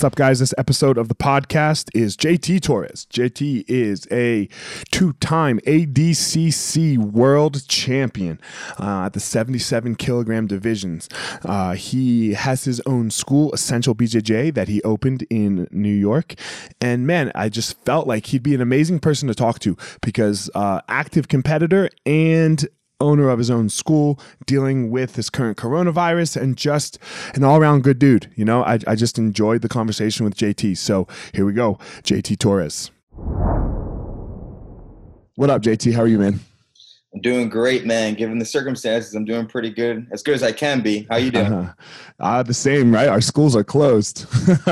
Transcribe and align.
What's 0.00 0.06
up, 0.06 0.14
guys? 0.14 0.38
This 0.38 0.54
episode 0.56 0.96
of 0.96 1.08
the 1.08 1.14
podcast 1.14 1.90
is 1.92 2.16
JT 2.16 2.62
Torres. 2.62 3.06
JT 3.10 3.66
is 3.68 4.08
a 4.10 4.48
two 4.90 5.12
time 5.20 5.60
ADCC 5.66 6.96
world 6.96 7.68
champion 7.68 8.40
uh, 8.78 9.02
at 9.04 9.12
the 9.12 9.20
77 9.20 9.96
kilogram 9.96 10.46
divisions. 10.46 11.06
Uh, 11.44 11.74
he 11.74 12.32
has 12.32 12.64
his 12.64 12.80
own 12.86 13.10
school, 13.10 13.52
Essential 13.52 13.94
BJJ, 13.94 14.54
that 14.54 14.68
he 14.68 14.80
opened 14.84 15.26
in 15.28 15.68
New 15.70 15.92
York. 15.92 16.34
And 16.80 17.06
man, 17.06 17.30
I 17.34 17.50
just 17.50 17.78
felt 17.84 18.06
like 18.06 18.24
he'd 18.24 18.42
be 18.42 18.54
an 18.54 18.62
amazing 18.62 19.00
person 19.00 19.28
to 19.28 19.34
talk 19.34 19.58
to 19.58 19.76
because 20.00 20.48
uh, 20.54 20.80
active 20.88 21.28
competitor 21.28 21.90
and 22.06 22.66
owner 23.00 23.28
of 23.28 23.38
his 23.38 23.50
own 23.50 23.68
school, 23.68 24.20
dealing 24.46 24.90
with 24.90 25.14
this 25.14 25.30
current 25.30 25.56
coronavirus, 25.56 26.40
and 26.40 26.56
just 26.56 26.98
an 27.34 27.44
all 27.44 27.56
around 27.56 27.82
good 27.82 27.98
dude. 27.98 28.30
You 28.36 28.44
know, 28.44 28.62
I, 28.62 28.78
I 28.86 28.94
just 28.94 29.18
enjoyed 29.18 29.62
the 29.62 29.68
conversation 29.68 30.24
with 30.24 30.36
JT. 30.36 30.76
So 30.76 31.08
here 31.32 31.44
we 31.44 31.52
go 31.52 31.78
JT 32.02 32.38
Torres. 32.38 32.90
What 35.36 35.48
up, 35.48 35.62
JT? 35.62 35.94
How 35.94 36.02
are 36.02 36.06
you, 36.06 36.18
man? 36.18 36.40
I'm 37.12 37.20
doing 37.22 37.48
great, 37.48 37.86
man. 37.86 38.14
Given 38.14 38.38
the 38.38 38.44
circumstances, 38.44 39.14
I'm 39.14 39.24
doing 39.24 39.46
pretty 39.46 39.70
good, 39.70 40.06
as 40.12 40.22
good 40.22 40.34
as 40.34 40.42
I 40.42 40.52
can 40.52 40.80
be. 40.80 41.06
How 41.10 41.16
you 41.16 41.32
doing? 41.32 41.52
Uh, 41.52 41.72
uh, 42.20 42.42
the 42.42 42.54
same, 42.54 42.94
right? 42.94 43.08
Our 43.08 43.20
schools 43.20 43.56
are 43.56 43.64
closed. 43.64 44.26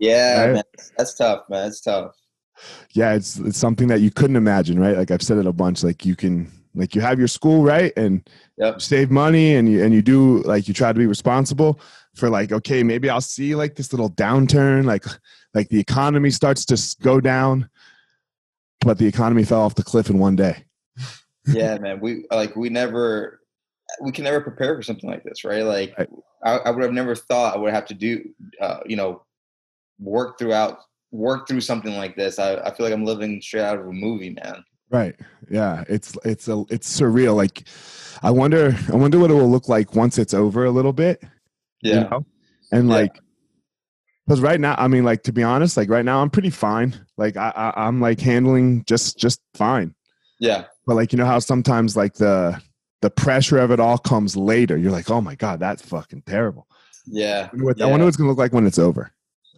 yeah, 0.00 0.40
right? 0.40 0.52
man, 0.54 0.62
that's 0.96 1.14
tough, 1.14 1.44
man. 1.48 1.68
It's 1.68 1.80
tough. 1.80 2.16
Yeah, 2.92 3.14
it's 3.14 3.38
it's 3.38 3.58
something 3.58 3.86
that 3.88 4.00
you 4.00 4.10
couldn't 4.10 4.34
imagine, 4.34 4.80
right? 4.80 4.96
Like 4.96 5.12
I've 5.12 5.22
said 5.22 5.38
it 5.38 5.46
a 5.46 5.52
bunch. 5.52 5.84
Like 5.84 6.04
you 6.04 6.16
can 6.16 6.50
like 6.74 6.94
you 6.94 7.00
have 7.00 7.18
your 7.18 7.28
school 7.28 7.62
right 7.62 7.92
and 7.96 8.28
yep. 8.56 8.80
save 8.80 9.10
money 9.10 9.54
and 9.54 9.70
you 9.70 9.82
and 9.82 9.92
you 9.94 10.02
do 10.02 10.42
like 10.42 10.68
you 10.68 10.74
try 10.74 10.92
to 10.92 10.98
be 10.98 11.06
responsible 11.06 11.80
for 12.14 12.28
like 12.28 12.52
okay 12.52 12.82
maybe 12.82 13.08
I'll 13.08 13.20
see 13.20 13.54
like 13.54 13.74
this 13.76 13.92
little 13.92 14.10
downturn 14.10 14.84
like 14.84 15.04
like 15.54 15.68
the 15.68 15.80
economy 15.80 16.30
starts 16.30 16.64
to 16.66 16.96
go 17.02 17.20
down 17.20 17.68
but 18.80 18.98
the 18.98 19.06
economy 19.06 19.44
fell 19.44 19.62
off 19.62 19.74
the 19.74 19.82
cliff 19.82 20.10
in 20.10 20.18
one 20.18 20.36
day. 20.36 20.64
yeah, 21.46 21.78
man. 21.78 22.00
We 22.00 22.24
like 22.30 22.54
we 22.56 22.68
never 22.68 23.40
we 24.02 24.12
can 24.12 24.24
never 24.24 24.40
prepare 24.40 24.76
for 24.76 24.82
something 24.82 25.08
like 25.08 25.24
this, 25.24 25.44
right? 25.44 25.62
Like 25.62 25.94
right. 25.98 26.08
I, 26.44 26.56
I, 26.56 26.70
would 26.70 26.82
have 26.82 26.92
never 26.92 27.14
thought 27.14 27.56
I 27.56 27.58
would 27.58 27.72
have 27.72 27.86
to 27.86 27.94
do 27.94 28.24
uh, 28.60 28.80
you 28.86 28.96
know 28.96 29.22
work 29.98 30.38
throughout 30.38 30.78
work 31.10 31.48
through 31.48 31.62
something 31.62 31.96
like 31.96 32.16
this. 32.16 32.38
I, 32.38 32.56
I 32.56 32.74
feel 32.74 32.84
like 32.86 32.92
I'm 32.92 33.04
living 33.04 33.40
straight 33.40 33.62
out 33.62 33.78
of 33.78 33.86
a 33.86 33.92
movie, 33.92 34.30
man. 34.30 34.64
Right. 34.90 35.14
Yeah. 35.50 35.84
It's 35.88 36.16
it's 36.24 36.48
a 36.48 36.64
it's 36.70 37.00
surreal. 37.00 37.36
Like 37.36 37.64
I 38.22 38.30
wonder 38.30 38.76
I 38.92 38.96
wonder 38.96 39.18
what 39.18 39.30
it 39.30 39.34
will 39.34 39.50
look 39.50 39.68
like 39.68 39.94
once 39.94 40.18
it's 40.18 40.34
over 40.34 40.64
a 40.64 40.70
little 40.70 40.92
bit. 40.92 41.22
Yeah. 41.82 41.94
You 41.94 42.00
know? 42.00 42.26
And 42.72 42.88
like 42.88 43.18
because 44.26 44.40
right 44.42 44.60
now, 44.60 44.74
I 44.76 44.88
mean, 44.88 45.04
like 45.04 45.22
to 45.22 45.32
be 45.32 45.42
honest, 45.42 45.76
like 45.76 45.88
right 45.88 46.04
now 46.04 46.20
I'm 46.20 46.28
pretty 46.30 46.50
fine. 46.50 46.94
Like 47.16 47.36
I, 47.36 47.50
I 47.54 47.86
I'm 47.86 48.00
like 48.00 48.20
handling 48.20 48.84
just 48.84 49.18
just 49.18 49.40
fine. 49.54 49.94
Yeah. 50.38 50.64
But 50.86 50.96
like 50.96 51.12
you 51.12 51.18
know 51.18 51.26
how 51.26 51.38
sometimes 51.38 51.96
like 51.96 52.14
the 52.14 52.60
the 53.00 53.10
pressure 53.10 53.58
of 53.58 53.70
it 53.70 53.80
all 53.80 53.98
comes 53.98 54.36
later. 54.36 54.76
You're 54.76 54.92
like, 54.92 55.10
oh 55.10 55.20
my 55.20 55.34
God, 55.34 55.60
that's 55.60 55.82
fucking 55.82 56.22
terrible. 56.22 56.66
Yeah. 57.06 57.48
I 57.52 57.56
wonder 57.56 57.64
what, 57.64 57.78
yeah. 57.78 57.86
I 57.86 57.90
wonder 57.90 58.04
what 58.04 58.08
it's 58.08 58.16
gonna 58.16 58.28
look 58.28 58.38
like 58.38 58.52
when 58.52 58.66
it's 58.66 58.78
over. 58.78 59.12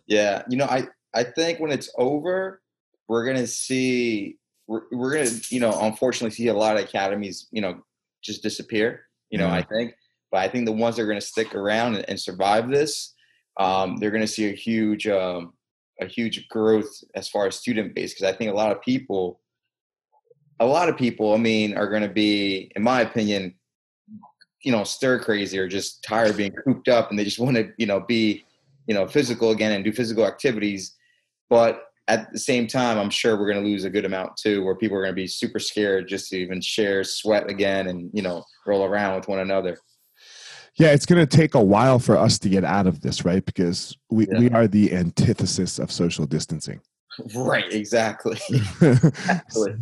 Yeah. 0.06 0.42
You 0.48 0.56
know, 0.56 0.66
I 0.66 0.88
I 1.14 1.24
think 1.24 1.60
when 1.60 1.70
it's 1.70 1.90
over, 1.98 2.60
we're 3.08 3.24
gonna 3.24 3.46
see 3.46 4.38
we're, 4.70 4.82
we're 4.92 5.12
going 5.12 5.26
to, 5.26 5.54
you 5.54 5.58
know, 5.58 5.76
unfortunately 5.80 6.30
see 6.30 6.46
a 6.46 6.54
lot 6.54 6.76
of 6.76 6.84
academies, 6.84 7.48
you 7.50 7.60
know, 7.60 7.82
just 8.22 8.40
disappear, 8.40 9.02
you 9.28 9.36
know, 9.36 9.48
yeah. 9.48 9.54
I 9.54 9.62
think. 9.62 9.94
But 10.30 10.42
I 10.42 10.48
think 10.48 10.64
the 10.64 10.72
ones 10.72 10.94
that 10.94 11.02
are 11.02 11.06
going 11.06 11.18
to 11.18 11.26
stick 11.26 11.56
around 11.56 11.96
and, 11.96 12.08
and 12.08 12.20
survive 12.20 12.70
this, 12.70 13.12
um, 13.58 13.96
they're 13.96 14.12
going 14.12 14.20
to 14.20 14.28
see 14.28 14.48
a 14.48 14.54
huge, 14.54 15.08
um, 15.08 15.54
a 16.00 16.06
huge 16.06 16.48
growth 16.48 17.02
as 17.16 17.28
far 17.28 17.48
as 17.48 17.56
student 17.56 17.96
base. 17.96 18.14
Because 18.14 18.32
I 18.32 18.36
think 18.36 18.52
a 18.52 18.54
lot 18.54 18.70
of 18.70 18.80
people, 18.80 19.40
a 20.60 20.66
lot 20.66 20.88
of 20.88 20.96
people, 20.96 21.34
I 21.34 21.38
mean, 21.38 21.76
are 21.76 21.90
going 21.90 22.02
to 22.02 22.08
be, 22.08 22.70
in 22.76 22.82
my 22.84 23.00
opinion, 23.00 23.56
you 24.62 24.70
know, 24.70 24.84
stir 24.84 25.18
crazy 25.18 25.58
or 25.58 25.66
just 25.66 26.04
tired 26.04 26.30
of 26.30 26.36
being 26.36 26.52
cooped 26.52 26.88
up, 26.88 27.10
and 27.10 27.18
they 27.18 27.24
just 27.24 27.40
want 27.40 27.56
to, 27.56 27.72
you 27.76 27.86
know, 27.86 27.98
be, 27.98 28.44
you 28.86 28.94
know, 28.94 29.08
physical 29.08 29.50
again 29.50 29.72
and 29.72 29.84
do 29.84 29.90
physical 29.90 30.24
activities. 30.24 30.94
But 31.48 31.89
at 32.10 32.32
the 32.32 32.38
same 32.38 32.66
time, 32.66 32.98
I'm 32.98 33.08
sure 33.08 33.38
we're 33.38 33.50
going 33.50 33.62
to 33.62 33.70
lose 33.70 33.84
a 33.84 33.90
good 33.90 34.04
amount 34.04 34.36
too, 34.36 34.64
where 34.64 34.74
people 34.74 34.96
are 34.96 35.02
going 35.02 35.12
to 35.12 35.22
be 35.22 35.28
super 35.28 35.60
scared 35.60 36.08
just 36.08 36.28
to 36.30 36.36
even 36.36 36.60
share 36.60 37.04
sweat 37.04 37.48
again 37.48 37.86
and 37.86 38.10
you 38.12 38.20
know 38.22 38.44
roll 38.66 38.84
around 38.84 39.14
with 39.16 39.28
one 39.28 39.38
another. 39.38 39.78
Yeah, 40.74 40.92
it's 40.92 41.06
going 41.06 41.24
to 41.24 41.36
take 41.36 41.54
a 41.54 41.62
while 41.62 41.98
for 41.98 42.16
us 42.16 42.38
to 42.40 42.48
get 42.48 42.64
out 42.64 42.86
of 42.86 43.00
this, 43.00 43.24
right? 43.24 43.44
Because 43.44 43.96
we, 44.10 44.26
Yeah. 44.28 44.38
we 44.38 44.50
are 44.50 44.66
the 44.66 44.92
antithesis 44.92 45.78
of 45.78 45.92
social 45.92 46.26
distancing. 46.26 46.80
Right, 47.34 47.70
exactly. 47.72 48.38
exactly. 48.80 49.74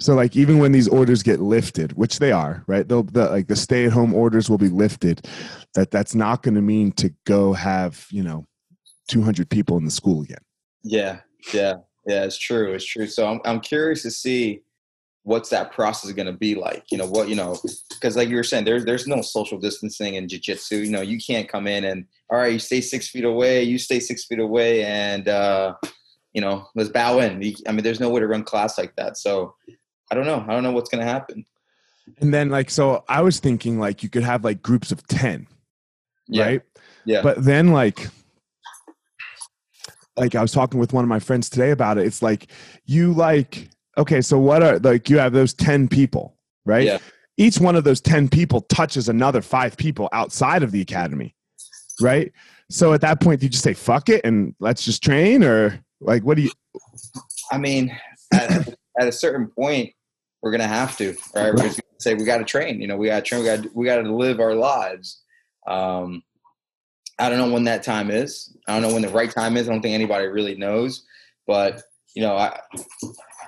so, 0.00 0.14
like, 0.14 0.36
even 0.36 0.58
when 0.58 0.72
these 0.72 0.88
orders 0.88 1.22
get 1.22 1.40
lifted, 1.40 1.92
which 1.94 2.18
they 2.18 2.30
are, 2.30 2.62
right? 2.66 2.86
They'll 2.86 3.04
the, 3.04 3.30
like 3.30 3.48
the 3.48 3.56
stay 3.56 3.86
at 3.86 3.92
home 3.92 4.14
orders 4.14 4.48
will 4.48 4.58
be 4.58 4.68
lifted. 4.68 5.26
That 5.74 5.90
that's 5.90 6.14
not 6.14 6.42
going 6.42 6.54
to 6.54 6.62
mean 6.62 6.92
to 6.92 7.12
go 7.26 7.52
have 7.52 8.06
you 8.10 8.22
know, 8.22 8.46
two 9.08 9.22
hundred 9.22 9.50
people 9.50 9.76
in 9.76 9.84
the 9.84 9.90
school 9.90 10.22
again. 10.22 10.42
Yeah, 10.82 11.20
yeah, 11.52 11.74
yeah. 12.06 12.24
It's 12.24 12.38
true. 12.38 12.72
It's 12.72 12.84
true. 12.84 13.06
So 13.06 13.26
I'm 13.26 13.40
I'm 13.44 13.60
curious 13.60 14.02
to 14.02 14.10
see 14.10 14.62
what's 15.24 15.48
that 15.48 15.72
process 15.72 16.12
going 16.12 16.26
to 16.26 16.32
be 16.32 16.54
like. 16.54 16.84
You 16.90 16.98
know 16.98 17.06
what? 17.06 17.28
You 17.28 17.34
know, 17.34 17.56
because 17.90 18.16
like 18.16 18.28
you 18.28 18.36
were 18.36 18.42
saying, 18.42 18.64
there's 18.64 18.84
there's 18.84 19.06
no 19.06 19.22
social 19.22 19.58
distancing 19.58 20.14
in 20.14 20.28
jiu-jitsu. 20.28 20.76
You 20.76 20.90
know, 20.90 21.00
you 21.00 21.18
can't 21.18 21.48
come 21.48 21.66
in 21.66 21.84
and 21.84 22.06
all 22.30 22.38
right, 22.38 22.52
you 22.52 22.58
stay 22.58 22.80
six 22.80 23.08
feet 23.08 23.24
away, 23.24 23.62
you 23.62 23.78
stay 23.78 24.00
six 24.00 24.26
feet 24.26 24.38
away, 24.38 24.84
and 24.84 25.28
uh, 25.28 25.74
you 26.32 26.40
know, 26.40 26.66
let's 26.74 26.90
bow 26.90 27.20
in. 27.20 27.42
I 27.66 27.72
mean, 27.72 27.82
there's 27.82 28.00
no 28.00 28.10
way 28.10 28.20
to 28.20 28.26
run 28.26 28.44
class 28.44 28.76
like 28.78 28.94
that. 28.96 29.16
So 29.16 29.54
I 30.10 30.14
don't 30.14 30.26
know. 30.26 30.44
I 30.46 30.52
don't 30.52 30.62
know 30.62 30.72
what's 30.72 30.90
going 30.90 31.04
to 31.04 31.10
happen. 31.10 31.46
And 32.20 32.34
then, 32.34 32.50
like, 32.50 32.68
so 32.68 33.02
I 33.08 33.22
was 33.22 33.40
thinking, 33.40 33.78
like, 33.78 34.02
you 34.02 34.10
could 34.10 34.24
have 34.24 34.44
like 34.44 34.62
groups 34.62 34.92
of 34.92 35.06
ten, 35.06 35.46
Yeah, 36.28 36.44
right? 36.44 36.62
Yeah. 37.06 37.22
But 37.22 37.42
then, 37.42 37.72
like, 37.72 38.08
like 40.16 40.34
I 40.34 40.42
was 40.42 40.52
talking 40.52 40.78
with 40.80 40.92
one 40.92 41.04
of 41.04 41.08
my 41.08 41.18
friends 41.18 41.50
today 41.50 41.70
about 41.70 41.98
it. 41.98 42.06
It's 42.06 42.22
like 42.22 42.50
you 42.84 43.12
like 43.12 43.68
okay, 43.96 44.20
so 44.20 44.38
what 44.38 44.62
are 44.62 44.78
like 44.78 45.08
you 45.08 45.18
have 45.18 45.32
those 45.32 45.54
ten 45.54 45.88
people, 45.88 46.36
right? 46.64 46.84
Yeah. 46.84 46.98
Each 47.36 47.58
one 47.58 47.76
of 47.76 47.84
those 47.84 48.00
ten 48.00 48.28
people 48.28 48.60
touches 48.62 49.08
another 49.08 49.42
five 49.42 49.76
people 49.76 50.08
outside 50.12 50.62
of 50.62 50.70
the 50.70 50.80
academy, 50.80 51.34
right? 52.00 52.32
So 52.70 52.92
at 52.92 53.00
that 53.02 53.20
point, 53.20 53.40
do 53.40 53.46
you 53.46 53.50
just 53.50 53.64
say 53.64 53.74
fuck 53.74 54.08
it 54.08 54.20
and 54.24 54.54
let's 54.60 54.84
just 54.84 55.02
train, 55.02 55.42
or 55.42 55.80
like 56.00 56.22
what 56.22 56.36
do 56.36 56.42
you? 56.42 56.50
I 57.50 57.58
mean, 57.58 57.96
at, 58.32 58.68
at 58.98 59.08
a 59.08 59.12
certain 59.12 59.48
point, 59.48 59.92
we're 60.42 60.52
gonna 60.52 60.66
have 60.68 60.96
to. 60.98 61.14
Right? 61.34 61.52
We're 61.52 61.56
gonna 61.56 61.74
say 61.98 62.14
we 62.14 62.24
got 62.24 62.38
to 62.38 62.44
train. 62.44 62.80
You 62.80 62.86
know, 62.86 62.96
we 62.96 63.08
got 63.08 63.24
to 63.24 63.28
train. 63.28 63.42
We 63.42 63.46
got 63.46 63.74
we 63.74 63.86
got 63.86 64.02
to 64.02 64.14
live 64.14 64.40
our 64.40 64.54
lives. 64.54 65.20
Um, 65.66 66.22
I 67.18 67.28
don't 67.28 67.38
know 67.38 67.52
when 67.52 67.64
that 67.64 67.82
time 67.82 68.10
is. 68.10 68.56
I 68.66 68.72
don't 68.72 68.82
know 68.82 68.92
when 68.92 69.02
the 69.02 69.08
right 69.08 69.30
time 69.30 69.56
is. 69.56 69.68
I 69.68 69.72
don't 69.72 69.82
think 69.82 69.94
anybody 69.94 70.26
really 70.26 70.56
knows. 70.56 71.04
But 71.46 71.82
you 72.14 72.22
know, 72.22 72.36
I, 72.36 72.58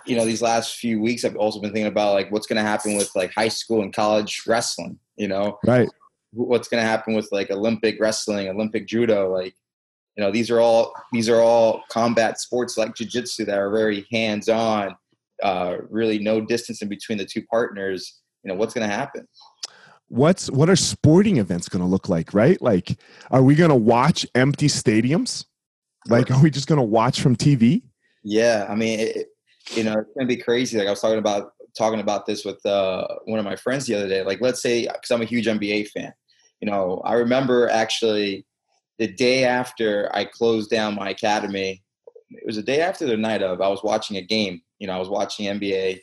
you 0.07 0.17
know, 0.17 0.25
these 0.25 0.43
last 0.43 0.77
few 0.77 1.01
weeks, 1.01 1.25
I've 1.25 1.37
also 1.37 1.61
been 1.61 1.73
thinking 1.73 1.87
about 1.91 2.15
like 2.15 2.31
what's 2.31 2.47
gonna 2.47 2.63
happen 2.63 2.97
with 2.97 3.11
like 3.15 3.33
high 3.33 3.49
school 3.49 3.83
and 3.83 3.93
college 3.93 4.43
wrestling. 4.47 4.99
You 5.17 5.29
know, 5.29 5.59
Right. 5.65 5.89
what's 6.33 6.69
going 6.69 6.83
to 6.83 6.87
happen 6.89 7.15
with 7.15 7.29
like 7.33 7.51
Olympic 7.51 7.97
wrestling, 7.99 8.49
Olympic 8.49 8.87
judo, 8.87 9.33
like 9.33 9.55
you 10.17 10.23
know 10.23 10.31
these 10.31 10.51
are 10.51 10.61
all 10.61 10.93
these 11.13 11.29
are 11.29 11.41
all 11.41 11.83
combat 11.91 12.39
sports 12.39 12.77
like 12.77 12.95
jiu-jitsu 12.95 13.47
that 13.47 13.59
are 13.59 13.71
very 13.71 14.07
hands-on, 14.13 14.95
uh, 15.43 15.77
really 15.89 16.19
no 16.19 16.41
distance 16.41 16.83
in 16.83 16.89
between 16.89 17.19
the 17.19 17.25
two 17.25 17.43
partners. 17.51 18.21
You 18.43 18.51
know 18.53 18.59
what's 18.59 18.75
going 18.75 18.89
to 18.89 18.95
happen? 18.95 19.27
What's 20.09 20.51
what 20.51 20.71
are 20.71 20.77
sporting 20.77 21.39
events 21.39 21.69
going 21.69 21.83
to 21.83 21.89
look 21.89 22.09
like? 22.09 22.33
Right. 22.33 22.61
Like, 22.63 22.99
are 23.31 23.43
we 23.43 23.55
going 23.55 23.71
to 23.71 23.77
watch 23.77 24.27
empty 24.35 24.69
stadiums? 24.69 25.47
Like, 26.09 26.31
are 26.31 26.41
we 26.41 26.51
just 26.51 26.69
going 26.69 26.79
to 26.79 26.85
watch 26.85 27.21
from 27.21 27.35
TV? 27.35 27.83
Yeah, 28.23 28.67
I 28.69 28.75
mean, 28.75 29.01
it, 29.01 29.29
you 29.75 29.85
know, 29.85 29.93
it's 29.93 30.13
going 30.15 30.27
to 30.29 30.37
be 30.37 30.37
crazy. 30.37 30.79
Like 30.79 30.87
I 30.87 30.91
was 30.91 31.01
talking 31.01 31.19
about 31.19 31.53
talking 31.77 32.01
about 32.01 32.27
this 32.27 32.45
with 32.45 32.65
uh, 32.65 33.07
one 33.25 33.39
of 33.39 33.45
my 33.45 33.57
friends 33.57 33.87
the 33.87 33.95
other 33.95 34.09
day. 34.09 34.23
Like, 34.23 34.41
let's 34.41 34.63
say 34.63 34.87
because 34.87 35.11
I'm 35.11 35.23
a 35.23 35.27
huge 35.27 35.47
NBA 35.47 35.89
fan. 35.89 36.13
You 36.61 36.71
know, 36.71 37.03
I 37.05 37.15
remember 37.15 37.69
actually 37.69 38.47
the 38.99 39.09
day 39.09 39.45
after 39.45 40.11
I 40.15 40.25
closed 40.25 40.71
down 40.71 40.95
my 40.95 41.11
academy. 41.11 41.83
It 42.31 42.47
was 42.47 42.57
the 42.57 42.63
day 42.63 42.81
after 42.81 43.07
the 43.07 43.17
night 43.17 43.43
of. 43.43 43.61
I 43.61 43.69
was 43.69 43.83
watching 43.83 44.17
a 44.17 44.23
game. 44.23 44.63
You 44.79 44.87
know, 44.87 44.95
I 44.95 44.99
was 44.99 45.09
watching 45.09 45.47
NBA, 45.47 46.01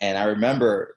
and 0.00 0.18
I 0.18 0.24
remember. 0.24 0.96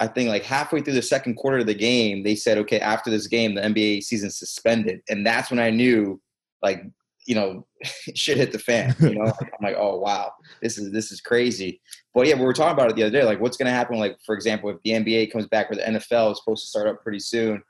I 0.00 0.08
think 0.08 0.28
like 0.28 0.42
halfway 0.42 0.80
through 0.80 0.94
the 0.94 1.02
second 1.02 1.36
quarter 1.36 1.58
of 1.58 1.66
the 1.66 1.74
game, 1.74 2.22
they 2.22 2.34
said, 2.34 2.58
"Okay, 2.58 2.80
after 2.80 3.10
this 3.10 3.26
game, 3.26 3.54
the 3.54 3.62
NBA 3.62 4.02
season 4.02 4.30
suspended," 4.30 5.00
and 5.08 5.26
that's 5.26 5.50
when 5.50 5.60
I 5.60 5.70
knew, 5.70 6.20
like, 6.62 6.82
you 7.26 7.34
know, 7.34 7.66
shit 8.14 8.38
hit 8.38 8.52
the 8.52 8.58
fan. 8.58 8.94
You 9.00 9.14
know, 9.14 9.32
I'm 9.40 9.48
like, 9.62 9.76
"Oh 9.78 9.98
wow, 9.98 10.32
this 10.62 10.78
is 10.78 10.90
this 10.90 11.12
is 11.12 11.20
crazy." 11.20 11.80
But 12.12 12.26
yeah, 12.26 12.34
we 12.34 12.42
were 12.44 12.52
talking 12.52 12.74
about 12.74 12.90
it 12.90 12.96
the 12.96 13.04
other 13.04 13.18
day. 13.18 13.24
Like, 13.24 13.40
what's 13.40 13.56
going 13.56 13.66
to 13.66 13.72
happen? 13.72 13.98
Like, 13.98 14.18
for 14.26 14.34
example, 14.34 14.70
if 14.70 14.78
the 14.84 14.92
NBA 14.92 15.32
comes 15.32 15.46
back 15.46 15.70
or 15.70 15.76
the 15.76 15.82
NFL 15.82 16.32
is 16.32 16.38
supposed 16.38 16.64
to 16.64 16.68
start 16.68 16.88
up 16.88 17.02
pretty 17.02 17.20
soon, 17.20 17.62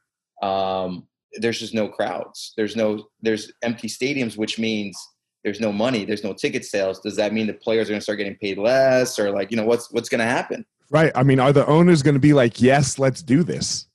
um, 0.42 1.06
there's 1.34 1.60
just 1.60 1.74
no 1.74 1.88
crowds. 1.88 2.52
There's 2.56 2.76
no 2.76 3.06
there's 3.20 3.52
empty 3.62 3.88
stadiums, 3.88 4.38
which 4.38 4.58
means 4.58 4.96
there's 5.44 5.60
no 5.60 5.72
money. 5.72 6.04
There's 6.04 6.24
no 6.24 6.32
ticket 6.32 6.64
sales. 6.64 7.00
Does 7.00 7.16
that 7.16 7.32
mean 7.34 7.46
the 7.46 7.54
players 7.54 7.88
are 7.88 7.92
going 7.92 8.00
to 8.00 8.04
start 8.04 8.18
getting 8.18 8.36
paid 8.36 8.56
less, 8.56 9.18
or 9.18 9.30
like 9.30 9.50
you 9.50 9.56
know 9.58 9.66
what's 9.66 9.92
what's 9.92 10.08
going 10.08 10.20
to 10.20 10.24
happen? 10.24 10.64
Right. 10.94 11.10
I 11.16 11.24
mean, 11.24 11.40
are 11.40 11.52
the 11.52 11.66
owners 11.66 12.04
going 12.04 12.14
to 12.14 12.20
be 12.20 12.34
like, 12.34 12.62
yes, 12.62 13.00
let's 13.00 13.20
do 13.20 13.42
this? 13.42 13.88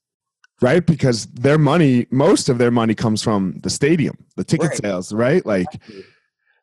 Right. 0.61 0.85
Because 0.85 1.27
their 1.27 1.57
money, 1.57 2.07
most 2.11 2.49
of 2.49 2.57
their 2.57 2.71
money 2.71 2.93
comes 2.93 3.23
from 3.23 3.57
the 3.63 3.69
stadium, 3.69 4.17
the 4.35 4.43
ticket 4.43 4.71
Right. 4.71 4.77
sales, 4.81 5.13
right? 5.13 5.45
Like 5.45 5.67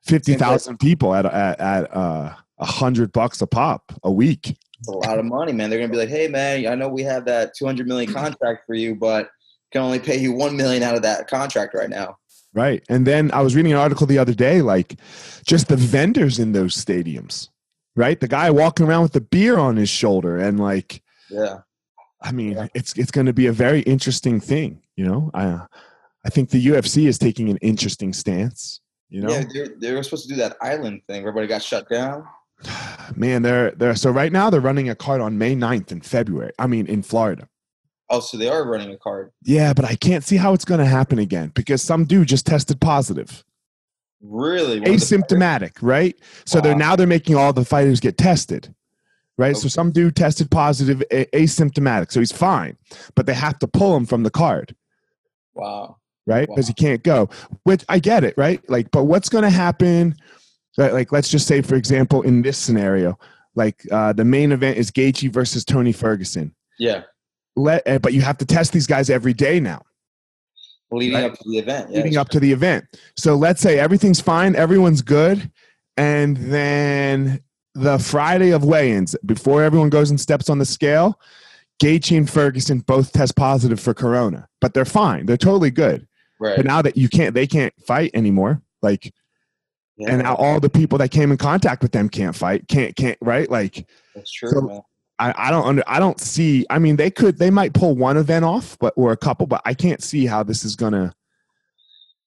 50,000 0.03 0.79
people 0.79 1.15
at, 1.15 1.25
at, 1.25 1.59
at 1.59 1.97
uh, 1.97 2.35
a 2.59 2.65
hundred 2.67 3.12
bucks 3.12 3.41
a 3.41 3.47
pop 3.47 3.99
a 4.03 4.12
week. 4.12 4.59
A 4.88 4.91
lot 4.91 5.19
of 5.19 5.25
money, 5.25 5.55
man. 5.55 5.71
They're 5.71 5.79
going 5.79 5.88
to 5.91 5.94
be 5.94 5.99
like, 5.99 6.11
"Hey, 6.11 6.29
man, 6.29 6.67
I 6.67 6.75
know 6.75 6.88
we 6.88 7.03
have 7.05 7.25
that 7.25 7.55
200 7.56 7.88
million 7.88 8.12
contract 8.12 8.65
for 8.67 8.75
you, 8.75 8.94
but 8.94 9.31
can 9.73 9.81
only 9.81 9.99
pay 9.99 10.19
you 10.19 10.33
one 10.33 10.55
million 10.55 10.83
out 10.83 10.94
of 10.94 11.00
that 11.00 11.29
contract 11.29 11.73
right 11.73 11.88
now." 11.88 12.19
Right. 12.53 12.83
And 12.91 13.06
then 13.06 13.31
I 13.33 13.41
was 13.41 13.56
reading 13.56 13.73
an 13.73 13.79
article 13.79 14.06
the 14.06 14.19
other 14.19 14.35
day, 14.35 14.61
like 14.61 14.97
just 15.47 15.69
the 15.69 15.77
vendors 15.77 16.38
in 16.38 16.53
those 16.53 16.77
stadiums, 16.77 17.49
right? 17.96 18.20
The 18.20 18.28
guy 18.28 18.50
walking 18.50 18.87
around 18.87 19.02
with 19.02 19.12
the 19.12 19.20
beer 19.20 19.58
on 19.58 19.76
his 19.76 19.88
shoulder 19.88 20.37
and 20.38 20.60
like, 20.60 21.02
Yeah. 21.31 21.58
I 22.22 22.32
mean, 22.32 22.52
Yeah. 22.52 22.69
it's 22.75 22.93
it's 22.96 23.10
going 23.10 23.26
to 23.26 23.32
be 23.32 23.46
a 23.46 23.52
very 23.52 23.81
interesting 23.81 24.40
thing, 24.40 24.82
you 24.96 25.04
know. 25.06 25.31
I 25.34 25.66
I 26.25 26.28
think 26.31 26.50
the 26.50 26.64
UFC 26.66 27.06
is 27.08 27.19
taking 27.19 27.48
an 27.50 27.56
interesting 27.58 28.12
stance, 28.12 28.81
you 29.08 29.20
know. 29.22 29.31
Yeah, 29.31 29.44
they're, 29.52 29.69
they 29.81 29.93
were 29.94 30.02
supposed 30.02 30.28
to 30.28 30.34
do 30.34 30.40
that 30.40 30.56
island 30.60 31.02
thing. 31.06 31.20
Everybody 31.20 31.46
got 31.46 31.62
shut 31.62 31.88
down. 31.88 32.25
Man, 33.16 33.43
they're 33.43 33.70
they're 33.72 33.94
so 33.94 34.10
right 34.10 34.32
now 34.32 34.50
they're 34.50 34.60
running 34.60 34.88
a 34.88 34.94
card 34.94 35.20
on 35.20 35.38
May 35.38 35.54
9th 35.54 35.92
in 35.92 36.00
February. 36.00 36.52
I 36.58 36.66
mean, 36.66 36.87
in 36.87 37.02
Florida. 37.02 37.49
Oh, 38.08 38.20
so 38.20 38.37
they 38.37 38.49
are 38.49 38.64
running 38.69 38.92
a 38.92 38.96
card. 38.96 39.32
Yeah, 39.42 39.72
but 39.75 39.84
I 39.84 39.96
can't 39.96 40.22
see 40.25 40.37
how 40.37 40.52
it's 40.54 40.64
going 40.64 40.78
to 40.78 40.87
happen 40.87 41.19
again 41.19 41.50
because 41.54 41.82
some 41.82 42.04
dude 42.04 42.28
just 42.28 42.46
tested 42.46 42.81
positive, 42.81 43.44
Really? 44.22 44.80
The- 44.80 44.86
asymptomatic, 44.86 45.72
right? 45.82 46.16
So 46.44 46.60
they're 46.60 46.74
now 46.76 46.96
they're 46.96 47.06
making 47.06 47.36
all 47.36 47.52
the 47.52 47.64
fighters 47.64 48.00
get 48.00 48.16
tested, 48.18 48.75
right? 49.38 49.56
So 49.56 49.68
some 49.68 49.92
dude 49.92 50.16
tested 50.16 50.50
positive, 50.50 51.02
a- 51.11 51.26
asymptomatic, 51.26 52.11
so 52.11 52.20
he's 52.20 52.32
fine, 52.32 52.76
but 53.14 53.26
they 53.26 53.35
have 53.35 53.58
to 53.61 53.66
pull 53.68 53.96
him 53.96 54.06
from 54.06 54.23
the 54.23 54.30
card. 54.30 54.75
Wow. 55.54 55.96
right? 56.26 56.49
Because 56.49 56.66
Wow. 56.66 56.75
he 56.76 56.85
can't 56.85 57.02
go. 57.02 57.30
Which 57.62 57.85
I 57.88 57.99
get 58.00 58.25
it, 58.25 58.35
right? 58.37 58.61
Like, 58.68 58.90
but 58.90 59.04
what's 59.04 59.28
going 59.28 59.44
to 59.44 59.50
happen? 59.50 60.16
Like, 60.76 60.92
like, 60.92 61.12
let's 61.12 61.28
just 61.30 61.46
say, 61.46 61.62
for 61.62 61.76
example, 61.76 62.23
in 62.23 62.42
this 62.42 62.58
scenario, 62.58 63.16
like 63.54 63.80
uh, 63.92 64.12
the 64.12 64.25
main 64.25 64.50
event 64.52 64.76
is 64.76 64.90
Gaethje 64.90 65.32
versus 65.32 65.64
Tony 65.64 65.92
Ferguson. 65.92 66.54
Yeah. 66.78 67.02
Let, 67.54 67.87
uh, 67.88 67.99
but 68.00 68.12
you 68.12 68.20
have 68.23 68.37
to 68.38 68.44
test 68.44 68.73
these 68.73 68.87
guys 68.87 69.08
every 69.08 69.32
day 69.32 69.61
now, 69.61 69.82
Leading 70.93 71.14
Right. 71.16 71.25
up 71.25 71.38
to 71.38 71.49
the 71.49 71.59
event. 71.59 71.90
Yeah, 71.90 71.97
leading 71.99 72.16
up 72.16 72.28
to 72.31 72.40
the 72.40 72.52
event. 72.52 72.85
So 73.16 73.35
let's 73.35 73.61
say 73.61 73.78
everything's 73.78 74.21
fine, 74.21 74.55
everyone's 74.55 75.02
good, 75.02 75.50
and 75.97 76.37
then 76.37 77.40
the 77.75 77.99
Friday 77.99 78.50
of 78.52 78.64
weigh-ins, 78.64 79.16
before 79.26 79.62
everyone 79.62 79.90
goes 79.90 80.11
and 80.11 80.21
steps 80.21 80.49
on 80.49 80.59
the 80.59 80.64
scale, 80.64 81.21
Gaethje 81.83 82.16
and 82.16 82.31
Ferguson 82.31 82.78
both 82.81 83.12
test 83.12 83.37
positive 83.37 83.78
for 83.81 83.93
corona, 83.95 84.49
but 84.61 84.73
they're 84.75 84.85
fine. 84.85 85.26
They're 85.26 85.37
totally 85.37 85.71
good. 85.71 86.07
Right. 86.38 86.57
But 86.57 86.64
now 86.66 86.81
that 86.83 86.97
you 86.97 87.09
can't, 87.09 87.35
they 87.35 87.47
can't 87.47 87.75
fight 87.87 88.11
anymore. 88.14 88.62
Like 88.81 89.12
yeah, 89.99 90.11
and 90.12 90.23
now 90.23 90.37
all 90.37 90.61
the 90.61 90.69
people 90.71 90.99
that 90.99 91.11
came 91.11 91.31
in 91.33 91.37
contact 91.38 91.83
with 91.83 91.93
them 91.93 92.09
can't 92.09 92.37
fight 92.37 92.69
can't 92.69 92.95
can't 92.95 93.16
right 93.23 93.50
like 93.50 93.88
that's 94.14 94.31
true, 94.31 94.50
so- 94.50 94.61
man. 94.61 94.81
I, 95.18 95.32
I 95.37 95.50
don't 95.50 95.66
under 95.66 95.82
i 95.87 95.99
don't 95.99 96.20
see 96.20 96.66
i 96.70 96.78
mean 96.78 96.96
they 96.96 97.11
could 97.11 97.38
they 97.38 97.50
might 97.50 97.73
pull 97.73 97.94
one 97.94 98.16
event 98.16 98.44
off 98.44 98.76
but 98.78 98.92
or 98.96 99.12
a 99.12 99.16
couple 99.16 99.46
but 99.46 99.62
i 99.64 99.75
can't 99.75 100.02
see 100.02 100.26
how 100.26 100.42
this 100.42 100.64
is 100.64 100.76
gonna 100.76 101.14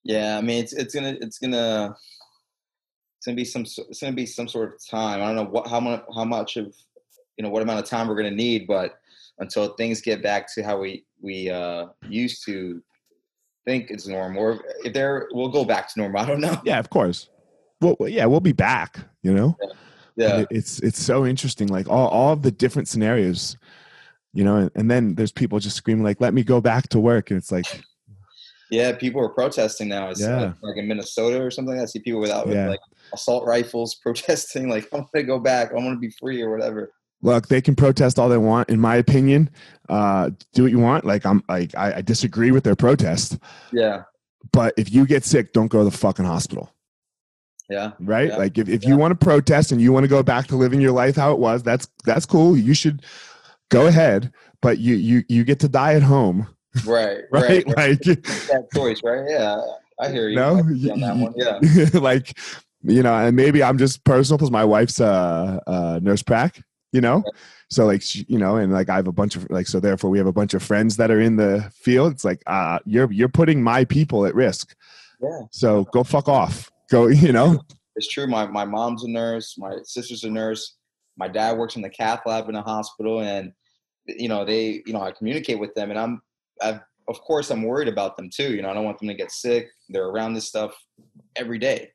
Yeah, 0.03 0.37
I 0.37 0.41
mean, 0.41 0.63
it's 0.63 0.73
it's 0.73 0.95
gonna 0.95 1.17
it's 1.21 1.37
gonna 1.39 1.95
it's 3.17 3.25
gonna 3.25 3.35
be 3.35 3.45
some 3.45 3.63
it's 3.63 3.99
gonna 4.01 4.15
be 4.15 4.25
some 4.25 4.47
sort 4.47 4.73
of 4.73 4.85
time. 4.85 5.21
I 5.21 5.27
don't 5.27 5.35
know 5.35 5.45
what 5.45 5.67
how 5.67 5.79
much 5.79 6.03
how 6.15 6.25
much 6.25 6.57
of 6.57 6.73
you 7.37 7.43
know 7.43 7.49
what 7.49 7.61
amount 7.61 7.79
of 7.79 7.85
time 7.85 8.07
we're 8.07 8.15
gonna 8.15 8.31
need, 8.31 8.65
but 8.65 8.99
until 9.39 9.75
things 9.75 10.01
get 10.01 10.23
back 10.23 10.53
to 10.55 10.63
how 10.63 10.79
we 10.79 11.05
we 11.21 11.49
uh, 11.49 11.87
used 12.07 12.45
to 12.45 12.81
think 13.65 13.91
is 13.91 14.07
normal, 14.07 14.41
or 14.41 14.59
if 14.83 14.93
there 14.93 15.27
we'll 15.31 15.49
go 15.49 15.65
back 15.65 15.93
to 15.93 15.99
normal. 15.99 16.21
I 16.21 16.25
don't 16.25 16.41
know. 16.41 16.59
yeah 16.63 16.79
of 16.79 16.89
course 16.89 17.29
well 17.81 17.95
well, 17.99 18.09
yeah 18.09 18.25
we'll 18.25 18.39
be 18.39 18.53
back 18.53 18.99
you 19.21 19.33
know 19.33 19.55
Yeah, 19.61 19.73
It- 20.19 20.47
it's 20.51 20.79
it's 20.79 21.01
so 21.01 21.25
interesting 21.25 21.67
like 21.67 21.87
all, 21.89 22.07
all 22.09 22.33
of 22.33 22.41
the 22.41 22.51
different 22.51 22.87
scenarios 22.87 23.57
you 24.33 24.43
know 24.43 24.57
and, 24.57 24.71
and 24.75 24.91
then 24.91 25.15
there's 25.15 25.31
people 25.31 25.59
just 25.59 25.75
screaming 25.77 26.03
like 26.03 26.19
let 26.21 26.33
me 26.33 26.43
go 26.43 26.59
back 26.61 26.87
to 26.89 26.99
work 26.99 27.31
and 27.31 27.37
it's 27.37 27.51
like 27.51 27.65
Yeah, 28.71 28.91
people 28.91 29.19
are 29.21 29.29
protesting 29.29 29.87
now. 29.89 30.09
It's 30.11 30.21
Yeah. 30.21 30.53
like, 30.61 30.77
in 30.77 30.87
Minnesota 30.87 31.41
or 31.41 31.49
something. 31.49 31.79
I 31.79 31.85
see 31.85 31.97
people 31.99 32.21
without 32.21 32.47
with, 32.47 32.55
like 32.69 32.79
assault 33.13 33.43
rifles 33.47 33.95
protesting, 34.03 34.69
like 34.69 34.87
I'm 34.93 35.05
gonna 35.11 35.25
go 35.25 35.39
back, 35.39 35.71
I 35.71 35.75
want 35.75 35.95
to 35.95 35.99
be 35.99 36.11
free 36.19 36.41
or 36.43 36.51
whatever. 36.51 36.91
Look, 37.23 37.47
they 37.47 37.61
can 37.61 37.75
protest 37.75 38.19
all 38.19 38.29
they 38.29 38.37
want. 38.37 38.69
In 38.69 38.79
my 38.79 38.97
opinion, 38.97 39.49
uh, 39.89 40.29
do 40.53 40.61
what 40.63 40.71
you 40.71 40.77
want. 40.79 41.03
Like 41.03 41.25
I'm, 41.25 41.43
like 41.49 41.73
I, 41.75 41.93
I 41.95 42.01
disagree 42.01 42.51
with 42.51 42.63
their 42.63 42.75
protest, 42.75 43.39
Yeah, 43.73 44.03
but 44.51 44.75
if 44.77 44.93
you 44.93 45.05
get 45.07 45.25
sick, 45.25 45.51
don't 45.51 45.67
go 45.67 45.79
to 45.79 45.85
the 45.89 45.97
fucking 45.97 46.25
hospital. 46.25 46.71
Yeah, 47.69 47.91
right? 47.99 48.29
Yeah. 48.29 48.37
Like 48.37 48.57
if, 48.57 48.67
if 48.69 48.83
Yeah. 48.83 48.89
you 48.89 48.97
want 48.97 49.11
to 49.11 49.25
protest 49.25 49.71
and 49.71 49.79
you 49.81 49.91
want 49.93 50.03
to 50.03 50.07
go 50.07 50.23
back 50.23 50.47
to 50.47 50.55
living 50.55 50.81
your 50.81 50.91
life 50.91 51.15
how 51.15 51.31
it 51.31 51.39
was, 51.39 51.63
that's 51.63 51.87
that's 52.05 52.25
cool. 52.25 52.57
You 52.57 52.73
should 52.73 53.03
go 53.69 53.87
ahead, 53.87 54.31
but 54.61 54.79
you 54.79 54.95
you 54.95 55.23
you 55.29 55.43
get 55.43 55.59
to 55.61 55.69
die 55.69 55.93
at 55.93 56.03
home, 56.03 56.47
right, 56.85 57.19
right? 57.31 57.63
right. 57.67 57.67
right. 57.77 58.07
Like 58.07 58.23
that 58.23 58.67
choice, 58.73 59.01
right? 59.03 59.23
Yeah, 59.29 59.61
I 59.99 60.09
hear 60.09 60.29
you. 60.29 60.35
no, 60.35 60.55
on 60.59 60.99
that 61.01 61.15
one. 61.17 61.33
Yeah, 61.35 61.89
like 61.99 62.37
you 62.83 63.03
know, 63.03 63.13
and 63.13 63.35
maybe 63.35 63.61
I'm 63.61 63.77
just 63.77 64.03
personal 64.05 64.37
because 64.37 64.51
my 64.51 64.63
wife's 64.63 64.99
a, 65.01 65.99
nurse 66.01 66.23
prac, 66.23 66.61
you 66.93 67.01
know. 67.01 67.23
So 67.69 67.85
like 67.85 68.01
she, 68.01 68.25
you 68.29 68.39
know, 68.39 68.55
and 68.55 68.71
like 68.73 68.89
I 68.89 68.95
have 68.95 69.07
a 69.07 69.11
bunch 69.11 69.35
of 69.35 69.47
like 69.51 69.67
so 69.67 69.79
therefore 69.79 70.09
we 70.09 70.17
have 70.17 70.27
a 70.27 70.31
bunch 70.31 70.53
of 70.55 70.63
friends 70.63 70.95
that 70.97 71.11
are 71.11 71.19
in 71.19 71.35
the 71.35 71.69
field. 71.75 72.13
It's 72.13 72.25
like 72.25 72.41
uh 72.47 72.79
you're 72.85 73.11
you're 73.11 73.29
putting 73.29 73.61
my 73.61 73.83
people 73.85 74.25
at 74.25 74.33
risk. 74.33 74.75
yeah. 75.21 75.41
So 75.51 75.83
go 75.93 76.03
fuck 76.03 76.27
off. 76.27 76.71
Go, 76.89 77.07
you 77.07 77.31
know. 77.31 77.61
It's 77.95 78.07
true. 78.07 78.27
My 78.27 78.47
my 78.47 78.65
mom's 78.65 79.03
a 79.03 79.09
nurse. 79.09 79.55
My 79.57 79.77
sister's 79.83 80.23
a 80.23 80.29
nurse. 80.29 80.75
My 81.17 81.27
dad 81.27 81.57
works 81.57 81.75
in 81.75 81.81
the 81.81 81.89
cath 81.89 82.21
lab 82.25 82.47
in 82.49 82.55
a 82.55 82.61
hospital, 82.61 83.21
and 83.21 83.51
you 84.07 84.29
know 84.29 84.45
they, 84.45 84.81
you 84.85 84.93
know, 84.93 85.01
I 85.01 85.11
communicate 85.11 85.59
with 85.59 85.73
them, 85.75 85.89
and 85.89 85.99
I'm, 85.99 86.21
I've, 86.61 86.79
of 87.07 87.19
course 87.21 87.51
I'm 87.51 87.63
worried 87.63 87.89
about 87.89 88.15
them 88.15 88.29
too. 88.29 88.53
You 88.55 88.61
know, 88.61 88.69
I 88.69 88.73
don't 88.73 88.85
want 88.85 88.99
them 88.99 89.09
to 89.09 89.13
get 89.13 89.31
sick. 89.31 89.69
They're 89.89 90.07
around 90.07 90.33
this 90.33 90.47
stuff 90.47 90.73
every 91.35 91.59
day. 91.59 91.91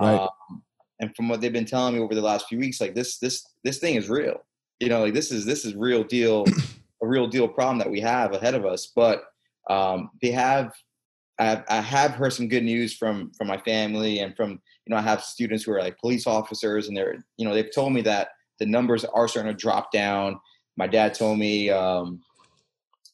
Right. 0.00 0.20
Um, 0.20 0.62
and 1.00 1.14
from 1.16 1.28
what 1.28 1.40
they've 1.40 1.52
been 1.52 1.64
telling 1.64 1.94
me 1.94 2.00
over 2.00 2.14
the 2.14 2.20
last 2.20 2.46
few 2.46 2.58
weeks, 2.58 2.80
like 2.80 2.94
this 2.94 3.18
this 3.18 3.44
this 3.64 3.78
thing 3.78 3.94
is 3.94 4.08
real. 4.08 4.44
You 4.80 4.88
know, 4.88 5.02
like 5.02 5.14
this 5.14 5.32
is 5.32 5.44
this 5.44 5.64
is 5.64 5.74
real 5.74 6.04
deal, 6.04 6.44
a 7.02 7.06
real 7.06 7.26
deal 7.26 7.48
problem 7.48 7.78
that 7.78 7.90
we 7.90 8.00
have 8.00 8.32
ahead 8.32 8.54
of 8.54 8.66
us. 8.66 8.92
But 8.94 9.24
um, 9.70 10.10
they 10.20 10.30
have 10.30 10.72
I 11.38 11.44
have, 11.44 11.64
I 11.68 11.80
have 11.80 12.10
heard 12.12 12.32
some 12.32 12.48
good 12.48 12.64
news 12.64 12.94
from 12.94 13.32
from 13.36 13.46
my 13.46 13.58
family 13.58 14.20
and 14.20 14.36
from 14.36 14.50
you 14.50 14.90
know 14.90 14.96
I 14.96 15.02
have 15.02 15.22
students 15.22 15.64
who 15.64 15.72
are 15.72 15.80
like 15.80 15.98
police 15.98 16.26
officers 16.26 16.88
and 16.88 16.96
they're 16.96 17.24
you 17.36 17.46
know 17.46 17.54
they've 17.54 17.72
told 17.72 17.92
me 17.92 18.00
that 18.02 18.28
the 18.58 18.66
numbers 18.66 19.04
are 19.04 19.28
starting 19.28 19.52
to 19.52 19.56
drop 19.56 19.92
down. 19.92 20.38
My 20.76 20.86
dad 20.86 21.14
told 21.14 21.38
me 21.38 21.70
um, 21.70 22.20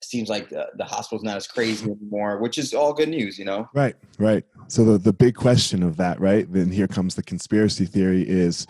seems 0.02 0.28
like 0.28 0.48
the, 0.48 0.66
the 0.76 0.84
hospital's 0.84 1.22
not 1.22 1.36
as 1.36 1.46
crazy 1.46 1.90
anymore, 1.90 2.38
which 2.38 2.58
is 2.58 2.74
all 2.74 2.92
good 2.92 3.08
news, 3.08 3.38
you 3.38 3.44
know. 3.44 3.68
Right, 3.74 3.96
right. 4.18 4.44
So 4.68 4.84
the 4.84 4.98
the 4.98 5.12
big 5.12 5.34
question 5.34 5.82
of 5.82 5.96
that, 5.98 6.20
right? 6.20 6.50
Then 6.50 6.70
here 6.70 6.88
comes 6.88 7.14
the 7.14 7.22
conspiracy 7.22 7.86
theory 7.86 8.22
is 8.22 8.66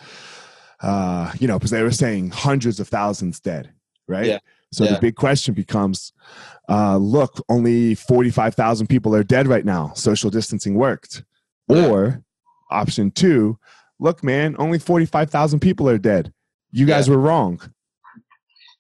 uh, 0.84 1.32
you 1.38 1.49
know, 1.49 1.58
because 1.58 1.70
they 1.70 1.82
were 1.82 1.90
saying 1.90 2.30
hundreds 2.30 2.78
of 2.78 2.88
thousands 2.88 3.40
dead, 3.40 3.73
right? 4.06 4.26
Yeah, 4.26 4.38
So 4.75 4.85
yeah. 4.85 4.95
the 4.95 5.00
big 5.00 5.16
question 5.16 5.54
becomes 5.54 6.12
uh 6.69 6.97
look, 6.97 7.43
only 7.49 7.95
45,000 7.95 8.87
people 8.87 9.14
are 9.14 9.23
dead 9.23 9.47
right 9.47 9.64
now. 9.64 9.93
Social 9.95 10.31
distancing 10.31 10.75
worked. 10.75 11.25
Yeah. 11.69 11.88
Or 11.88 12.23
option 12.71 13.11
2, 13.11 13.59
look 13.99 14.23
man, 14.23 14.57
only 14.59 14.78
45,000 14.78 15.61
people 15.61 15.88
are 15.88 15.99
dead. 15.99 16.33
You 16.73 16.87
guys 16.87 17.09
were 17.09 17.19
wrong. 17.19 17.61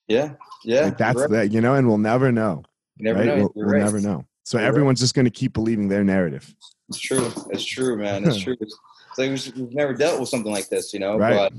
Yeah, 0.08 0.32
yeah. 0.64 0.82
like 0.82 0.98
that's 0.98 1.20
right. 1.20 1.30
that, 1.30 1.52
you 1.52 1.60
know, 1.60 1.74
and 1.74 1.86
we'll 1.88 1.98
never 1.98 2.30
know. 2.32 2.64
You 2.96 3.04
never 3.04 3.20
right? 3.20 3.26
know. 3.26 3.36
We'll, 3.36 3.52
we'll 3.54 3.66
right. 3.66 3.82
never 3.82 4.00
know. 4.00 4.26
So 4.44 4.58
You're 4.58 4.66
everyone's 4.66 5.00
just 5.00 5.14
going 5.14 5.24
to 5.24 5.30
keep 5.30 5.54
believing 5.54 5.88
their 5.88 6.04
narrative. 6.04 6.54
It's 6.88 6.98
true. 6.98 7.32
It's 7.50 7.64
true, 7.64 7.96
man. 7.96 8.24
It's 8.28 8.38
true. 8.38 8.56
It's 8.60 8.78
like 9.16 9.30
we've, 9.30 9.56
we've 9.56 9.74
never 9.74 9.94
dealt 9.94 10.20
with 10.20 10.28
something 10.28 10.52
like 10.52 10.68
this, 10.68 10.92
you 10.92 11.00
know. 11.00 11.16
Right. 11.16 11.52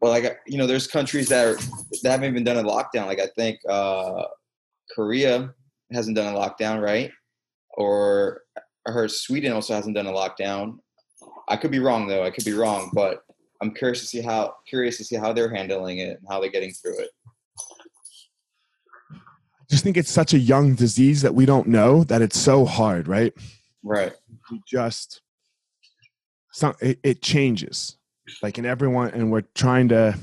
But 0.00 0.10
well, 0.10 0.22
like 0.22 0.38
you 0.46 0.58
know, 0.58 0.66
there's 0.66 0.86
countries 0.86 1.28
that 1.28 1.46
are 1.46 1.56
that 2.02 2.10
haven't 2.10 2.30
even 2.30 2.44
done 2.44 2.56
a 2.56 2.62
lockdown. 2.62 3.06
Like 3.06 3.20
I 3.20 3.26
think 3.36 3.58
uh, 3.68 4.24
Korea 4.94 5.52
hasn't 5.92 6.16
done 6.16 6.32
a 6.32 6.38
lockdown, 6.38 6.80
right? 6.80 7.10
Or 7.76 8.42
I 8.86 8.92
heard 8.92 9.10
Sweden 9.10 9.52
also 9.52 9.74
hasn't 9.74 9.96
done 9.96 10.06
a 10.06 10.12
lockdown. 10.12 10.78
I 11.48 11.56
could 11.56 11.70
be 11.70 11.80
wrong 11.80 12.06
though. 12.06 12.24
I 12.24 12.30
could 12.30 12.44
be 12.44 12.52
wrong, 12.52 12.90
but 12.94 13.22
I'm 13.60 13.74
curious 13.74 14.00
to 14.00 14.06
see 14.06 14.20
how 14.20 14.54
curious 14.68 14.98
to 14.98 15.04
see 15.04 15.16
how 15.16 15.32
they're 15.32 15.52
handling 15.52 15.98
it 15.98 16.18
and 16.18 16.28
how 16.28 16.40
they're 16.40 16.50
getting 16.50 16.72
through 16.72 17.00
it. 17.00 17.10
I 19.12 19.64
just 19.68 19.84
think 19.84 19.96
it's 19.96 20.10
such 20.10 20.32
a 20.32 20.38
young 20.38 20.74
disease 20.74 21.22
that 21.22 21.34
we 21.34 21.44
don't 21.44 21.66
know 21.66 22.04
that 22.04 22.22
it's 22.22 22.38
so 22.38 22.64
hard, 22.64 23.08
right? 23.08 23.34
Right. 23.82 24.12
We 24.50 24.62
just 24.66 25.20
some 26.52 26.74
it, 26.80 26.98
it 27.02 27.20
changes, 27.20 27.97
like 28.42 28.58
in 28.58 28.66
everyone, 28.66 29.10
and 29.10 29.30
we're 29.30 29.42
trying 29.54 29.88
to. 29.90 30.16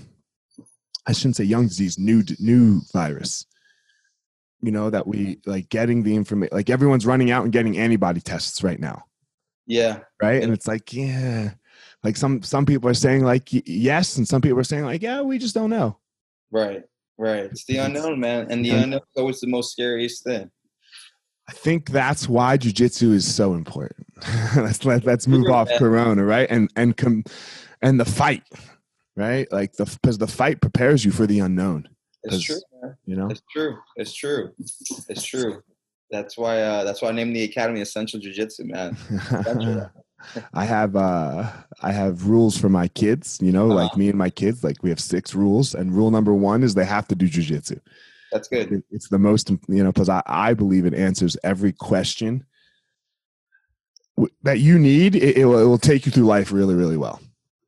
I 1.07 1.11
shouldn't 1.13 1.35
say 1.35 1.43
young 1.43 1.67
disease, 1.67 1.99
new 1.99 2.23
new 2.39 2.81
virus. 2.93 3.45
You 4.61 4.71
know 4.71 4.89
that 4.89 5.05
we 5.05 5.39
like 5.45 5.69
getting 5.69 6.01
the 6.03 6.15
information. 6.15 6.55
Like 6.55 6.69
everyone's 6.69 7.05
running 7.05 7.29
out 7.31 7.43
and 7.43 7.53
getting 7.53 7.77
antibody 7.77 8.21
tests 8.21 8.63
right 8.63 8.79
now, 8.79 9.03
Yeah. 9.67 9.99
right? 10.21 10.41
And 10.41 10.51
it's 10.51 10.67
like, 10.67 10.91
yeah, 10.93 11.51
like 12.03 12.17
some 12.17 12.41
some 12.41 12.65
people 12.65 12.89
are 12.89 12.95
saying 12.95 13.23
like 13.23 13.49
yes, 13.51 14.17
and 14.17 14.27
some 14.27 14.41
people 14.41 14.57
are 14.59 14.63
saying 14.63 14.85
like 14.85 15.03
yeah, 15.03 15.21
we 15.21 15.37
just 15.37 15.53
don't 15.53 15.69
know. 15.69 15.99
Right. 16.51 16.83
Right. 17.17 17.45
It's 17.45 17.65
the 17.65 17.77
unknown, 17.77 18.19
man, 18.19 18.47
and 18.49 18.65
the 18.65 18.69
Yeah. 18.69 18.81
unknown 18.83 18.99
is 18.99 19.17
always 19.21 19.39
the 19.39 19.47
most 19.47 19.71
scariest 19.71 20.23
thing. 20.23 20.49
I 21.47 21.51
think 21.53 21.91
that's 21.91 22.27
why 22.27 22.57
jujitsu 22.57 23.11
is 23.13 23.31
so 23.31 23.53
important. 23.53 24.07
let's 24.55 24.83
let, 24.83 25.05
let's 25.05 25.27
move 25.27 25.47
off 25.51 25.69
Corona, 25.77 26.23
right? 26.25 26.47
And 26.49 26.71
and 26.75 26.97
com, 26.97 27.23
and 27.85 27.99
the 27.99 28.05
fight, 28.05 28.43
right? 29.15 29.49
Like 29.51 29.73
the 29.73 29.85
because 30.01 30.17
the 30.17 30.27
fight 30.27 30.59
prepares 30.59 31.05
you 31.05 31.11
for 31.11 31.25
the 31.27 31.39
unknown. 31.39 31.87
It's 32.23 32.41
true, 32.41 32.59
man. 32.81 32.97
You 33.05 33.15
know, 33.15 33.27
It's 33.29 33.41
true. 33.51 33.77
It's 33.95 34.13
true. 34.13 34.51
It's 35.07 35.23
true. 35.23 35.61
That's 36.11 36.37
why. 36.37 36.61
Uh, 36.61 36.83
that's 36.83 37.01
why 37.01 37.09
I 37.09 37.11
named 37.11 37.35
the 37.35 37.43
academy 37.43 37.81
Essential 37.81 38.19
Jiu 38.19 38.33
Jitsu, 38.33 38.65
man. 38.65 38.97
I 40.53 40.65
have 40.65 40.95
uh 40.95 41.51
I 41.83 41.91
have 41.91 42.27
rules 42.27 42.57
for 42.57 42.69
my 42.69 42.87
kids. 42.87 43.39
You 43.41 43.51
know, 43.51 43.67
like 43.67 43.91
Uh-huh. 43.91 43.99
me 43.99 44.09
and 44.09 44.17
my 44.17 44.31
kids. 44.31 44.63
Like 44.63 44.81
we 44.81 44.89
have 44.89 44.99
six 44.99 45.35
rules, 45.35 45.75
and 45.75 45.93
rule 45.93 46.09
number 46.09 46.33
one 46.33 46.63
is 46.63 46.73
they 46.73 46.85
have 46.85 47.07
to 47.09 47.15
do 47.15 47.27
jujitsu. 47.27 47.79
That's 48.31 48.47
good. 48.47 48.83
It's 48.91 49.07
the 49.09 49.19
most, 49.19 49.49
you 49.49 49.83
know, 49.83 49.91
because 49.91 50.09
I, 50.09 50.23
I 50.25 50.55
believe 50.55 50.85
it 50.85 50.93
answers 50.95 51.37
every 51.43 51.71
question 51.71 52.45
that 54.43 54.59
you 54.59 54.79
need. 54.79 55.15
It, 55.15 55.37
it, 55.37 55.45
will, 55.45 55.59
it 55.59 55.65
will 55.65 55.77
take 55.77 56.05
you 56.05 56.11
through 56.11 56.25
life 56.25 56.51
really, 56.51 56.73
really 56.75 56.97
well. 56.97 57.21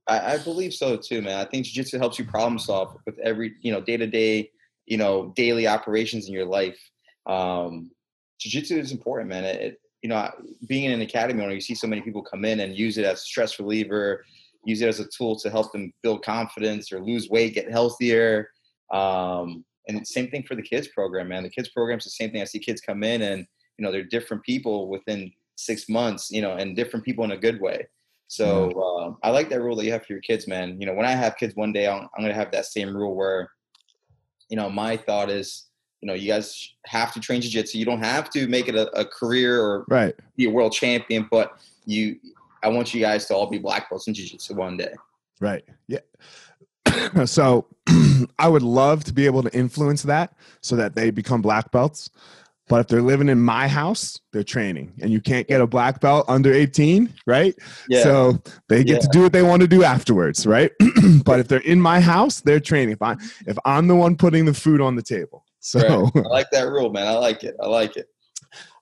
I, 0.08 0.34
I 0.34 0.38
believe 0.38 0.74
so 0.74 0.98
too, 0.98 1.22
man. 1.22 1.40
I 1.40 1.46
think 1.46 1.66
Jiu 1.66 1.84
Jitsu 1.84 1.98
helps 1.98 2.18
you 2.18 2.26
problem 2.26 2.60
solve 2.60 2.98
with 3.06 3.18
every, 3.20 3.56
you 3.62 3.72
know, 3.72 3.82
day 3.82 3.98
to 3.98 4.08
day, 4.08 4.50
you 4.86 4.98
know, 4.98 5.34
daily 5.36 5.68
operations 5.68 6.28
in 6.28 6.34
your 6.34 6.46
life. 6.46 6.80
Um, 7.26 7.92
Jiu 8.40 8.52
Jitsu 8.52 8.78
is 8.78 8.92
important, 8.92 9.30
man. 9.30 9.44
It, 9.44 9.62
it, 9.62 9.82
you 10.02 10.10
know, 10.10 10.30
being 10.68 10.86
in 10.86 10.94
an 10.94 11.02
academy 11.02 11.44
owner, 11.44 11.54
you 11.54 11.62
see 11.62 11.76
so 11.76 11.88
many 11.88 12.02
people 12.02 12.22
come 12.22 12.46
in 12.46 12.60
and 12.62 12.78
use 12.78 12.98
it 12.98 13.06
as 13.06 13.20
a 13.20 13.24
stress 13.24 13.60
reliever, 13.60 14.24
use 14.64 14.82
it 14.82 14.88
as 14.88 15.00
a 15.00 15.08
tool 15.08 15.38
to 15.40 15.50
help 15.50 15.72
them 15.72 15.92
build 16.04 16.24
confidence 16.24 16.92
or 16.92 17.02
lose 17.02 17.30
weight, 17.30 17.56
get 17.56 17.70
healthier. 17.70 18.50
Um, 18.94 19.66
and 19.88 20.08
same 20.08 20.30
thing 20.30 20.44
for 20.44 20.56
the 20.56 20.62
kids 20.62 20.88
program, 20.90 21.30
man. 21.30 21.44
The 21.44 21.50
kids 21.50 21.70
program's 21.70 22.04
the 22.04 22.12
same 22.12 22.32
thing. 22.32 22.42
I 22.42 22.46
see 22.46 22.60
kids 22.60 22.82
come 22.82 23.04
in 23.04 23.22
and 23.22 23.46
you 23.78 23.86
know 23.86 23.92
they're 23.92 24.04
different 24.04 24.44
people 24.44 24.90
within 24.90 25.32
six 25.56 25.90
months, 25.90 26.30
you 26.32 26.42
know, 26.42 26.54
and 26.54 26.76
different 26.76 27.06
people 27.06 27.24
in 27.24 27.32
a 27.32 27.38
good 27.38 27.60
way. 27.60 27.88
So 28.28 28.72
uh, 28.72 29.28
I 29.28 29.32
like 29.32 29.50
that 29.50 29.62
rule 29.62 29.76
that 29.78 29.86
you 29.86 29.92
have 29.92 30.06
for 30.06 30.14
your 30.14 30.22
kids, 30.22 30.48
man. 30.48 30.80
You 30.80 30.86
know, 30.86 30.94
when 30.94 31.06
I 31.06 31.12
have 31.12 31.38
kids 31.38 31.56
one 31.56 31.72
day, 31.72 31.88
I'm, 31.88 32.08
I'm 32.18 32.24
gonna 32.24 32.34
have 32.34 32.52
that 32.52 32.66
same 32.66 32.96
rule 32.96 33.16
where, 33.16 33.50
you 34.50 34.58
know, 34.58 34.70
my 34.70 34.98
thought 34.98 35.30
is, 35.30 35.68
you 36.02 36.08
know, 36.08 36.14
you 36.14 36.28
guys 36.28 36.74
have 36.86 37.14
to 37.14 37.20
train 37.20 37.42
jiu-jitsu. 37.42 37.78
You 37.78 37.86
don't 37.86 38.04
have 38.04 38.30
to 38.32 38.48
make 38.48 38.68
it 38.68 38.76
a, 38.76 38.90
a 39.00 39.06
career 39.06 39.62
or 39.62 39.86
Right. 39.88 40.14
be 40.36 40.46
a 40.46 40.50
world 40.50 40.74
champion, 40.74 41.28
but 41.32 41.58
you, 41.86 42.18
I 42.62 42.68
want 42.68 42.94
you 42.94 43.00
guys 43.00 43.26
to 43.28 43.36
all 43.36 43.48
be 43.48 43.58
black 43.58 43.90
belts 43.90 44.08
in 44.08 44.14
jiu-jitsu 44.14 44.56
one 44.56 44.78
day. 44.78 44.94
Right. 45.40 45.64
Yeah. 45.88 46.00
so 47.26 47.68
I 48.40 48.48
would 48.48 48.62
love 48.62 49.04
to 49.06 49.14
be 49.14 49.26
able 49.26 49.44
to 49.44 49.54
influence 49.58 50.04
that 50.04 50.34
so 50.62 50.76
that 50.76 50.96
they 50.96 51.12
become 51.12 51.42
black 51.42 51.72
belts. 51.72 52.10
But 52.70 52.82
if 52.82 52.88
they're 52.88 53.02
living 53.02 53.30
in 53.30 53.40
my 53.40 53.68
house, 53.68 54.20
they're 54.34 54.44
training. 54.44 54.94
And 55.02 55.10
you 55.12 55.22
can't 55.22 55.48
get 55.48 55.62
a 55.62 55.68
black 55.68 56.02
belt 56.02 56.26
under 56.28 56.52
18, 56.54 57.14
right? 57.26 57.56
Yeah. 57.88 58.04
So 58.04 58.42
they 58.68 58.84
get 58.84 58.96
Yeah. 58.96 59.00
to 59.00 59.08
do 59.14 59.22
what 59.22 59.32
they 59.34 59.42
want 59.44 59.62
to 59.62 59.68
do 59.68 59.84
afterwards, 59.84 60.46
right? 60.46 60.72
but 61.24 61.40
if 61.40 61.48
they're 61.48 61.60
in 61.60 61.80
my 61.82 62.00
house, 62.02 62.42
they're 62.42 62.60
training. 62.60 62.92
If 62.94 63.02
I 63.02 63.16
if 63.48 63.58
I'm 63.64 63.88
the 63.88 63.96
one 63.96 64.16
putting 64.18 64.46
the 64.46 64.54
food 64.54 64.82
on 64.82 64.96
the 64.96 65.02
table. 65.04 65.46
So 65.60 65.80
Right. 65.80 66.12
I 66.26 66.30
like 66.30 66.50
that 66.52 66.68
rule, 66.68 66.90
man. 66.92 67.08
I 67.08 67.14
like 67.14 67.44
it. 67.44 67.56
I 67.62 67.68
like 67.68 67.96
it. 67.98 68.08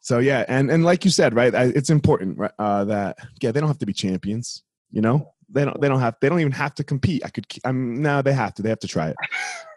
so 0.02 0.20
yeah, 0.20 0.46
and 0.48 0.70
and 0.72 0.84
like 0.84 1.06
you 1.06 1.12
said, 1.12 1.36
right? 1.36 1.54
I- 1.54 1.66
It's 1.76 1.90
important 1.92 2.40
uh, 2.60 2.86
that 2.86 3.18
yeah, 3.42 3.52
they 3.52 3.60
don't 3.60 3.70
have 3.70 3.80
to 3.80 3.86
be 3.86 3.94
champions. 3.94 4.64
You 4.92 5.02
know, 5.02 5.32
they 5.50 5.64
don't. 5.66 5.80
They 5.80 5.88
don't 5.90 6.00
have. 6.00 6.16
They 6.22 6.30
don't 6.30 6.40
even 6.40 6.52
have 6.54 6.74
to 6.76 6.84
compete. 6.84 7.24
I 7.26 7.30
could. 7.30 7.46
I'm 7.66 8.02
no. 8.02 8.22
They 8.22 8.34
have 8.34 8.54
to. 8.56 8.62
They 8.64 8.70
have 8.70 8.80
to 8.80 8.88
try 8.88 9.14
it. 9.14 9.16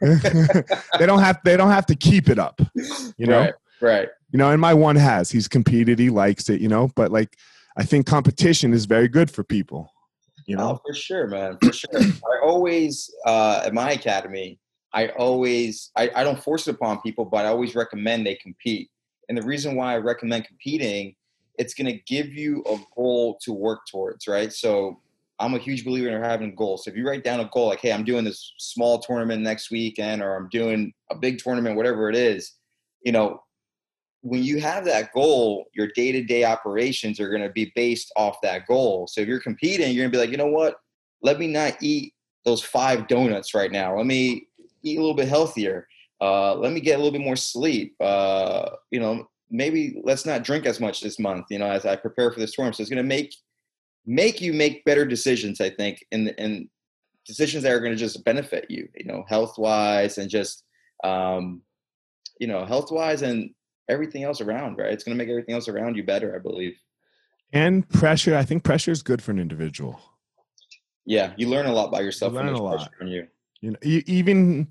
they 0.98 1.06
don't 1.06 1.18
have. 1.20 1.38
They 1.44 1.56
don't 1.56 1.70
have 1.70 1.86
to 1.86 1.94
keep 1.96 2.28
it 2.28 2.38
up. 2.38 2.60
You 3.16 3.26
know. 3.26 3.40
Right. 3.40 3.54
Right. 3.80 4.08
You 4.32 4.38
know, 4.38 4.50
and 4.50 4.60
my 4.60 4.74
one 4.74 4.96
has. 4.96 5.30
He's 5.30 5.48
competed, 5.48 5.98
he 5.98 6.10
likes 6.10 6.48
it, 6.48 6.60
you 6.60 6.68
know, 6.68 6.90
but 6.94 7.10
like 7.10 7.36
I 7.76 7.84
think 7.84 8.06
competition 8.06 8.72
is 8.72 8.84
very 8.84 9.08
good 9.08 9.30
for 9.30 9.44
people. 9.44 9.92
You 10.46 10.56
know? 10.56 10.70
Oh, 10.70 10.80
for 10.86 10.94
sure, 10.94 11.26
man. 11.26 11.58
For 11.62 11.72
sure. 11.72 11.90
I 12.00 12.44
always 12.44 13.10
uh 13.26 13.62
at 13.64 13.74
my 13.74 13.92
academy, 13.92 14.58
I 14.92 15.08
always 15.08 15.90
I, 15.96 16.10
I 16.14 16.24
don't 16.24 16.42
force 16.42 16.66
it 16.68 16.74
upon 16.74 17.00
people, 17.02 17.24
but 17.24 17.44
I 17.44 17.48
always 17.48 17.74
recommend 17.74 18.26
they 18.26 18.36
compete. 18.36 18.90
And 19.28 19.36
the 19.36 19.42
reason 19.42 19.76
why 19.76 19.94
I 19.94 19.98
recommend 19.98 20.46
competing, 20.46 21.14
it's 21.58 21.74
gonna 21.74 21.98
give 22.06 22.28
you 22.28 22.62
a 22.68 22.78
goal 22.96 23.38
to 23.42 23.52
work 23.52 23.80
towards, 23.90 24.26
right? 24.26 24.52
So 24.52 25.00
I'm 25.40 25.54
a 25.54 25.58
huge 25.58 25.84
believer 25.84 26.08
in 26.08 26.22
having 26.22 26.54
goals. 26.54 26.84
So 26.84 26.90
if 26.90 26.96
you 26.96 27.06
write 27.06 27.22
down 27.22 27.40
a 27.40 27.48
goal 27.52 27.68
like, 27.68 27.80
hey, 27.80 27.92
I'm 27.92 28.04
doing 28.04 28.24
this 28.24 28.54
small 28.58 28.98
tournament 28.98 29.42
next 29.42 29.70
weekend, 29.70 30.20
or 30.20 30.34
I'm 30.34 30.48
doing 30.48 30.92
a 31.10 31.14
big 31.14 31.38
tournament, 31.38 31.76
whatever 31.76 32.10
it 32.10 32.16
is, 32.16 32.54
you 33.02 33.12
know, 33.12 33.40
when 34.22 34.42
you 34.42 34.60
have 34.60 34.84
that 34.84 35.12
goal, 35.12 35.66
your 35.74 35.88
day 35.94 36.12
to 36.12 36.22
day 36.22 36.44
operations 36.44 37.20
are 37.20 37.28
going 37.28 37.42
to 37.42 37.50
be 37.50 37.72
based 37.74 38.12
off 38.16 38.40
that 38.42 38.66
goal. 38.66 39.06
So 39.06 39.20
if 39.20 39.28
you're 39.28 39.40
competing, 39.40 39.92
you're 39.92 40.02
going 40.02 40.12
to 40.12 40.16
be 40.16 40.20
like, 40.20 40.30
you 40.30 40.36
know 40.36 40.46
what? 40.46 40.76
Let 41.22 41.38
me 41.38 41.46
not 41.46 41.76
eat 41.80 42.14
those 42.44 42.62
five 42.62 43.06
donuts 43.08 43.54
right 43.54 43.70
now. 43.70 43.96
Let 43.96 44.06
me 44.06 44.46
eat 44.82 44.98
a 44.98 45.00
little 45.00 45.14
bit 45.14 45.28
healthier. 45.28 45.86
Uh, 46.20 46.54
let 46.56 46.72
me 46.72 46.80
get 46.80 46.94
a 46.94 46.98
little 46.98 47.12
bit 47.12 47.24
more 47.24 47.36
sleep. 47.36 47.94
Uh, 48.00 48.70
you 48.90 48.98
know, 48.98 49.28
maybe 49.50 50.00
let's 50.04 50.26
not 50.26 50.42
drink 50.42 50.66
as 50.66 50.80
much 50.80 51.00
this 51.00 51.18
month. 51.18 51.46
You 51.50 51.58
know, 51.58 51.70
as 51.70 51.86
I 51.86 51.96
prepare 51.96 52.32
for 52.32 52.40
this 52.40 52.52
storm, 52.52 52.72
so 52.72 52.80
it's 52.80 52.90
going 52.90 53.02
to 53.02 53.08
make 53.08 53.34
make 54.04 54.40
you 54.40 54.52
make 54.52 54.84
better 54.84 55.04
decisions. 55.04 55.60
I 55.60 55.70
think, 55.70 56.04
and 56.10 56.34
and 56.38 56.68
decisions 57.24 57.62
that 57.62 57.72
are 57.72 57.80
going 57.80 57.92
to 57.92 57.98
just 57.98 58.24
benefit 58.24 58.66
you. 58.68 58.88
You 58.96 59.06
know, 59.06 59.24
health 59.28 59.58
wise 59.58 60.18
and 60.18 60.28
just 60.28 60.64
um, 61.04 61.62
you 62.40 62.46
know, 62.46 62.64
health 62.64 62.90
wise 62.90 63.22
and 63.22 63.50
everything 63.88 64.24
else 64.24 64.40
around, 64.40 64.78
right? 64.78 64.92
It's 64.92 65.04
going 65.04 65.16
to 65.16 65.22
make 65.22 65.30
everything 65.30 65.54
else 65.54 65.68
around 65.68 65.96
you 65.96 66.02
better, 66.02 66.34
I 66.34 66.38
believe. 66.38 66.76
And 67.52 67.88
pressure, 67.88 68.36
I 68.36 68.44
think 68.44 68.62
pressure 68.64 68.90
is 68.90 69.02
good 69.02 69.22
for 69.22 69.30
an 69.30 69.38
individual. 69.38 70.00
Yeah, 71.06 71.32
you 71.36 71.48
learn 71.48 71.66
a 71.66 71.72
lot 71.72 71.90
by 71.90 72.00
yourself. 72.00 72.32
You 72.34 72.38
learn 72.40 72.48
a 72.52 72.62
lot. 72.62 72.90
On 73.00 73.08
you. 73.08 73.26
you 73.62 73.70
know, 73.70 73.78
even, 73.82 74.68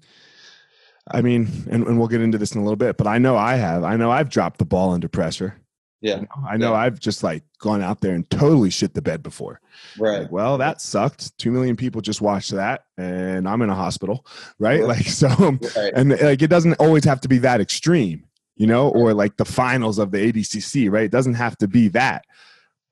I 1.11 1.21
mean, 1.21 1.47
and, 1.71 1.87
and 1.87 1.97
we'll 1.97 2.07
get 2.07 2.21
into 2.21 2.37
this 2.37 2.51
in 2.53 2.61
a 2.61 2.63
little 2.63 2.75
bit, 2.75 2.97
but 2.97 3.07
I 3.07 3.17
know 3.17 3.35
I 3.35 3.55
have. 3.55 3.83
I 3.83 3.95
know 3.95 4.11
I've 4.11 4.29
dropped 4.29 4.59
the 4.59 4.65
ball 4.65 4.91
under 4.91 5.07
pressure. 5.07 5.55
Yeah. 5.99 6.17
You 6.17 6.21
know, 6.21 6.47
I 6.47 6.57
know 6.57 6.71
yeah. 6.73 6.79
I've 6.79 6.99
just 6.99 7.23
like 7.23 7.43
gone 7.59 7.81
out 7.81 8.01
there 8.01 8.13
and 8.13 8.29
totally 8.29 8.69
shit 8.69 8.93
the 8.93 9.01
bed 9.01 9.23
before. 9.23 9.59
Right. 9.97 10.21
Like, 10.21 10.31
well, 10.31 10.59
that 10.59 10.79
sucked. 10.79 11.35
Two 11.39 11.49
million 11.51 11.75
people 11.75 12.01
just 12.01 12.21
watched 12.21 12.51
that, 12.51 12.85
and 12.99 13.49
I'm 13.49 13.63
in 13.63 13.71
a 13.71 13.75
hospital, 13.75 14.23
right? 14.59 14.81
Right. 14.81 14.89
Like 14.89 15.05
so, 15.07 15.27
Right. 15.75 15.93
and 15.95 16.11
like 16.21 16.43
it 16.43 16.49
doesn't 16.49 16.75
always 16.75 17.03
have 17.05 17.21
to 17.21 17.27
be 17.27 17.39
that 17.39 17.61
extreme, 17.61 18.25
you 18.57 18.67
know, 18.67 18.89
or 18.89 19.13
like 19.13 19.37
the 19.37 19.45
finals 19.45 19.99
of 19.99 20.11
the 20.11 20.17
ADCC, 20.17 20.91
right? 20.91 21.05
It 21.05 21.11
doesn't 21.11 21.35
have 21.35 21.57
to 21.59 21.67
be 21.67 21.87
that, 21.89 22.25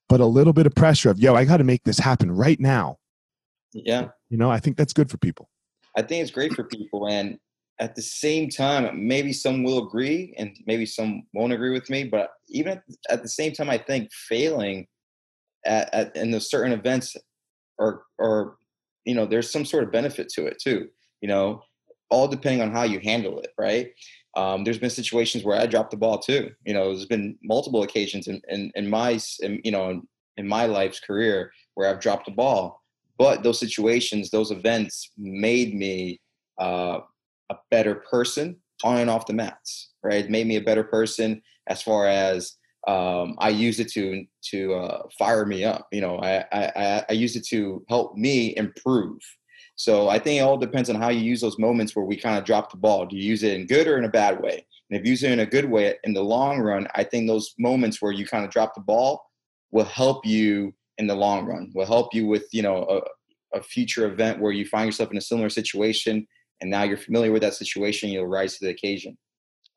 but 0.07 0.19
a 0.19 0.25
little 0.25 0.53
bit 0.53 0.65
of 0.65 0.75
pressure 0.75 1.09
of 1.09 1.19
yo, 1.19 1.35
I 1.35 1.45
got 1.45 1.57
to 1.57 1.63
make 1.63 1.83
this 1.83 1.99
happen 1.99 2.31
right 2.31 2.59
now. 2.59 2.97
Yeah. 3.73 4.09
You 4.29 4.37
know, 4.37 4.49
I 4.49 4.59
think 4.59 4.77
that's 4.77 4.93
good 4.93 5.09
for 5.09 5.17
people. 5.17 5.49
I 5.97 6.01
think 6.01 6.21
it's 6.21 6.31
great 6.31 6.53
for 6.53 6.63
people. 6.63 7.07
And 7.07 7.37
at 7.79 7.95
the 7.95 8.01
same 8.01 8.49
time, 8.49 9.07
maybe 9.07 9.33
some 9.33 9.63
will 9.63 9.85
agree 9.85 10.33
and 10.37 10.55
maybe 10.65 10.85
some 10.85 11.23
won't 11.33 11.53
agree 11.53 11.71
with 11.71 11.89
me. 11.89 12.05
But 12.05 12.29
even 12.47 12.81
at, 13.09 13.21
the 13.21 13.29
same 13.29 13.51
time, 13.51 13.69
I 13.69 13.77
think 13.77 14.11
failing 14.13 14.87
at, 15.65 15.93
at 15.93 16.15
in 16.15 16.31
those 16.31 16.49
certain 16.49 16.71
events 16.71 17.17
or 17.77 18.03
or 18.17 18.57
you 19.03 19.13
know, 19.13 19.25
there's 19.25 19.51
some 19.51 19.65
sort 19.65 19.83
of 19.83 19.91
benefit 19.91 20.29
to 20.29 20.45
it 20.45 20.57
too. 20.61 20.87
You 21.21 21.27
know, 21.27 21.61
all 22.09 22.27
depending 22.27 22.61
on 22.61 22.71
how 22.71 22.83
you 22.83 22.99
handle 22.99 23.39
it, 23.39 23.51
right? 23.57 23.91
Um, 24.35 24.63
there's 24.63 24.79
been 24.79 24.89
situations 24.89 25.43
where 25.43 25.59
I 25.59 25.65
dropped 25.65 25.91
the 25.91 25.97
ball 25.97 26.19
too. 26.19 26.51
You 26.65 26.73
know, 26.73 26.87
there's 26.87 27.05
been 27.05 27.37
multiple 27.43 27.83
occasions 27.83 28.27
in, 28.27 28.41
in, 28.49 28.71
in 28.75 28.89
my, 28.89 29.19
in, 29.41 29.61
you 29.63 29.71
know, 29.71 29.89
in, 29.89 30.07
in 30.37 30.47
my 30.47 30.65
life's 30.65 30.99
career 30.99 31.51
where 31.75 31.89
I've 31.89 32.01
dropped 32.01 32.25
the 32.25 32.31
ball. 32.31 32.81
But 33.17 33.43
those 33.43 33.59
situations, 33.59 34.29
those 34.29 34.51
events 34.51 35.11
made 35.17 35.73
me 35.73 36.19
uh, 36.59 36.99
a 37.49 37.55
better 37.71 37.95
person 37.95 38.57
on 38.83 38.97
and 38.97 39.09
off 39.09 39.25
the 39.25 39.33
mats, 39.33 39.91
right? 40.03 40.25
It 40.25 40.31
made 40.31 40.47
me 40.47 40.57
a 40.57 40.61
better 40.61 40.83
person 40.83 41.41
as 41.67 41.81
far 41.81 42.07
as 42.07 42.57
um, 42.87 43.35
I 43.39 43.49
used 43.49 43.79
it 43.79 43.91
to 43.93 44.25
to 44.51 44.73
uh, 44.73 45.03
fire 45.17 45.45
me 45.45 45.63
up. 45.63 45.87
You 45.91 46.01
know, 46.01 46.19
I, 46.19 46.45
I 46.51 47.05
I 47.09 47.13
used 47.13 47.35
it 47.35 47.45
to 47.47 47.83
help 47.89 48.15
me 48.15 48.55
improve. 48.57 49.19
So 49.75 50.07
I 50.07 50.19
think 50.19 50.39
it 50.39 50.43
all 50.43 50.57
depends 50.57 50.89
on 50.89 50.95
how 50.95 51.09
you 51.09 51.19
use 51.19 51.41
those 51.41 51.59
moments 51.59 51.95
where 51.95 52.05
we 52.05 52.15
kind 52.15 52.37
of 52.37 52.45
drop 52.45 52.71
the 52.71 52.77
ball. 52.77 53.05
Do 53.05 53.17
you 53.17 53.23
use 53.23 53.43
it 53.43 53.53
in 53.59 53.67
good 53.67 53.87
or 53.87 53.97
in 53.97 54.05
a 54.05 54.09
bad 54.09 54.41
way? 54.41 54.65
And 54.89 54.99
if 54.99 55.05
you 55.05 55.11
use 55.11 55.23
it 55.23 55.31
in 55.31 55.39
a 55.39 55.45
good 55.45 55.65
way, 55.65 55.95
in 56.03 56.13
the 56.13 56.23
long 56.23 56.59
run, 56.59 56.87
I 56.95 57.03
think 57.03 57.27
those 57.27 57.53
moments 57.59 58.01
where 58.01 58.11
you 58.11 58.25
kind 58.25 58.45
of 58.45 58.51
drop 58.51 58.75
the 58.75 58.81
ball 58.81 59.21
will 59.71 59.85
help 59.85 60.25
you 60.25 60.73
in 60.97 61.07
the 61.07 61.15
long 61.15 61.45
run. 61.45 61.71
Will 61.73 61.85
help 61.85 62.13
you 62.13 62.27
with 62.27 62.45
you 62.51 62.61
know 62.61 63.03
a, 63.53 63.57
a 63.57 63.61
future 63.63 64.05
event 64.05 64.39
where 64.39 64.51
you 64.51 64.65
find 64.65 64.87
yourself 64.87 65.11
in 65.11 65.17
a 65.17 65.21
similar 65.21 65.49
situation, 65.49 66.25
and 66.61 66.69
now 66.69 66.83
you're 66.83 66.97
familiar 66.97 67.31
with 67.31 67.41
that 67.41 67.55
situation. 67.55 68.09
You'll 68.09 68.27
rise 68.27 68.57
to 68.57 68.65
the 68.65 68.71
occasion. 68.71 69.17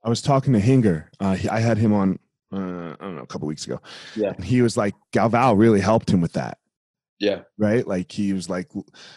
I 0.05 0.09
was 0.09 0.23
talking 0.23 0.53
to 0.53 0.61
Hinger. 0.61 1.11
Uh, 1.19 1.37
I 1.51 1.61
had 1.61 1.77
him 1.77 1.93
on, 1.93 2.19
uh, 2.53 2.95
I 3.01 3.05
don't 3.05 3.17
know, 3.17 3.23
a 3.23 3.27
couple 3.27 3.49
weeks 3.49 3.67
ago. 3.67 3.81
Yeah. 4.15 4.33
And 4.37 4.45
he 4.45 4.63
was 4.63 4.77
like, 4.77 4.95
Galvão 5.13 5.59
really 5.59 5.81
helped 5.81 6.09
him 6.09 6.21
with 6.21 6.35
that. 6.35 6.59
Yeah. 7.21 7.41
right? 7.59 7.87
Like 7.87 8.13
he 8.13 8.33
was 8.33 8.49
like, 8.49 8.71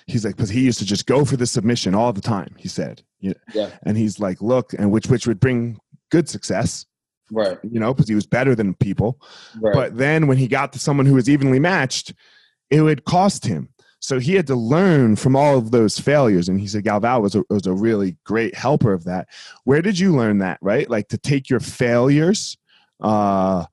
he's 0.07 0.25
like, 0.25 0.35
because 0.35 0.49
he 0.49 0.61
used 0.61 0.79
to 0.79 0.85
just 0.85 1.05
go 1.05 1.23
for 1.25 1.37
the 1.37 1.45
submission 1.45 1.93
all 1.95 2.11
the 2.13 2.21
time. 2.21 2.55
He 2.57 2.67
said, 2.67 3.03
yeah, 3.19 3.33
Yeah. 3.53 3.69
and 3.83 3.95
he's 3.97 4.19
like, 4.19 4.41
look, 4.41 4.73
and 4.73 4.91
which 4.91 5.07
which 5.07 5.27
would 5.27 5.39
bring 5.39 5.77
good 6.09 6.27
success, 6.27 6.85
Right. 7.31 7.57
you 7.63 7.79
know, 7.79 7.93
because 7.93 8.09
he 8.09 8.15
was 8.15 8.25
better 8.25 8.55
than 8.55 8.73
people. 8.73 9.21
Right. 9.59 9.73
But 9.73 9.97
then 9.97 10.27
when 10.27 10.37
he 10.37 10.47
got 10.47 10.73
to 10.73 10.79
someone 10.79 11.05
who 11.05 11.13
was 11.13 11.29
evenly 11.29 11.59
matched, 11.59 12.13
it 12.69 12.81
would 12.81 13.05
cost 13.05 13.45
him. 13.45 13.69
So 13.99 14.17
he 14.19 14.33
had 14.33 14.47
to 14.47 14.55
learn 14.55 15.15
from 15.15 15.35
all 15.35 15.59
of 15.59 15.69
those 15.69 15.99
failures. 15.99 16.49
And 16.49 16.59
he 16.59 16.65
said 16.67 16.83
Galvão 16.83 17.21
was 17.21 17.35
a, 17.35 17.43
was 17.51 17.67
a 17.67 17.73
really 17.73 18.17
great 18.25 18.55
helper 18.55 18.93
of 18.93 19.03
that. 19.03 19.27
Where 19.63 19.83
did 19.83 19.99
you 19.99 20.15
learn 20.15 20.39
that, 20.39 20.57
right? 20.61 20.89
Like 20.89 21.07
to 21.09 21.19
take 21.19 21.51
your 21.51 21.59
failures, 21.59 22.57
uh, 22.99 23.65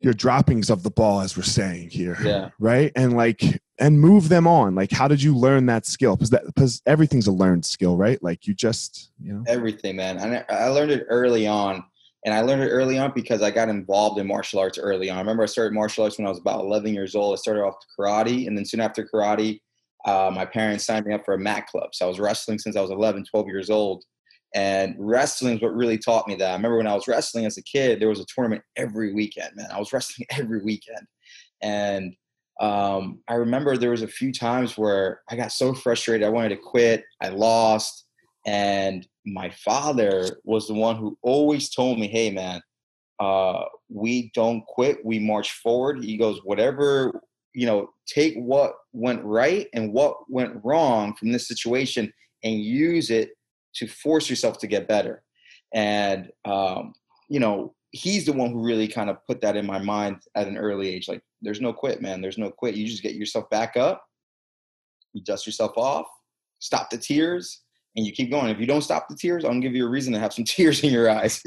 your 0.00 0.12
droppings 0.12 0.70
of 0.70 0.82
the 0.82 0.90
ball, 0.90 1.20
as 1.20 1.36
we're 1.36 1.42
saying 1.42 1.90
here, 1.90 2.16
yeah. 2.22 2.50
right? 2.58 2.92
And 2.94 3.16
like, 3.16 3.42
and 3.78 4.00
move 4.00 4.28
them 4.28 4.46
on. 4.46 4.74
Like, 4.74 4.90
how 4.90 5.08
did 5.08 5.22
you 5.22 5.36
learn 5.36 5.66
that 5.66 5.86
skill? 5.86 6.16
Because 6.16 6.30
that, 6.30 6.46
because 6.46 6.82
everything's 6.86 7.26
a 7.26 7.32
learned 7.32 7.64
skill, 7.64 7.96
right? 7.96 8.22
Like 8.22 8.46
you 8.46 8.54
just, 8.54 9.10
you 9.20 9.32
know, 9.32 9.44
Everything, 9.46 9.96
man. 9.96 10.18
And 10.18 10.44
I, 10.48 10.54
I 10.54 10.68
learned 10.68 10.90
it 10.90 11.06
early 11.08 11.46
on. 11.46 11.84
And 12.24 12.34
I 12.34 12.40
learned 12.40 12.62
it 12.62 12.70
early 12.70 12.98
on 12.98 13.12
because 13.14 13.40
I 13.40 13.52
got 13.52 13.68
involved 13.68 14.18
in 14.18 14.26
martial 14.26 14.58
arts 14.58 14.78
early 14.78 15.08
on. 15.08 15.16
I 15.16 15.20
remember 15.20 15.44
I 15.44 15.46
started 15.46 15.74
martial 15.74 16.02
arts 16.02 16.18
when 16.18 16.26
I 16.26 16.30
was 16.30 16.40
about 16.40 16.60
11 16.60 16.92
years 16.92 17.14
old. 17.14 17.38
I 17.38 17.40
started 17.40 17.62
off 17.62 17.76
karate. 17.96 18.48
And 18.48 18.58
then 18.58 18.64
soon 18.64 18.80
after 18.80 19.04
karate, 19.04 19.60
uh, 20.04 20.32
my 20.34 20.44
parents 20.44 20.84
signed 20.84 21.06
me 21.06 21.14
up 21.14 21.24
for 21.24 21.34
a 21.34 21.38
mat 21.38 21.68
club. 21.68 21.94
So 21.94 22.04
I 22.04 22.08
was 22.08 22.18
wrestling 22.18 22.58
since 22.58 22.74
I 22.74 22.80
was 22.80 22.90
11, 22.90 23.26
12 23.26 23.46
years 23.46 23.70
old. 23.70 24.04
And 24.56 24.94
wrestling 24.98 25.56
is 25.56 25.62
what 25.62 25.76
really 25.76 25.98
taught 25.98 26.26
me 26.26 26.34
that. 26.36 26.50
I 26.50 26.54
remember 26.54 26.78
when 26.78 26.86
I 26.86 26.94
was 26.94 27.06
wrestling 27.06 27.44
as 27.44 27.58
a 27.58 27.62
kid, 27.62 28.00
there 28.00 28.08
was 28.08 28.20
a 28.20 28.24
tournament 28.34 28.62
every 28.76 29.12
weekend, 29.12 29.50
man. 29.54 29.68
I 29.70 29.78
was 29.78 29.92
wrestling 29.92 30.26
every 30.30 30.62
weekend. 30.62 31.06
And 31.60 32.16
um, 32.58 33.20
I 33.28 33.34
remember 33.34 33.76
there 33.76 33.90
was 33.90 34.00
a 34.00 34.08
few 34.08 34.32
times 34.32 34.78
where 34.78 35.20
I 35.28 35.36
got 35.36 35.52
so 35.52 35.74
frustrated, 35.74 36.26
I 36.26 36.30
wanted 36.30 36.48
to 36.48 36.56
quit. 36.56 37.04
I 37.20 37.28
lost. 37.28 38.06
And 38.46 39.06
my 39.26 39.50
father 39.50 40.38
was 40.44 40.66
the 40.66 40.74
one 40.74 40.96
who 40.96 41.18
always 41.20 41.68
told 41.68 41.98
me, 41.98 42.08
hey, 42.08 42.30
man, 42.30 42.62
uh, 43.20 43.64
we 43.90 44.30
don't 44.34 44.64
quit, 44.64 45.04
we 45.04 45.18
march 45.18 45.52
forward. 45.52 46.02
He 46.02 46.16
goes, 46.16 46.40
whatever, 46.44 47.20
you 47.52 47.66
know, 47.66 47.90
take 48.06 48.34
what 48.36 48.72
went 48.94 49.22
right 49.22 49.66
and 49.74 49.92
what 49.92 50.16
went 50.30 50.64
wrong 50.64 51.14
from 51.14 51.30
this 51.30 51.46
situation 51.46 52.10
and 52.42 52.62
use 52.62 53.10
it 53.10 53.35
to 53.76 53.86
force 53.86 54.28
yourself 54.28 54.58
to 54.58 54.66
get 54.66 54.88
better. 54.88 55.22
And, 55.74 56.30
um, 56.44 56.94
you 57.28 57.40
know, 57.40 57.74
he's 57.90 58.26
the 58.26 58.32
one 58.32 58.52
who 58.52 58.64
really 58.64 58.88
kind 58.88 59.10
of 59.10 59.24
put 59.26 59.40
that 59.40 59.56
in 59.56 59.66
my 59.66 59.78
mind 59.78 60.18
at 60.34 60.48
an 60.48 60.56
early 60.56 60.88
age. 60.88 61.08
Like, 61.08 61.22
there's 61.42 61.60
no 61.60 61.72
quit, 61.72 62.02
man. 62.02 62.20
There's 62.20 62.38
no 62.38 62.50
quit. 62.50 62.74
You 62.74 62.86
just 62.86 63.02
get 63.02 63.14
yourself 63.14 63.48
back 63.50 63.76
up, 63.76 64.04
you 65.12 65.22
dust 65.22 65.46
yourself 65.46 65.72
off, 65.76 66.06
stop 66.58 66.90
the 66.90 66.98
tears, 66.98 67.62
and 67.96 68.06
you 68.06 68.12
keep 68.12 68.30
going. 68.30 68.50
If 68.50 68.60
you 68.60 68.66
don't 68.66 68.82
stop 68.82 69.08
the 69.08 69.16
tears, 69.16 69.44
I'm 69.44 69.52
gonna 69.52 69.60
give 69.60 69.74
you 69.74 69.86
a 69.86 69.90
reason 69.90 70.12
to 70.12 70.18
have 70.18 70.32
some 70.32 70.44
tears 70.46 70.82
in 70.82 70.92
your 70.92 71.10
eyes. 71.10 71.42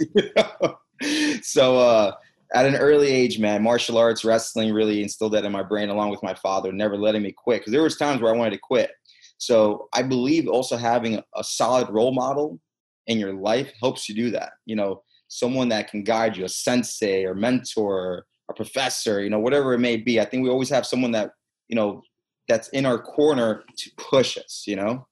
so 1.41 1.77
uh, 1.77 2.11
at 2.53 2.65
an 2.65 2.75
early 2.75 3.09
age, 3.09 3.39
man, 3.39 3.63
martial 3.63 3.97
arts, 3.97 4.25
wrestling 4.25 4.73
really 4.73 5.03
instilled 5.03 5.33
that 5.33 5.45
in 5.45 5.51
my 5.51 5.63
brain, 5.63 5.89
along 5.89 6.09
with 6.09 6.23
my 6.23 6.33
father, 6.33 6.71
never 6.71 6.97
letting 6.97 7.21
me 7.21 7.31
quit. 7.31 7.61
Because 7.61 7.71
there 7.71 7.83
was 7.83 7.97
times 7.97 8.21
where 8.21 8.33
I 8.33 8.37
wanted 8.37 8.51
to 8.51 8.59
quit. 8.59 8.91
So 9.39 9.87
I 9.93 10.03
believe 10.03 10.47
also 10.47 10.77
having 10.77 11.21
a 11.35 11.43
solid 11.43 11.89
role 11.89 12.13
model 12.13 12.59
in 13.07 13.17
your 13.17 13.33
life 13.33 13.71
helps 13.81 14.07
you 14.07 14.13
do 14.13 14.29
that. 14.31 14.51
You 14.65 14.75
know, 14.75 15.01
someone 15.29 15.69
that 15.69 15.89
can 15.89 16.03
guide 16.03 16.37
you, 16.37 16.45
a 16.45 16.49
sensei 16.49 17.23
or 17.23 17.33
mentor, 17.33 18.25
a 18.49 18.53
professor, 18.53 19.23
you 19.23 19.29
know, 19.29 19.39
whatever 19.39 19.73
it 19.73 19.79
may 19.79 19.97
be. 19.97 20.19
I 20.19 20.25
think 20.25 20.43
we 20.43 20.49
always 20.49 20.69
have 20.69 20.85
someone 20.85 21.11
that 21.13 21.31
you 21.69 21.75
know 21.75 22.01
that's 22.47 22.67
in 22.69 22.85
our 22.85 22.99
corner 22.99 23.63
to 23.77 23.91
push 23.97 24.37
us. 24.37 24.63
You 24.67 24.75
know. 24.75 25.07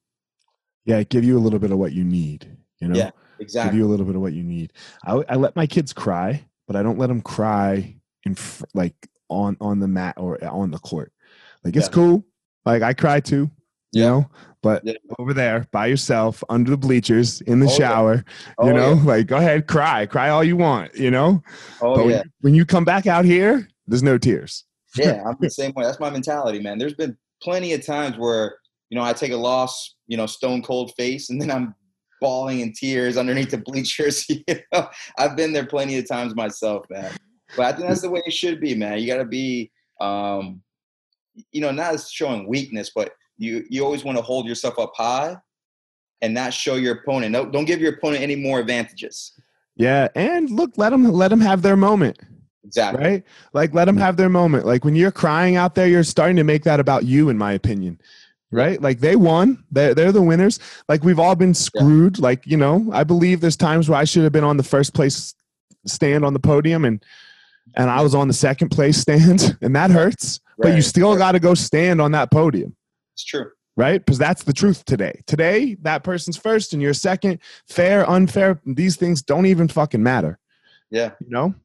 yeah, 0.86 1.02
give 1.04 1.24
you 1.24 1.38
a 1.38 1.40
little 1.42 1.60
bit 1.60 1.72
of 1.72 1.78
what 1.78 1.94
you 1.94 2.04
need, 2.04 2.58
you 2.80 2.88
know? 2.90 2.96
Yeah. 2.96 3.12
exactly. 3.40 3.72
give 3.72 3.80
you 3.80 3.86
a 3.86 3.90
little 3.90 4.06
bit 4.06 4.16
of 4.16 4.22
what 4.22 4.34
you 4.34 4.44
need. 4.44 4.74
I, 5.06 5.24
I 5.30 5.36
let 5.36 5.56
my 5.56 5.68
kids 5.68 5.94
cry, 5.94 6.46
but 6.68 6.76
I 6.76 6.84
don't 6.84 6.98
let 6.98 7.08
them 7.08 7.22
cry 7.22 7.96
in 8.26 8.36
like 8.74 8.96
on 9.30 9.56
on 9.62 9.80
the 9.80 9.88
mat 9.88 10.16
or 10.18 10.44
on 10.44 10.72
the 10.72 10.80
court. 10.80 11.14
Like 11.64 11.76
it's 11.78 11.88
Yeah. 11.88 11.94
cool. 11.94 12.26
Like 12.66 12.82
I 12.82 12.94
cry 12.94 13.22
too, 13.22 13.50
you 13.92 14.02
Yeah. 14.02 14.08
know. 14.10 14.30
But 14.64 14.84
Yeah. 14.86 14.94
over 15.20 15.34
there 15.34 15.66
by 15.72 15.86
yourself 15.88 16.44
under 16.50 16.72
the 16.72 16.78
bleachers 16.78 17.42
in 17.42 17.60
the 17.60 17.68
Oh, 17.68 17.70
yeah. 17.70 17.76
shower, 17.78 18.26
Oh, 18.58 18.68
you 18.68 18.74
know, 18.74 18.94
yeah. 18.96 19.04
like 19.04 19.28
go 19.28 19.38
ahead, 19.38 19.68
cry, 19.68 20.06
cry 20.06 20.30
all 20.30 20.44
you 20.44 20.58
want, 20.58 20.96
you 20.96 21.12
know. 21.12 21.42
Oh 21.82 21.96
but 21.96 22.06
when, 22.06 22.10
yeah. 22.10 22.24
you, 22.24 22.32
when 22.42 22.56
you 22.56 22.66
come 22.66 22.84
back 22.86 23.08
out 23.08 23.24
here, 23.26 23.68
there's 23.88 24.04
no 24.04 24.18
tears. 24.18 24.66
yeah, 24.98 25.24
I'm 25.28 25.38
the 25.40 25.50
same 25.50 25.74
way. 25.76 25.84
That's 25.86 26.00
my 26.00 26.10
mentality, 26.10 26.60
man. 26.60 26.78
There's 26.78 26.96
been 26.96 27.18
plenty 27.42 27.74
of 27.74 27.86
times 27.86 28.18
where 28.18 28.56
you 28.90 28.98
know 28.98 29.04
I 29.04 29.14
take 29.14 29.32
a 29.32 29.38
loss, 29.38 29.96
you 30.08 30.18
know, 30.18 30.26
stone 30.26 30.62
cold 30.64 30.94
face, 30.98 31.30
and 31.30 31.40
then 31.42 31.52
I'm 31.52 31.76
bawling 32.20 32.62
in 32.62 32.74
tears 32.74 33.16
underneath 33.16 33.52
the 33.52 33.58
bleachers. 33.66 34.26
You 34.30 34.44
know, 34.74 34.90
I've 35.18 35.36
been 35.38 35.54
there 35.54 35.66
plenty 35.68 35.98
of 36.00 36.08
times 36.08 36.36
myself, 36.36 36.86
man. 36.90 37.12
But 37.56 37.66
I 37.68 37.72
think 37.74 37.88
that's 37.88 38.02
the 38.02 38.10
way 38.10 38.22
it 38.26 38.34
should 38.34 38.60
be, 38.60 38.74
man. 38.76 38.98
You 39.00 39.08
got 39.08 39.18
to 39.18 39.26
be, 39.26 39.72
um, 40.02 40.62
you 41.52 41.62
know, 41.62 41.72
not 41.72 42.00
showing 42.02 42.48
weakness, 42.48 42.92
but 42.94 43.12
you 43.38 43.66
you 43.70 43.84
always 43.84 44.04
want 44.04 44.18
to 44.18 44.22
hold 44.22 44.46
yourself 44.46 44.80
up 44.80 44.94
high 44.96 45.38
and 46.22 46.34
not 46.34 46.54
show 46.54 46.76
your 46.76 46.96
opponent. 46.96 47.32
No, 47.32 47.46
don't 47.46 47.66
give 47.66 47.80
your 47.80 47.94
opponent 47.94 48.22
any 48.24 48.36
more 48.36 48.60
advantages. 48.60 49.34
Yeah, 49.76 50.08
and 50.16 50.50
look, 50.50 50.72
let 50.78 50.90
them 50.90 51.04
let 51.12 51.30
them 51.30 51.42
have 51.42 51.62
their 51.62 51.78
moment. 51.78 52.20
Exactly. 52.68 53.04
right? 53.04 53.24
Like 53.54 53.74
let 53.74 53.86
them 53.86 53.98
have 53.98 54.18
their 54.18 54.30
moment. 54.30 54.66
Like 54.66 54.84
when 54.84 54.96
you're 54.96 55.12
crying 55.12 55.56
out 55.56 55.76
there, 55.76 55.88
you're 55.88 56.04
starting 56.04 56.36
to 56.36 56.44
make 56.44 56.64
that 56.64 56.80
about 56.80 57.06
you, 57.06 57.30
in 57.30 57.38
my 57.38 57.54
opinion. 57.54 58.00
Right? 58.52 58.82
Like 58.82 59.00
they 59.00 59.16
won. 59.16 59.64
They're, 59.72 59.94
they're 59.94 60.12
the 60.12 60.22
winners. 60.22 60.60
Like 60.88 61.04
we've 61.04 61.20
all 61.20 61.36
been 61.36 61.54
screwed. 61.54 62.20
Like, 62.20 62.46
you 62.46 62.58
know, 62.58 62.90
I 62.94 63.04
believe 63.04 63.42
there's 63.42 63.58
times 63.58 63.90
where 63.90 64.00
I 64.00 64.06
should 64.06 64.24
have 64.24 64.32
been 64.32 64.44
on 64.44 64.58
the 64.58 64.64
first 64.64 64.94
place 64.94 65.34
stand 65.86 66.26
on 66.26 66.34
the 66.34 66.40
podium 66.40 66.84
and 66.84 67.04
and 67.76 67.90
I 67.90 68.02
was 68.02 68.16
on 68.16 68.28
the 68.28 68.34
second 68.34 68.70
place 68.70 68.98
stand 69.02 69.58
and 69.62 69.76
that 69.76 69.92
hurts. 69.92 70.40
But 70.58 70.76
you 70.76 70.82
still 70.82 71.12
right. 71.12 71.20
got 71.20 71.32
to 71.34 71.40
go 71.40 71.54
stand 71.54 72.02
on 72.02 72.14
that 72.14 72.32
podium. 72.32 72.76
It's 73.18 73.24
true. 73.26 73.50
Right? 73.76 74.04
Because 74.04 74.20
that's 74.20 74.44
the 74.44 74.54
truth 74.54 74.86
today. 74.86 75.22
Today, 75.26 75.76
that 75.82 76.04
person's 76.04 76.38
first 76.38 76.74
and 76.74 76.82
you're 76.82 76.94
second. 76.94 77.40
Fair, 77.68 78.08
unfair, 78.08 78.62
these 78.64 78.96
things 78.96 79.24
don't 79.24 79.48
even 79.48 79.68
fucking 79.68 80.04
matter 80.04 80.38
Yeah. 80.92 81.12
you 81.20 81.30
know 81.32 81.56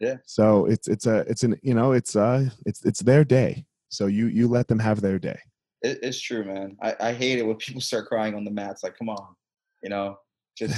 Yeah. 0.00 0.16
so 0.24 0.64
it's 0.66 0.88
it's 0.88 1.06
a 1.06 1.18
it's 1.30 1.42
an 1.42 1.58
you 1.62 1.74
know 1.74 1.92
it's 1.92 2.16
uh 2.16 2.48
it's 2.64 2.82
it's 2.84 3.00
their 3.00 3.24
day 3.24 3.64
so 3.90 4.06
you 4.06 4.26
you 4.26 4.48
let 4.48 4.68
them 4.68 4.78
have 4.78 5.00
their 5.02 5.18
day 5.18 5.38
It, 5.82 5.98
it's 6.02 6.20
true, 6.20 6.44
man. 6.44 6.76
I, 6.82 6.94
I 7.08 7.12
hate 7.12 7.38
it 7.38 7.46
when 7.46 7.56
people 7.56 7.80
start 7.82 8.06
crying 8.08 8.34
on 8.34 8.44
the 8.44 8.50
mats. 8.50 8.82
Like, 8.82 8.96
come 8.98 9.08
on, 9.10 9.34
you 9.82 9.90
know, 9.90 10.16
just 10.56 10.74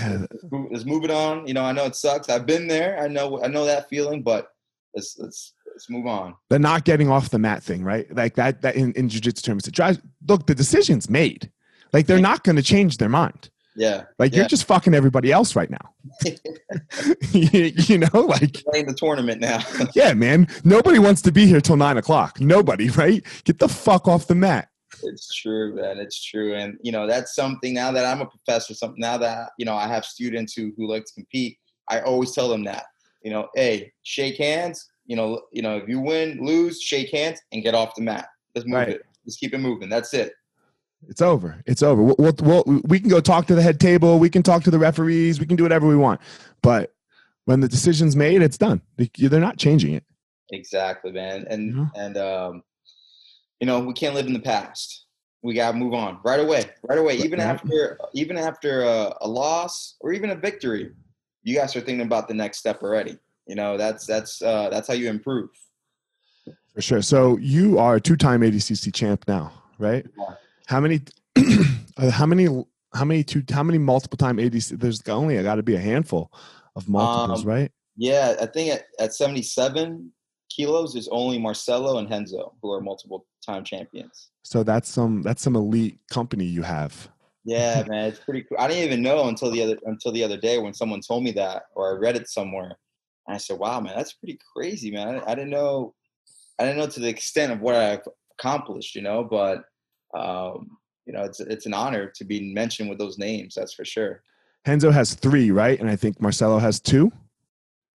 let's 0.72 0.84
move 0.84 1.04
it 1.04 1.10
on. 1.12 1.46
You 1.46 1.54
know, 1.54 1.64
I 1.64 1.72
know 1.72 1.86
it 1.86 1.94
sucks. 1.96 2.28
I've 2.28 2.46
been 2.46 2.66
there. 2.66 2.98
I 3.00 3.06
know 3.08 3.40
I 3.42 3.46
know 3.48 3.64
that 3.66 3.88
feeling, 3.88 4.22
but 4.22 4.48
let's 4.94 5.16
let's 5.18 5.54
let's 5.78 5.88
move 5.88 6.06
on. 6.08 6.34
the 6.50 6.58
not 6.58 6.84
getting 6.84 7.08
off 7.08 7.30
the 7.30 7.38
mat 7.38 7.62
thing 7.62 7.84
right 7.84 8.12
like 8.16 8.34
that 8.34 8.62
that 8.62 8.74
in, 8.74 8.92
in 8.94 9.08
jiu-jitsu 9.08 9.42
terms 9.42 9.68
it 9.68 9.72
drives 9.72 10.00
look 10.26 10.44
the 10.44 10.54
decision's 10.54 11.08
made 11.08 11.52
like 11.92 12.04
they're 12.08 12.18
not 12.18 12.42
going 12.42 12.56
to 12.56 12.62
change 12.62 12.96
their 12.98 13.08
mind 13.08 13.48
Yeah, 13.76 14.02
like 14.18 14.32
Yeah. 14.32 14.38
you're 14.40 14.48
just 14.48 14.64
fucking 14.64 14.92
everybody 14.92 15.30
else 15.30 15.54
right 15.54 15.70
now 15.70 15.94
you, 17.32 17.70
you 17.90 17.98
know 17.98 18.08
like 18.12 18.54
playing 18.64 18.86
the 18.86 18.94
tournament 18.94 19.40
now. 19.40 19.60
yeah 19.94 20.14
man 20.14 20.48
nobody 20.64 20.98
wants 20.98 21.22
to 21.22 21.30
be 21.30 21.46
here 21.46 21.60
till 21.60 21.76
nine 21.76 21.96
o'clock 21.96 22.40
nobody 22.40 22.90
right 22.90 23.24
get 23.44 23.60
the 23.60 23.68
fuck 23.68 24.08
off 24.08 24.26
the 24.26 24.34
mat 24.34 24.68
it's 25.04 25.32
true, 25.32 25.76
man. 25.76 25.98
It's 25.98 26.20
true, 26.24 26.54
and 26.54 26.76
you 26.82 26.90
know 26.90 27.06
that's 27.06 27.32
something. 27.36 27.72
Now 27.72 27.92
that 27.92 28.04
I'm 28.04 28.20
a 28.20 28.26
professor, 28.26 28.74
something 28.74 28.98
now 28.98 29.16
that 29.18 29.50
you 29.56 29.64
know 29.64 29.76
I 29.76 29.86
have 29.86 30.04
students 30.04 30.54
who 30.54 30.72
who 30.76 30.88
like 30.88 31.04
to 31.04 31.12
compete. 31.14 31.56
I 31.88 32.00
always 32.00 32.32
tell 32.32 32.48
them 32.48 32.64
that 32.64 32.84
you 33.22 33.30
know, 33.30 33.48
hey, 33.54 33.92
shake 34.02 34.38
hands. 34.38 34.88
You 35.08 35.16
know, 35.16 35.42
you 35.52 35.62
know, 35.62 35.76
if 35.78 35.88
you 35.88 35.98
win, 36.00 36.38
lose, 36.44 36.80
shake 36.80 37.10
hands 37.10 37.40
and 37.52 37.62
get 37.62 37.74
off 37.74 37.94
the 37.96 38.02
mat. 38.02 38.28
Let's 38.54 38.66
move 38.68 38.74
Right. 38.76 38.88
it. 38.90 39.02
Let's 39.26 39.36
keep 39.36 39.52
it 39.54 39.58
moving. 39.58 39.88
That's 39.88 40.14
it. 40.14 40.34
It's 41.08 41.22
over. 41.22 41.60
It's 41.66 41.82
over. 41.82 42.02
We'll, 42.02 42.16
we'll, 42.18 42.34
we'll, 42.42 42.64
we 42.84 43.00
can 43.00 43.08
go 43.08 43.20
talk 43.20 43.46
to 43.46 43.54
the 43.54 43.62
head 43.62 43.80
table. 43.80 44.18
We 44.18 44.28
can 44.30 44.42
talk 44.42 44.62
to 44.64 44.70
the 44.70 44.78
referees. 44.78 45.40
We 45.40 45.46
can 45.46 45.56
do 45.56 45.62
whatever 45.62 45.86
we 45.86 45.96
want. 45.96 46.20
But 46.62 46.94
when 47.46 47.60
the 47.60 47.68
decision's 47.68 48.14
made, 48.16 48.42
it's 48.42 48.58
done. 48.58 48.82
They- 48.96 49.10
They're 49.16 49.40
not 49.40 49.56
changing 49.58 49.94
it. 49.94 50.04
Exactly, 50.52 51.12
man. 51.12 51.46
And 51.50 51.90
and 51.94 52.16
um, 52.16 52.62
you 53.60 53.66
know, 53.66 53.80
we 53.80 53.92
can't 53.92 54.14
live 54.14 54.26
in 54.26 54.32
the 54.32 54.40
past. 54.40 55.04
We 55.42 55.54
gotta 55.54 55.76
move 55.76 55.94
on 55.94 56.18
right 56.24 56.40
away, 56.40 56.64
right 56.82 56.98
away. 56.98 57.16
Even 57.18 57.38
Right. 57.38 57.46
after 57.48 57.98
even 58.14 58.36
after 58.36 58.82
a, 58.82 59.14
a 59.20 59.28
loss 59.28 59.96
or 60.00 60.12
even 60.12 60.30
a 60.30 60.34
victory, 60.34 60.90
you 61.44 61.54
guys 61.54 61.76
are 61.76 61.80
thinking 61.80 62.06
about 62.06 62.28
the 62.28 62.34
next 62.34 62.58
step 62.58 62.82
already. 62.82 63.18
You 63.48 63.54
know, 63.54 63.76
that's 63.76 64.06
that's 64.06 64.42
uh, 64.42 64.68
that's 64.70 64.86
how 64.86 64.94
you 64.94 65.08
improve. 65.08 65.50
For 66.74 66.82
sure. 66.82 67.02
So 67.02 67.38
you 67.38 67.78
are 67.78 67.96
a 67.96 68.00
two-time 68.00 68.42
ADCC 68.42 68.94
champ 68.94 69.24
now, 69.26 69.52
right? 69.78 70.06
Yeah. 70.16 70.34
How 70.66 70.80
many? 70.80 71.00
uh, 71.96 72.10
how 72.10 72.26
many? 72.26 72.46
How 72.94 73.04
many 73.04 73.24
two? 73.24 73.42
How 73.50 73.62
many 73.62 73.78
multiple-time 73.78 74.36
ADC? 74.36 74.78
There's 74.78 75.02
only 75.08 75.42
got 75.42 75.56
to 75.56 75.62
be 75.62 75.74
a 75.74 75.80
handful 75.80 76.30
of 76.76 76.88
multiples, 76.88 77.42
Um, 77.42 77.48
right? 77.48 77.72
Yeah, 77.96 78.36
I 78.40 78.46
think 78.46 78.72
at, 78.72 78.84
at 79.00 79.14
77 79.14 80.12
kilos, 80.54 80.92
there's 80.92 81.08
only 81.08 81.38
Marcelo 81.38 81.98
and 81.98 82.08
Henzo 82.08 82.52
who 82.62 82.70
are 82.70 82.80
multiple 82.80 83.26
time 83.44 83.64
champions. 83.64 84.30
So 84.42 84.62
that's 84.62 84.88
some 84.88 85.22
that's 85.22 85.42
some 85.42 85.56
elite 85.56 85.98
company 86.10 86.44
you 86.44 86.62
have. 86.62 87.08
Yeah, 87.44 87.82
man, 87.88 88.04
it's 88.08 88.20
pretty 88.20 88.42
cool. 88.42 88.58
I 88.60 88.68
didn't 88.68 88.84
even 88.84 89.02
know 89.02 89.28
until 89.28 89.50
the 89.50 89.62
other 89.62 89.78
until 89.86 90.12
the 90.12 90.22
other 90.22 90.36
day 90.36 90.58
when 90.58 90.74
someone 90.74 91.00
told 91.00 91.24
me 91.24 91.32
that, 91.32 91.64
or 91.74 91.96
I 91.96 91.98
read 91.98 92.14
it 92.14 92.28
somewhere, 92.28 92.76
and 93.28 93.34
I 93.34 93.38
said, 93.38 93.58
"Wow, 93.58 93.78
man, 93.80 93.94
that's 93.94 94.14
pretty 94.14 94.38
crazy, 94.56 94.90
man. 94.90 95.20
I, 95.20 95.32
I 95.32 95.34
didn't 95.34 95.50
know, 95.50 95.94
I 96.58 96.64
didn't 96.64 96.78
know 96.78 96.88
to 96.88 97.00
the 97.00 97.08
extent 97.08 97.52
of 97.52 97.60
what 97.60 97.74
I've 97.76 98.00
accomplished, 98.38 98.94
you 98.96 99.02
know. 99.02 99.22
But 99.22 99.64
um, 100.18 100.78
you 101.06 101.12
know, 101.12 101.22
it's 101.22 101.38
it's 101.38 101.66
an 101.66 101.74
honor 101.74 102.10
to 102.16 102.24
be 102.24 102.52
mentioned 102.52 102.88
with 102.88 102.98
those 102.98 103.18
names. 103.18 103.54
That's 103.54 103.74
for 103.74 103.84
sure. 103.84 104.22
Henzo 104.66 104.92
has 104.92 105.14
three, 105.14 105.50
right? 105.50 105.78
And 105.78 105.88
I 105.88 105.96
think 105.96 106.20
Marcelo 106.20 106.58
has 106.58 106.80
two. 106.80 107.12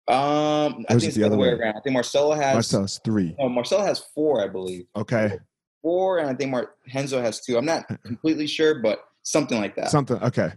Um, 0.09 0.85
I 0.89 0.95
think 0.95 1.05
it's 1.05 1.15
the 1.15 1.21
the 1.21 1.27
other 1.27 1.37
way 1.37 1.55
way? 1.55 1.61
around. 1.61 1.77
I 1.77 1.81
think 1.81 1.95
Marcelo 1.95 2.35
has 2.35 2.55
Marcelo 2.55 2.83
has 2.83 3.01
three. 3.05 3.37
no, 3.39 3.49
Marcelo 3.49 3.85
has 3.85 4.01
four, 4.15 4.43
I 4.43 4.49
believe. 4.49 4.87
Okay. 4.97 5.39
Four, 5.83 6.19
and 6.19 6.29
I 6.29 6.35
think 6.35 6.51
Mar- 6.51 6.75
Henzo 6.93 7.23
has 7.23 7.41
two. 7.41 7.57
I'm 7.57 7.65
not 7.65 7.87
completely 8.05 8.49
sure, 8.49 8.81
but 8.81 9.05
something 9.23 9.59
like 9.59 9.77
that. 9.77 9.91
Something. 9.91 10.21
Okay. 10.23 10.53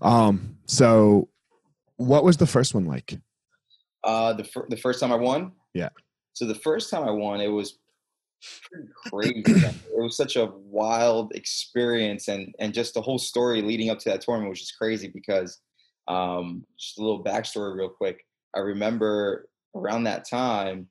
Um. 0.00 0.56
So, 0.64 1.28
what 1.96 2.24
was 2.24 2.38
the 2.38 2.46
first 2.46 2.74
one 2.74 2.86
like? 2.86 3.18
Uh, 4.06 4.32
the 4.32 4.44
fir- 4.44 4.66
the 4.70 4.76
first 4.76 5.00
time 5.00 5.12
I 5.12 5.16
won. 5.16 5.52
Yeah. 5.74 5.88
So 6.32 6.46
the 6.46 6.54
first 6.54 6.90
time 6.90 7.02
I 7.02 7.10
won, 7.10 7.40
it 7.40 7.48
was 7.48 7.78
pretty 8.70 8.88
crazy. 9.42 9.66
it 9.66 9.96
was 9.96 10.16
such 10.16 10.36
a 10.36 10.46
wild 10.46 11.34
experience, 11.34 12.28
and 12.28 12.54
and 12.60 12.72
just 12.72 12.94
the 12.94 13.02
whole 13.02 13.18
story 13.18 13.62
leading 13.62 13.90
up 13.90 13.98
to 14.00 14.08
that 14.10 14.20
tournament 14.20 14.50
was 14.50 14.60
just 14.60 14.78
crazy 14.78 15.08
because, 15.08 15.60
um, 16.08 16.64
just 16.78 16.98
a 16.98 17.02
little 17.02 17.24
backstory 17.24 17.76
real 17.76 17.88
quick. 17.88 18.24
I 18.54 18.60
remember 18.60 19.48
around 19.74 20.04
that 20.04 20.28
time, 20.28 20.88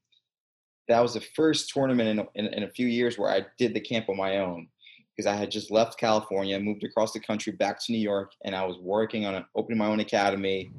that 0.87 0.99
was 0.99 1.13
the 1.13 1.21
first 1.35 1.69
tournament 1.69 2.19
in, 2.35 2.45
in, 2.45 2.53
in 2.53 2.63
a 2.63 2.69
few 2.69 2.87
years 2.87 3.17
where 3.17 3.31
I 3.31 3.45
did 3.57 3.73
the 3.73 3.79
camp 3.79 4.09
on 4.09 4.17
my 4.17 4.39
own 4.39 4.67
because 5.15 5.27
I 5.27 5.35
had 5.35 5.49
just 5.49 5.71
left 5.71 5.97
California, 5.97 6.59
moved 6.59 6.83
across 6.83 7.13
the 7.13 7.19
country 7.19 7.53
back 7.53 7.79
to 7.85 7.91
New 7.91 7.99
York, 7.99 8.33
and 8.43 8.53
I 8.53 8.65
was 8.65 8.77
working 8.79 9.25
on 9.25 9.45
opening 9.55 9.77
my 9.77 9.87
own 9.87 10.01
academy. 10.01 10.71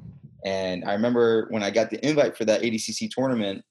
And 0.45 0.85
I 0.85 0.93
remember 0.93 1.47
when 1.49 1.63
I 1.63 1.71
got 1.71 1.89
the 1.89 2.05
invite 2.07 2.37
for 2.37 2.45
that 2.45 2.61
ADCC 2.61 3.09
tournament, 3.09 3.63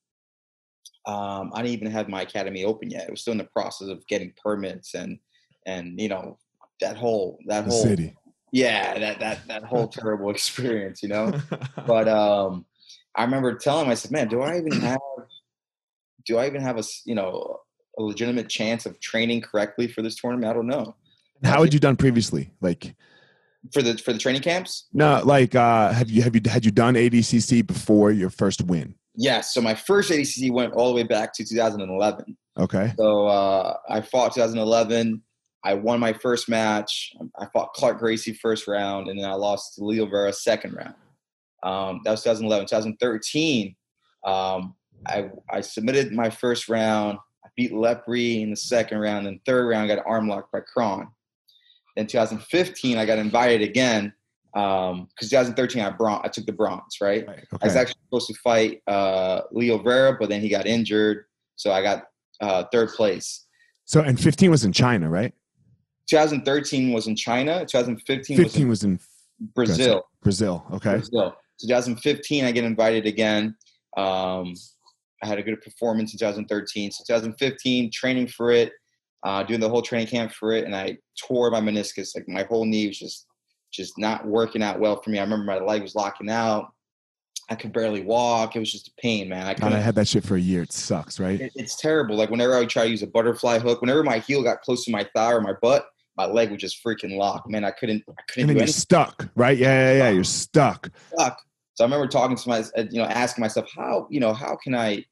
um, 1.07 1.53
I 1.55 1.63
didn't 1.63 1.75
even 1.75 1.91
have 1.93 2.09
my 2.09 2.23
academy 2.23 2.65
open 2.65 2.91
yet. 2.91 3.05
It 3.05 3.11
was 3.11 3.21
still 3.21 3.33
in 3.33 3.39
the 3.39 3.45
process 3.45 3.89
of 3.89 4.07
getting 4.09 4.33
permits 4.43 4.95
and 4.95 5.19
and 5.67 6.01
you 6.01 6.09
know 6.09 6.39
that 6.81 6.97
whole 6.97 7.39
that 7.47 7.65
The 7.65 7.71
whole 7.71 7.83
city. 7.83 8.17
yeah 8.53 8.99
that 8.99 9.21
that 9.21 9.47
that 9.49 9.63
whole 9.65 9.89
terrible 10.01 10.31
experience, 10.31 11.03
you 11.03 11.09
know. 11.09 11.33
But 11.87 12.09
um, 12.09 12.67
I 13.15 13.25
remember 13.25 13.55
telling 13.55 13.87
him, 13.87 13.91
I 13.93 13.95
said, 13.95 14.11
"Man, 14.11 14.29
do 14.29 14.43
I 14.43 14.59
even 14.59 14.73
have 14.81 14.99
do 16.27 16.39
I 16.39 16.47
even 16.47 16.61
have 16.63 16.79
a 16.79 16.83
you 17.05 17.15
know 17.15 17.59
a 17.99 18.03
legitimate 18.03 18.49
chance 18.49 18.85
of 18.85 19.01
training 19.01 19.43
correctly 19.43 19.87
for 19.87 20.03
this 20.03 20.17
tournament? 20.17 20.51
I 20.51 20.55
don't 20.55 20.67
know." 20.67 20.97
How 21.45 21.63
had 21.63 21.73
you 21.73 21.79
done 21.81 21.97
previously? 21.97 22.51
Like, 22.61 22.97
For 23.73 23.83
the 23.83 23.97
for 23.99 24.13
the 24.13 24.19
training 24.19 24.43
camps, 24.43 24.87
no, 24.93 25.21
like, 25.25 25.55
uh, 25.55 25.93
have 25.93 26.11
you 26.11 26.23
have 26.23 26.35
you 26.35 26.43
had 26.47 26.65
you 26.65 26.71
done 26.71 26.95
ADCC 26.95 27.67
before 27.67 28.11
your 28.11 28.31
first 28.31 28.63
win? 28.63 28.95
yes. 29.17 29.53
So 29.53 29.61
my 29.61 29.75
first 29.75 30.11
ADCC 30.11 30.53
went 30.53 30.75
all 30.75 30.89
the 30.89 30.95
way 30.95 31.03
back 31.03 31.33
to 31.35 31.45
2011. 31.45 32.37
Okay. 32.59 32.93
So 32.99 33.27
uh, 33.27 33.77
I 33.89 34.01
fought 34.01 34.35
2011. 34.35 35.23
I 35.65 35.75
won 35.75 35.99
my 35.99 36.13
first 36.13 36.49
match. 36.49 37.13
I 37.39 37.47
fought 37.47 37.73
Clark 37.73 37.99
Gracie 37.99 38.35
first 38.35 38.69
round, 38.69 39.09
and 39.09 39.19
then 39.19 39.29
I 39.29 39.35
lost 39.35 39.75
to 39.75 39.85
Leo 39.85 40.07
Vieira 40.07 40.33
second 40.33 40.75
round. 40.75 40.95
Um, 41.63 42.01
that 42.05 42.13
was 42.13 42.23
2011. 42.23 42.67
2013, 42.67 43.75
um, 44.25 44.75
I, 45.07 45.31
I 45.51 45.61
submitted 45.61 46.13
my 46.13 46.31
first 46.31 46.69
round. 46.69 47.19
I 47.45 47.49
beat 47.57 47.73
Lepri 47.73 48.43
in 48.43 48.51
the 48.51 48.57
second 48.57 48.99
round. 48.99 49.27
And 49.27 49.41
third 49.45 49.67
round, 49.67 49.91
I 49.91 49.97
got 49.97 50.07
arm 50.07 50.29
locked 50.29 50.53
by 50.53 50.61
Kron. 50.61 51.09
Then 51.97 52.07
2015, 52.07 52.99
I 52.99 53.07
got 53.07 53.19
invited 53.19 53.63
again 53.63 54.13
Um, 54.55 55.09
because 55.15 55.29
2013 55.29 55.83
I 55.83 55.91
bron- 55.91 56.21
I 56.25 56.29
took 56.29 56.47
the 56.47 56.53
bronze, 56.53 56.97
right? 57.01 57.27
Right. 57.29 57.45
I 57.61 57.67
was 57.67 57.77
actually 57.77 58.01
supposed 58.07 58.29
to 58.29 58.35
fight 58.43 58.81
uh, 58.87 59.43
Leo 59.53 59.79
Vieira, 59.79 60.17
but 60.19 60.29
then 60.31 60.41
he 60.41 60.49
got 60.49 60.67
injured, 60.67 61.25
so 61.57 61.73
I 61.73 61.83
got 61.83 62.05
uh, 62.41 62.65
third 62.73 62.89
place. 62.91 63.47
So 63.85 64.01
and 64.01 64.19
15 64.19 64.51
was 64.51 64.65
in 64.65 64.73
China, 64.73 65.11
right? 65.11 65.35
2013 66.09 66.93
was 66.93 67.07
in 67.07 67.17
China. 67.17 67.67
2015 67.67 68.37
was 68.39 68.47
15 68.47 68.63
in 68.63 68.69
was 68.69 68.85
in 68.85 69.01
Brazil. 69.55 70.05
Brazil. 70.23 70.65
Okay. 70.73 70.93
Brazil. 70.93 71.35
2015, 71.61 72.45
I 72.45 72.53
get 72.53 72.65
invited 72.65 73.07
again. 73.07 73.55
Um, 73.97 74.55
I 75.23 75.27
had 75.27 75.39
a 75.39 75.43
good 75.43 75.61
performance 75.63 76.13
in 76.13 76.19
2013. 76.19 76.93
So 76.93 77.05
2015, 77.07 77.91
training 77.91 78.29
for 78.29 78.53
it, 78.53 78.73
uh, 79.25 79.43
doing 79.43 79.61
the 79.61 79.69
whole 79.69 79.83
training 79.83 80.07
camp 80.09 80.33
for 80.33 80.53
it, 80.53 80.65
and 80.65 80.75
I 80.75 80.99
tore 81.21 81.51
my 81.51 81.61
meniscus. 81.61 82.15
Like 82.15 82.29
my 82.29 82.45
whole 82.45 82.65
knee 82.65 82.87
was 82.89 82.99
just 82.99 83.27
just 83.73 83.99
not 83.99 84.27
working 84.27 84.63
out 84.63 84.79
well 84.81 85.01
for 85.03 85.11
me. 85.11 85.19
I 85.19 85.23
remember 85.23 85.45
my 85.45 85.59
leg 85.59 85.83
was 85.83 85.95
locking 85.95 86.31
out. 86.31 86.73
I 87.49 87.55
could 87.55 87.73
barely 87.73 88.03
walk. 88.03 88.57
It 88.57 88.59
was 88.59 88.73
just 88.73 88.89
a 88.89 88.93
pain, 89.01 89.29
man. 89.29 89.47
I 89.47 89.55
God, 89.55 89.69
couldn't. 89.69 89.83
Had 89.83 89.95
that 89.97 90.09
shit 90.09 90.25
for 90.25 90.37
a 90.37 90.41
year. 90.41 90.63
It 90.63 90.73
sucks, 90.73 91.21
right? 91.21 91.41
it- 91.41 91.53
it's 91.55 91.77
terrible. 91.77 92.17
Like 92.17 92.31
whenever 92.31 92.55
I 92.57 92.61
would 92.61 92.69
try 92.71 92.85
to 92.85 92.91
use 92.91 93.03
a 93.03 93.07
butterfly 93.07 93.59
hook, 93.59 93.81
whenever 93.81 94.03
my 94.03 94.19
heel 94.19 94.43
got 94.43 94.63
close 94.63 94.85
to 94.87 94.91
my 94.91 95.07
thigh 95.15 95.33
or 95.33 95.41
my 95.41 95.53
butt, 95.63 95.87
my 96.17 96.25
leg 96.27 96.51
would 96.51 96.61
just 96.61 96.83
freaking 96.83 97.17
lock. 97.17 97.49
Man, 97.49 97.65
I 97.65 97.71
couldn't. 97.71 98.03
I 98.09 98.23
couldn't 98.29 98.47
then 98.49 98.49
do 98.49 98.53
you're 98.55 98.63
anything. 98.63 98.73
stuck, 98.81 99.29
right? 99.37 99.57
Yeah, 99.57 99.93
yeah, 99.93 99.99
yeah. 99.99 100.11
You're 100.11 100.25
stuck. 100.25 100.89
stuck. 101.15 101.39
So 101.75 101.85
I 101.85 101.87
remember 101.87 102.07
talking 102.09 102.37
to 102.37 102.49
my, 102.49 102.61
uh, 102.77 102.85
you 102.91 102.99
know, 103.01 103.05
asking 103.05 103.43
myself, 103.43 103.69
how, 103.77 104.07
you 104.11 104.19
know, 104.19 104.33
how 104.33 104.57
can 104.57 104.75
I 104.75 105.05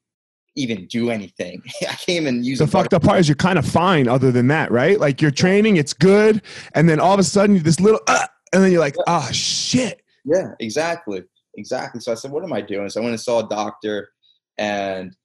even 0.55 0.85
do 0.87 1.09
anything? 1.09 1.61
I 1.81 1.93
can't 1.93 2.21
even 2.21 2.43
use 2.43 2.59
The 2.59 2.67
fucked 2.67 2.93
up 2.93 3.03
part 3.03 3.19
is 3.19 3.27
you're 3.27 3.35
kind 3.35 3.59
of 3.59 3.65
fine 3.65 4.07
other 4.07 4.31
than 4.31 4.47
that, 4.47 4.71
right? 4.71 4.99
Like 4.99 5.21
you're 5.21 5.31
training, 5.31 5.77
it's 5.77 5.93
good, 5.93 6.41
and 6.73 6.89
then 6.89 6.99
all 6.99 7.13
of 7.13 7.19
a 7.19 7.23
sudden 7.23 7.61
this 7.61 7.79
little, 7.79 7.99
uh, 8.07 8.27
and 8.53 8.63
then 8.63 8.71
you're 8.71 8.81
like, 8.81 8.95
ah, 9.07 9.29
shit. 9.31 10.01
Yeah, 10.23 10.51
exactly, 10.59 11.23
exactly. 11.55 12.01
So 12.01 12.11
I 12.11 12.15
said, 12.15 12.31
what 12.31 12.43
am 12.43 12.53
I 12.53 12.61
doing? 12.61 12.89
So 12.89 13.01
I 13.01 13.03
went 13.03 13.13
and 13.13 13.21
saw 13.21 13.45
a 13.45 13.49
doctor, 13.49 14.09
and 14.57 15.15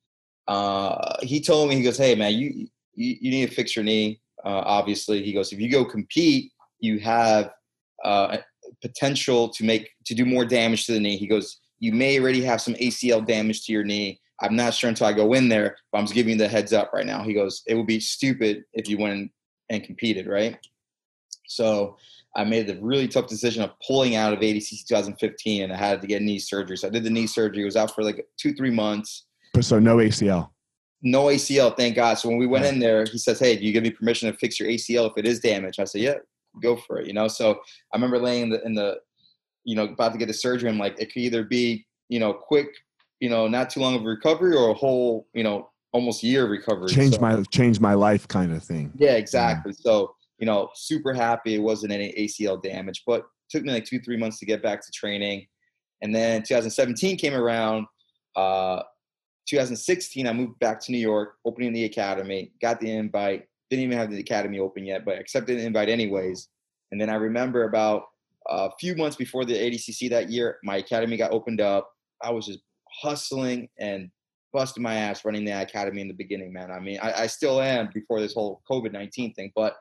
uh, 0.48 1.16
he 1.22 1.40
told 1.40 1.68
me, 1.68 1.76
he 1.76 1.82
goes, 1.82 1.96
hey 1.96 2.14
man, 2.14 2.34
you 2.34 2.66
you, 2.94 3.16
you 3.20 3.30
need 3.30 3.48
to 3.48 3.54
fix 3.54 3.76
your 3.76 3.84
knee. 3.84 4.20
Uh, 4.44 4.62
obviously, 4.64 5.22
he 5.22 5.32
goes, 5.32 5.52
if 5.52 5.60
you 5.60 5.70
go 5.70 5.84
compete, 5.84 6.52
you 6.80 6.98
have 6.98 7.52
uh, 8.04 8.38
potential 8.82 9.48
to 9.48 9.64
make 9.64 9.90
to 10.06 10.14
do 10.14 10.24
more 10.24 10.44
damage 10.44 10.86
to 10.86 10.92
the 10.92 11.00
knee. 11.00 11.16
He 11.16 11.26
goes, 11.26 11.60
you 11.78 11.92
may 11.92 12.18
already 12.20 12.42
have 12.42 12.60
some 12.60 12.74
ACL 12.74 13.24
damage 13.24 13.64
to 13.66 13.72
your 13.72 13.84
knee. 13.84 14.20
I'm 14.40 14.56
not 14.56 14.74
sure 14.74 14.88
until 14.88 15.06
I 15.06 15.12
go 15.12 15.32
in 15.34 15.48
there, 15.48 15.76
but 15.92 15.98
I'm 15.98 16.04
just 16.04 16.14
giving 16.14 16.32
you 16.32 16.38
the 16.38 16.48
heads 16.48 16.72
up 16.72 16.92
right 16.92 17.06
now. 17.06 17.22
He 17.22 17.34
goes, 17.34 17.62
it 17.66 17.74
would 17.74 17.86
be 17.86 18.00
stupid 18.00 18.64
if 18.72 18.88
you 18.88 18.98
went 18.98 19.30
and 19.68 19.84
competed, 19.84 20.26
right? 20.26 20.58
So 21.46 21.96
I 22.36 22.44
made 22.44 22.66
the 22.66 22.78
really 22.80 23.08
tough 23.08 23.26
decision 23.26 23.62
of 23.62 23.72
pulling 23.86 24.16
out 24.16 24.32
of 24.32 24.38
ADCC 24.38 24.86
2015, 24.86 25.62
and 25.62 25.72
I 25.72 25.76
had 25.76 26.00
to 26.00 26.06
get 26.06 26.22
knee 26.22 26.38
surgery. 26.38 26.76
So 26.76 26.88
I 26.88 26.90
did 26.90 27.04
the 27.04 27.10
knee 27.10 27.26
surgery. 27.26 27.62
It 27.62 27.66
was 27.66 27.76
out 27.76 27.94
for 27.94 28.02
like 28.02 28.26
two, 28.38 28.54
three 28.54 28.70
months. 28.70 29.26
But 29.52 29.64
so 29.64 29.78
no 29.78 29.96
ACL. 29.96 30.50
No 31.02 31.24
ACL, 31.24 31.76
thank 31.76 31.96
God. 31.96 32.14
So 32.14 32.28
when 32.28 32.38
we 32.38 32.46
went 32.46 32.66
in 32.66 32.78
there, 32.78 33.04
he 33.04 33.18
says, 33.18 33.40
"Hey, 33.40 33.56
do 33.56 33.64
you 33.64 33.72
give 33.72 33.82
me 33.82 33.90
permission 33.90 34.30
to 34.30 34.38
fix 34.38 34.60
your 34.60 34.68
ACL 34.68 35.10
if 35.10 35.16
it 35.16 35.26
is 35.26 35.40
damaged?" 35.40 35.80
I 35.80 35.84
said, 35.84 36.02
"Yeah, 36.02 36.14
go 36.62 36.76
for 36.76 37.00
it." 37.00 37.06
You 37.06 37.14
know. 37.14 37.26
So 37.26 37.54
I 37.92 37.96
remember 37.96 38.18
laying 38.18 38.44
in 38.44 38.50
the, 38.50 38.64
in 38.64 38.74
the 38.74 39.00
you 39.64 39.74
know, 39.76 39.84
about 39.84 40.12
to 40.12 40.18
get 40.18 40.26
the 40.26 40.34
surgery. 40.34 40.70
I'm 40.70 40.78
like, 40.78 40.98
it 40.98 41.12
could 41.12 41.22
either 41.22 41.44
be, 41.44 41.86
you 42.08 42.18
know, 42.18 42.32
quick, 42.32 42.68
you 43.20 43.28
know, 43.28 43.46
not 43.46 43.70
too 43.70 43.80
long 43.80 43.94
of 43.94 44.02
a 44.02 44.06
recovery, 44.06 44.54
or 44.56 44.70
a 44.70 44.74
whole, 44.74 45.28
you 45.34 45.44
know, 45.44 45.70
almost 45.92 46.22
year 46.22 46.44
of 46.44 46.50
recovery. 46.50 46.88
Change 46.88 47.14
So- 47.16 47.20
my 47.20 47.42
change 47.52 47.80
my 47.80 47.94
life 47.94 48.26
kind 48.26 48.52
of 48.52 48.62
thing. 48.64 48.92
yeah, 48.96 49.12
exactly. 49.16 49.72
So, 49.72 50.14
you 50.38 50.46
know, 50.46 50.70
super 50.74 51.12
happy 51.12 51.54
it 51.54 51.58
wasn't 51.58 51.92
any 51.92 52.12
ACL 52.16 52.56
damage, 52.56 53.02
but 53.06 53.26
took 53.50 53.62
me 53.62 53.72
like 53.72 53.84
two, 53.84 54.00
three 54.00 54.16
months 54.16 54.38
to 54.38 54.46
get 54.46 54.62
back 54.62 54.80
to 54.84 54.90
training. 54.92 55.46
And 56.02 56.14
then 56.14 56.42
2017 56.42 57.16
came 57.18 57.34
around. 57.34 57.86
Uh, 58.36 58.82
2016, 59.46 60.26
I 60.26 60.32
moved 60.32 60.58
back 60.60 60.80
to 60.80 60.92
New 60.92 60.98
York, 60.98 61.34
opening 61.44 61.72
the 61.72 61.84
academy, 61.84 62.52
got 62.62 62.80
the 62.80 62.90
invite. 62.90 63.46
Didn't 63.68 63.84
even 63.84 63.98
have 63.98 64.10
the 64.10 64.18
academy 64.20 64.58
open 64.60 64.84
yet, 64.86 65.04
but 65.04 65.18
accepted 65.18 65.58
the 65.58 65.64
invite 65.66 65.88
anyways. 65.88 66.48
And 66.92 67.00
then 67.00 67.10
I 67.10 67.16
remember 67.16 67.64
about 67.64 68.04
a 68.48 68.70
few 68.80 68.94
months 68.96 69.16
before 69.16 69.44
the 69.44 69.54
ADCC 69.54 70.08
that 70.10 70.30
year, 70.30 70.58
my 70.64 70.76
academy 70.76 71.16
got 71.16 71.32
opened 71.32 71.60
up. 71.60 71.90
I 72.22 72.30
was 72.30 72.46
just 72.46 72.60
hustling 72.92 73.68
and 73.78 74.10
busting 74.52 74.82
my 74.82 74.94
ass 74.94 75.24
running 75.24 75.44
the 75.44 75.52
academy 75.52 76.00
in 76.00 76.08
the 76.08 76.14
beginning, 76.14 76.52
man. 76.52 76.70
I 76.70 76.80
mean, 76.80 76.98
I, 77.00 77.22
I 77.22 77.26
still 77.26 77.60
am 77.60 77.90
before 77.94 78.20
this 78.20 78.34
whole 78.34 78.62
COVID 78.70 78.92
19 78.92 79.34
thing, 79.34 79.52
but 79.54 79.76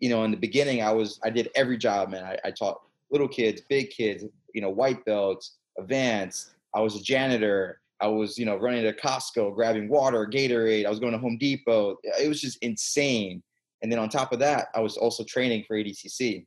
you 0.00 0.10
know, 0.10 0.24
in 0.24 0.30
the 0.30 0.36
beginning, 0.36 0.82
I 0.82 0.92
was, 0.92 1.18
I 1.24 1.30
did 1.30 1.50
every 1.54 1.78
job, 1.78 2.10
man. 2.10 2.24
I, 2.24 2.36
I 2.44 2.50
taught 2.50 2.80
little 3.10 3.28
kids, 3.28 3.62
big 3.68 3.90
kids, 3.90 4.24
you 4.54 4.60
know, 4.60 4.70
white 4.70 5.04
belts, 5.04 5.56
advanced. 5.78 6.50
I 6.74 6.80
was 6.80 6.96
a 6.96 7.02
janitor. 7.02 7.80
I 8.00 8.08
was, 8.08 8.36
you 8.36 8.44
know, 8.44 8.56
running 8.56 8.82
to 8.82 8.92
Costco, 8.92 9.54
grabbing 9.54 9.88
water, 9.88 10.26
Gatorade. 10.26 10.84
I 10.84 10.90
was 10.90 10.98
going 10.98 11.12
to 11.12 11.18
Home 11.18 11.38
Depot. 11.38 11.96
It 12.20 12.28
was 12.28 12.40
just 12.40 12.58
insane. 12.62 13.42
And 13.82 13.90
then 13.90 13.98
on 13.98 14.08
top 14.08 14.32
of 14.32 14.38
that, 14.40 14.68
I 14.74 14.80
was 14.80 14.96
also 14.96 15.24
training 15.24 15.64
for 15.66 15.76
ADCC 15.76 16.44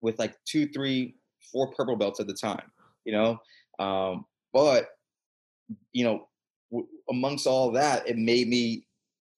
with 0.00 0.18
like 0.18 0.34
two, 0.44 0.66
three, 0.68 1.14
four 1.52 1.72
purple 1.72 1.96
belts 1.96 2.20
at 2.20 2.26
the 2.26 2.34
time, 2.34 2.70
you 3.04 3.12
know. 3.12 3.38
Um, 3.78 4.26
but 4.52 4.88
you 5.92 6.04
know, 6.04 6.28
w- 6.70 6.88
amongst 7.10 7.46
all 7.46 7.70
that, 7.72 8.08
it 8.08 8.16
made 8.16 8.48
me 8.48 8.86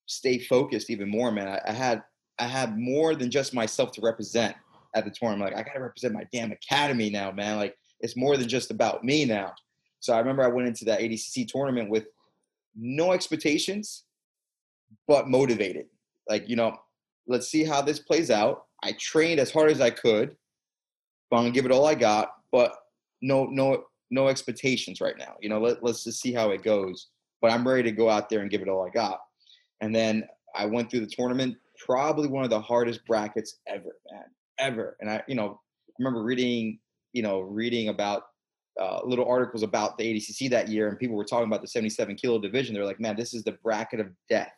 stay 0.07 0.39
focused 0.39 0.91
even 0.91 1.09
more, 1.09 1.31
man. 1.31 1.49
I, 1.49 1.61
I 1.67 1.73
had 1.73 2.03
I 2.39 2.45
had 2.45 2.79
more 2.79 3.15
than 3.15 3.31
just 3.31 3.55
myself 3.55 3.93
to 3.93 4.01
represent 4.03 4.55
at 4.95 5.05
the 5.05 5.11
tournament. 5.11 5.53
Like 5.53 5.61
I 5.61 5.67
gotta 5.67 5.81
represent 5.81 6.15
my 6.15 6.27
damn 6.33 6.53
academy 6.53 7.11
now, 7.11 7.31
man. 7.31 7.57
Like 7.57 7.77
it's 8.01 8.17
more 8.17 8.37
than 8.37 8.49
just 8.49 8.71
about 8.71 9.05
me 9.05 9.25
now. 9.25 9.53
So 10.01 10.15
I 10.15 10.19
remember 10.19 10.45
I 10.45 10.49
went 10.49 10.69
into 10.69 10.85
that 10.87 11.01
ADCC 11.01 11.49
tournament 11.49 11.91
with 11.91 12.07
no 12.77 13.13
expectations, 13.13 14.05
but 15.09 15.29
motivated. 15.29 15.87
Like, 16.29 16.49
you 16.49 16.57
know, 16.57 16.77
let's 17.27 17.49
see 17.49 17.65
how 17.65 17.81
this 17.83 17.99
plays 17.99 18.31
out. 18.31 18.67
I 18.83 18.93
trained 19.01 19.41
as 19.41 19.51
hard 19.51 19.71
as 19.71 19.81
I 19.81 19.91
could. 19.91 20.37
I'm 21.33 21.39
gonna 21.39 21.51
give 21.51 21.67
it 21.67 21.73
all 21.73 21.87
I 21.87 21.95
got, 21.95 22.35
but 22.53 22.77
no, 23.21 23.47
no, 23.47 23.85
no 24.11 24.29
expectations 24.29 25.01
right 25.01 25.17
now. 25.19 25.35
You 25.41 25.49
know, 25.49 25.61
let, 25.61 25.83
let's 25.83 26.05
just 26.05 26.21
see 26.21 26.33
how 26.33 26.51
it 26.51 26.63
goes. 26.63 27.09
But 27.41 27.51
I'm 27.51 27.67
ready 27.67 27.83
to 27.85 27.93
go 27.93 28.09
out 28.09 28.29
there 28.29 28.41
and 28.41 28.51
give 28.51 28.63
it 28.63 28.69
all 28.69 28.87
I 28.87 28.91
got. 28.91 29.21
And 29.81 29.95
then 29.95 30.25
I 30.55 30.67
went 30.67 30.91
through 30.91 31.01
the 31.01 31.07
tournament, 31.07 31.57
probably 31.85 32.29
one 32.29 32.45
of 32.45 32.51
the 32.51 32.61
hardest 32.61 33.05
brackets 33.07 33.59
ever, 33.67 33.97
man, 34.11 34.25
ever. 34.59 34.97
And 35.01 35.11
I, 35.11 35.23
you 35.29 35.35
know, 35.35 35.61
remember 35.99 36.23
reading, 36.23 36.79
you 37.13 37.23
know, 37.23 37.41
reading 37.41 37.89
about 37.89 38.25
uh, 38.81 39.01
little 39.05 39.27
articles 39.29 39.63
about 39.63 39.99
the 39.99 40.05
ADCC 40.05 40.51
that 40.51 40.69
year, 40.69 40.89
and 40.89 40.99
people 40.99 41.17
were 41.17 41.25
talking 41.25 41.47
about 41.47 41.63
the 41.63 41.69
77 41.69 42.17
kilo 42.17 42.39
division. 42.39 42.75
They're 42.75 42.85
like, 42.85 43.01
man, 43.01 43.17
this 43.17 43.35
is 43.35 43.43
the 43.45 43.53
bracket 43.63 44.01
of 44.01 44.09
death. 44.31 44.53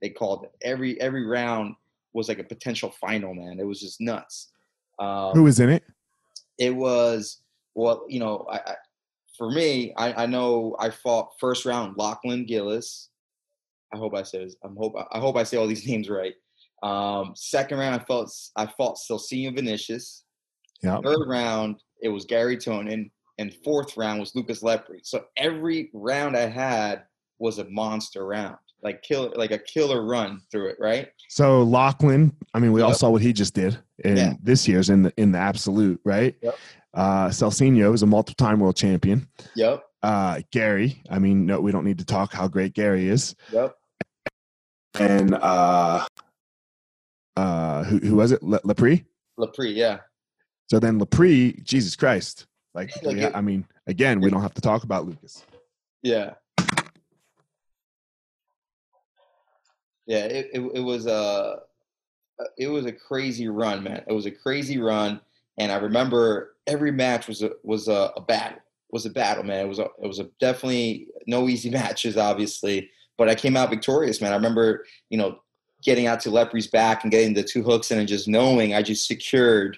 They 0.00 0.10
called 0.10 0.44
it. 0.44 0.52
Every 0.62 1.00
every 1.00 1.24
round 1.24 1.74
was 2.12 2.28
like 2.28 2.38
a 2.38 2.44
potential 2.44 2.90
final, 3.00 3.34
man. 3.34 3.58
It 3.58 3.66
was 3.66 3.80
just 3.80 4.00
nuts. 4.00 4.52
Um, 4.98 5.32
Who 5.34 5.44
was 5.44 5.60
in 5.60 5.70
it? 5.70 5.82
it 6.58 6.74
was 6.74 7.40
well, 7.74 8.04
you 8.08 8.20
know, 8.20 8.46
I, 8.50 8.56
I 8.56 8.74
for 9.36 9.50
me, 9.50 9.92
I, 9.96 10.24
I 10.24 10.26
know 10.26 10.76
I 10.78 10.90
fought 10.90 11.30
first 11.40 11.64
round 11.64 11.96
Lachlan 11.96 12.46
Giles. 12.46 13.08
I 13.92 13.96
hope 13.96 14.14
I 14.14 14.20
his, 14.22 14.56
I'm 14.64 14.76
hope 14.76 14.94
I 15.12 15.18
hope 15.18 15.36
I 15.36 15.42
say 15.44 15.56
all 15.56 15.66
these 15.66 15.86
names 15.88 16.08
right. 16.08 16.34
Um, 16.82 17.32
second 17.34 17.78
round, 17.78 17.94
I 18.00 18.04
fought 18.04 18.28
I 18.56 18.66
fought 18.66 18.96
Celsinho 18.98 19.54
Vinicius. 19.54 20.24
Yeah. 20.82 21.00
Third 21.02 21.26
round, 21.28 21.76
it 22.02 22.08
was 22.08 22.24
Gary 22.26 22.56
Tonon, 22.58 23.10
and 23.38 23.54
fourth 23.64 23.96
round 23.96 24.20
was 24.20 24.34
Lucas 24.34 24.62
Lepri. 24.62 24.98
So 25.02 25.24
every 25.36 25.90
round 25.94 26.36
I 26.36 26.46
had 26.46 27.04
was 27.38 27.58
a 27.58 27.64
monster 27.70 28.26
round, 28.26 28.58
like 28.82 29.02
killer, 29.02 29.30
like 29.34 29.50
a 29.50 29.58
killer 29.58 30.04
run 30.04 30.40
through 30.52 30.68
it, 30.70 30.76
right? 30.78 31.08
So 31.30 31.62
Lachlan, 31.62 32.36
I 32.52 32.58
mean, 32.58 32.72
we 32.72 32.82
all 32.82 32.92
saw 32.94 33.08
what 33.10 33.22
he 33.22 33.32
just 33.32 33.54
did 33.54 33.78
in 34.04 34.16
Yeah. 34.16 34.34
this 34.42 34.68
year's 34.68 34.90
in 34.90 35.02
the 35.04 35.12
in 35.16 35.32
the 35.32 35.38
absolute, 35.38 36.00
right? 36.04 36.36
Yep. 36.42 36.58
Uh 36.94 37.28
Celsinho 37.28 37.92
is 37.92 38.02
a 38.02 38.06
multiple-time 38.06 38.60
world 38.60 38.76
champion. 38.76 39.28
Yep, 39.56 39.84
Uh 40.02 40.40
Gary, 40.52 41.02
I 41.10 41.18
mean, 41.18 41.44
no, 41.46 41.60
we 41.60 41.72
don't 41.72 41.84
need 41.84 41.98
to 41.98 42.04
talk 42.04 42.32
how 42.32 42.46
great 42.48 42.72
Gary 42.72 43.08
is. 43.08 43.34
yep. 43.52 43.74
And 44.98 45.34
uh 45.34 46.06
uh 47.36 47.82
who, 47.84 47.98
who 47.98 48.16
was 48.16 48.30
it? 48.32 48.42
Le- 48.42 48.60
Lepri? 48.60 49.04
Lepri, 49.38 49.74
yeah. 49.74 49.98
So 50.70 50.78
then 50.78 51.00
Lepri, 51.00 51.62
Jesus 51.64 51.96
Christ. 51.96 52.46
Like, 52.74 52.90
Like 53.02 53.16
it- 53.16 53.34
I 53.34 53.40
mean, 53.40 53.66
again, 53.88 54.20
we 54.20 54.30
don't 54.30 54.42
have 54.42 54.54
to 54.54 54.60
talk 54.60 54.84
about 54.84 55.04
Lucas. 55.06 55.44
Yeah. 56.02 56.34
Yeah, 60.06 60.24
it, 60.26 60.50
it, 60.52 60.60
it 60.74 60.80
was 60.80 61.06
a 61.06 61.60
it 62.58 62.68
was 62.68 62.84
a 62.84 62.92
crazy 62.92 63.48
run, 63.48 63.82
man. 63.82 64.04
It 64.06 64.12
was 64.12 64.26
a 64.26 64.30
crazy 64.30 64.78
run, 64.78 65.20
and 65.58 65.70
I 65.70 65.76
remember 65.76 66.56
every 66.66 66.92
match 66.92 67.28
was 67.28 67.42
a 67.42 67.50
was 67.62 67.88
a, 67.88 68.12
a 68.16 68.20
battle. 68.20 68.58
Was 68.90 69.06
a 69.06 69.10
battle, 69.10 69.42
man. 69.42 69.64
It 69.64 69.68
was 69.68 69.80
a, 69.80 69.88
it 70.02 70.06
was 70.06 70.20
a 70.20 70.28
definitely 70.38 71.08
no 71.26 71.48
easy 71.48 71.70
matches, 71.82 72.16
obviously, 72.16 72.90
but 73.18 73.28
I 73.28 73.34
came 73.34 73.56
out 73.56 73.70
victorious, 73.70 74.20
man. 74.20 74.32
I 74.32 74.36
remember, 74.36 74.84
you 75.10 75.18
know, 75.18 75.38
getting 75.82 76.06
out 76.06 76.20
to 76.20 76.30
Lepri's 76.30 76.68
back 76.68 77.02
and 77.02 77.10
getting 77.10 77.34
the 77.34 77.42
two 77.42 77.62
hooks 77.62 77.90
in, 77.90 77.98
and 77.98 78.08
just 78.08 78.28
knowing 78.28 78.74
I 78.74 78.82
just 78.82 79.06
secured 79.06 79.76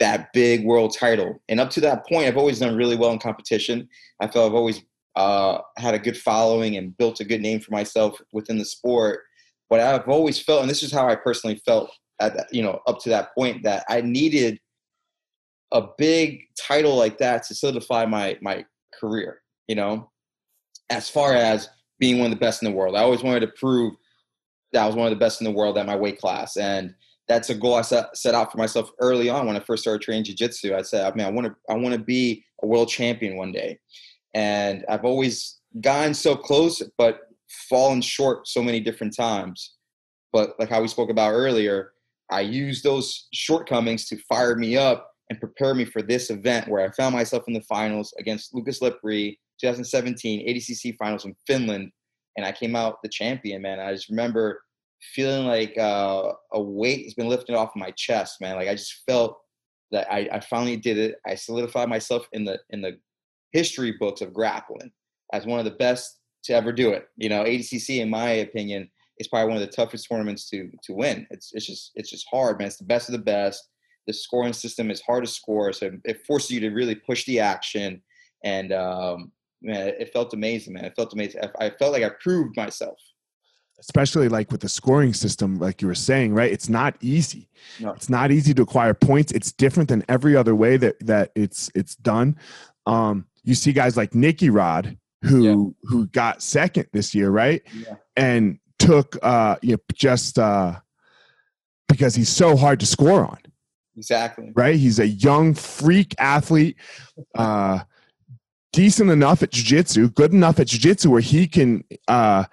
that 0.00 0.32
big 0.32 0.64
world 0.64 0.96
title. 0.98 1.40
And 1.48 1.60
up 1.60 1.70
to 1.70 1.80
that 1.82 2.06
point, 2.08 2.26
I've 2.26 2.36
always 2.36 2.58
done 2.58 2.76
really 2.76 2.96
well 2.96 3.12
in 3.12 3.18
competition. 3.20 3.88
I 4.20 4.26
feel 4.26 4.44
I've 4.44 4.54
always 4.54 4.82
uh, 5.14 5.58
had 5.76 5.94
a 5.94 5.98
good 5.98 6.16
following 6.16 6.76
and 6.76 6.96
built 6.96 7.20
a 7.20 7.24
good 7.24 7.40
name 7.40 7.60
for 7.60 7.70
myself 7.70 8.20
within 8.32 8.58
the 8.58 8.64
sport. 8.64 9.20
But 9.70 9.80
I've 9.80 10.08
always 10.08 10.38
felt, 10.40 10.62
and 10.62 10.70
this 10.70 10.82
is 10.82 10.92
how 10.92 11.08
I 11.08 11.14
personally 11.14 11.62
felt 11.64 11.90
at 12.20 12.36
that, 12.36 12.52
you 12.52 12.62
know 12.62 12.80
up 12.86 13.00
to 13.00 13.08
that 13.10 13.34
point, 13.34 13.62
that 13.62 13.84
I 13.88 14.00
needed 14.00 14.58
a 15.72 15.88
big 15.98 16.42
title 16.58 16.96
like 16.96 17.18
that 17.18 17.44
to 17.44 17.54
solidify 17.54 18.06
my 18.06 18.38
my 18.40 18.64
career. 18.98 19.40
You 19.68 19.76
know, 19.76 20.10
as 20.90 21.08
far 21.08 21.34
as 21.34 21.68
being 21.98 22.18
one 22.18 22.32
of 22.32 22.38
the 22.38 22.44
best 22.44 22.62
in 22.62 22.70
the 22.70 22.76
world, 22.76 22.96
I 22.96 23.00
always 23.00 23.22
wanted 23.22 23.40
to 23.40 23.48
prove 23.48 23.94
that 24.72 24.82
I 24.82 24.86
was 24.86 24.96
one 24.96 25.06
of 25.06 25.10
the 25.10 25.22
best 25.24 25.40
in 25.40 25.44
the 25.44 25.50
world 25.50 25.78
at 25.78 25.86
my 25.86 25.96
weight 25.96 26.20
class, 26.20 26.56
and 26.56 26.94
that's 27.28 27.50
a 27.50 27.54
goal 27.54 27.74
I 27.74 27.82
set, 27.82 28.16
set 28.16 28.34
out 28.34 28.50
for 28.50 28.58
myself 28.58 28.90
early 29.00 29.28
on 29.30 29.46
when 29.46 29.56
I 29.56 29.60
first 29.60 29.82
started 29.82 30.02
training 30.02 30.24
jiu-jitsu. 30.24 30.74
I 30.74 30.82
said, 30.82 31.10
I 31.10 31.14
mean, 31.14 31.26
I 31.26 31.30
want 31.30 31.46
to 31.46 31.54
I 31.70 31.74
want 31.74 31.94
to 31.94 32.00
be 32.00 32.44
a 32.62 32.66
world 32.66 32.88
champion 32.88 33.36
one 33.36 33.52
day 33.52 33.78
and 34.34 34.84
I've 34.88 35.04
always 35.04 35.60
gotten 35.80 36.14
so 36.14 36.36
close, 36.36 36.82
but 36.96 37.20
fallen 37.68 38.00
short 38.00 38.48
so 38.48 38.62
many 38.62 38.80
different 38.80 39.14
times. 39.14 39.74
But 40.32 40.58
like 40.58 40.70
how 40.70 40.80
we 40.80 40.88
spoke 40.88 41.10
about 41.10 41.32
earlier, 41.32 41.92
I 42.30 42.40
used 42.40 42.84
those 42.84 43.28
shortcomings 43.32 44.06
to 44.06 44.16
fire 44.28 44.56
me 44.56 44.76
up 44.76 45.11
and 45.30 45.40
prepare 45.40 45.74
me 45.74 45.84
for 45.84 46.02
this 46.02 46.30
event 46.30 46.68
where 46.68 46.84
I 46.84 46.90
found 46.92 47.14
myself 47.14 47.44
in 47.48 47.54
the 47.54 47.62
finals 47.62 48.12
against 48.18 48.54
Lucas 48.54 48.80
Lepri, 48.80 49.38
2017 49.60 50.48
ADCC 50.48 50.96
finals 50.96 51.24
in 51.24 51.34
Finland, 51.46 51.90
and 52.36 52.44
I 52.44 52.52
came 52.52 52.76
out 52.76 52.98
the 53.02 53.08
champion. 53.08 53.62
Man, 53.62 53.80
I 53.80 53.92
just 53.92 54.08
remember 54.08 54.62
feeling 55.14 55.46
like 55.46 55.76
uh, 55.78 56.32
a 56.52 56.62
weight 56.62 57.04
has 57.04 57.14
been 57.14 57.28
lifted 57.28 57.54
off 57.54 57.70
my 57.76 57.90
chest, 57.92 58.40
man. 58.40 58.56
Like 58.56 58.68
I 58.68 58.74
just 58.74 59.02
felt 59.08 59.38
that 59.90 60.10
I, 60.10 60.28
I 60.32 60.40
finally 60.40 60.76
did 60.76 60.98
it. 60.98 61.16
I 61.26 61.34
solidified 61.34 61.88
myself 61.88 62.26
in 62.32 62.44
the 62.44 62.58
in 62.70 62.80
the 62.80 62.98
history 63.52 63.94
books 63.98 64.20
of 64.20 64.32
grappling 64.32 64.90
as 65.32 65.46
one 65.46 65.58
of 65.58 65.64
the 65.64 65.72
best 65.72 66.18
to 66.44 66.54
ever 66.54 66.72
do 66.72 66.90
it. 66.90 67.06
You 67.16 67.28
know, 67.28 67.44
ADCC, 67.44 68.00
in 68.00 68.10
my 68.10 68.30
opinion, 68.30 68.90
is 69.18 69.28
probably 69.28 69.52
one 69.52 69.62
of 69.62 69.68
the 69.68 69.74
toughest 69.74 70.08
tournaments 70.08 70.48
to 70.50 70.70
to 70.84 70.94
win. 70.94 71.26
It's 71.30 71.50
it's 71.52 71.66
just 71.66 71.92
it's 71.94 72.10
just 72.10 72.26
hard, 72.30 72.58
man. 72.58 72.68
It's 72.68 72.78
the 72.78 72.84
best 72.84 73.08
of 73.08 73.12
the 73.12 73.18
best. 73.18 73.68
The 74.06 74.12
scoring 74.12 74.52
system 74.52 74.90
is 74.90 75.00
hard 75.00 75.24
to 75.24 75.30
score, 75.30 75.72
so 75.72 75.92
it 76.04 76.26
forces 76.26 76.50
you 76.50 76.60
to 76.60 76.70
really 76.70 76.94
push 76.94 77.24
the 77.24 77.40
action. 77.40 78.02
And 78.44 78.72
um, 78.72 79.32
man, 79.62 79.88
it 79.98 80.12
felt 80.12 80.34
amazing, 80.34 80.74
man. 80.74 80.84
It 80.84 80.94
felt 80.96 81.12
amazing. 81.12 81.42
I 81.60 81.70
felt 81.70 81.92
like 81.92 82.02
I 82.02 82.10
proved 82.20 82.56
myself. 82.56 82.98
Especially 83.78 84.28
like 84.28 84.52
with 84.52 84.60
the 84.60 84.68
scoring 84.68 85.12
system, 85.12 85.58
like 85.58 85.82
you 85.82 85.88
were 85.88 85.94
saying, 85.94 86.34
right? 86.34 86.52
It's 86.52 86.68
not 86.68 86.96
easy. 87.00 87.48
No. 87.80 87.92
It's 87.92 88.08
not 88.08 88.30
easy 88.30 88.54
to 88.54 88.62
acquire 88.62 88.94
points. 88.94 89.32
It's 89.32 89.50
different 89.50 89.88
than 89.88 90.04
every 90.08 90.36
other 90.36 90.54
way 90.54 90.76
that 90.76 91.04
that 91.06 91.32
it's 91.34 91.70
it's 91.74 91.96
done. 91.96 92.36
Um, 92.86 93.26
you 93.44 93.54
see 93.54 93.72
guys 93.72 93.96
like 93.96 94.14
Nicky 94.14 94.50
Rod 94.50 94.96
who 95.22 95.42
yeah. 95.42 95.88
who 95.88 96.06
got 96.08 96.42
second 96.42 96.86
this 96.92 97.14
year, 97.14 97.30
right? 97.30 97.62
Yeah. 97.74 97.96
And 98.16 98.58
took 98.78 99.16
uh 99.22 99.56
you 99.62 99.72
know, 99.72 99.78
just 99.94 100.38
uh 100.38 100.78
because 101.88 102.14
he's 102.14 102.28
so 102.28 102.56
hard 102.56 102.80
to 102.80 102.86
score 102.86 103.24
on. 103.24 103.38
Exactly. 103.96 104.52
Right? 104.54 104.76
He's 104.76 104.98
a 104.98 105.06
young 105.06 105.54
freak 105.54 106.14
athlete, 106.18 106.76
uh 107.34 107.80
decent 108.72 109.10
enough 109.10 109.42
at 109.42 109.50
jiu-jitsu, 109.50 110.08
good 110.10 110.32
enough 110.32 110.58
at 110.58 110.66
jiu-jitsu 110.66 111.10
where 111.10 111.20
he 111.20 111.46
can 111.46 111.84
uh 112.08 112.44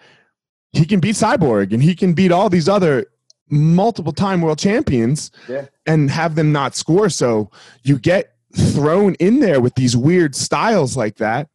he 0.74 0.86
can 0.86 1.00
beat 1.00 1.16
Cyborg 1.16 1.74
and 1.74 1.82
he 1.82 1.96
can 1.96 2.14
beat 2.14 2.32
all 2.32 2.50
these 2.50 2.70
other 2.70 3.06
multiple 3.50 4.14
time 4.14 4.42
world 4.42 4.60
champions 4.60 5.32
yeah. 5.48 5.66
and 5.86 6.12
have 6.12 6.36
them 6.36 6.52
not 6.52 6.76
score. 6.76 7.10
So 7.10 7.50
you 7.84 7.98
get 7.98 8.36
thrown 8.56 9.16
in 9.16 9.40
there 9.40 9.62
with 9.62 9.76
these 9.76 9.96
weird 9.98 10.36
styles 10.36 10.96
like 10.96 11.18
that, 11.18 11.50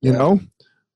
you 0.00 0.12
yeah. 0.12 0.18
know? 0.18 0.40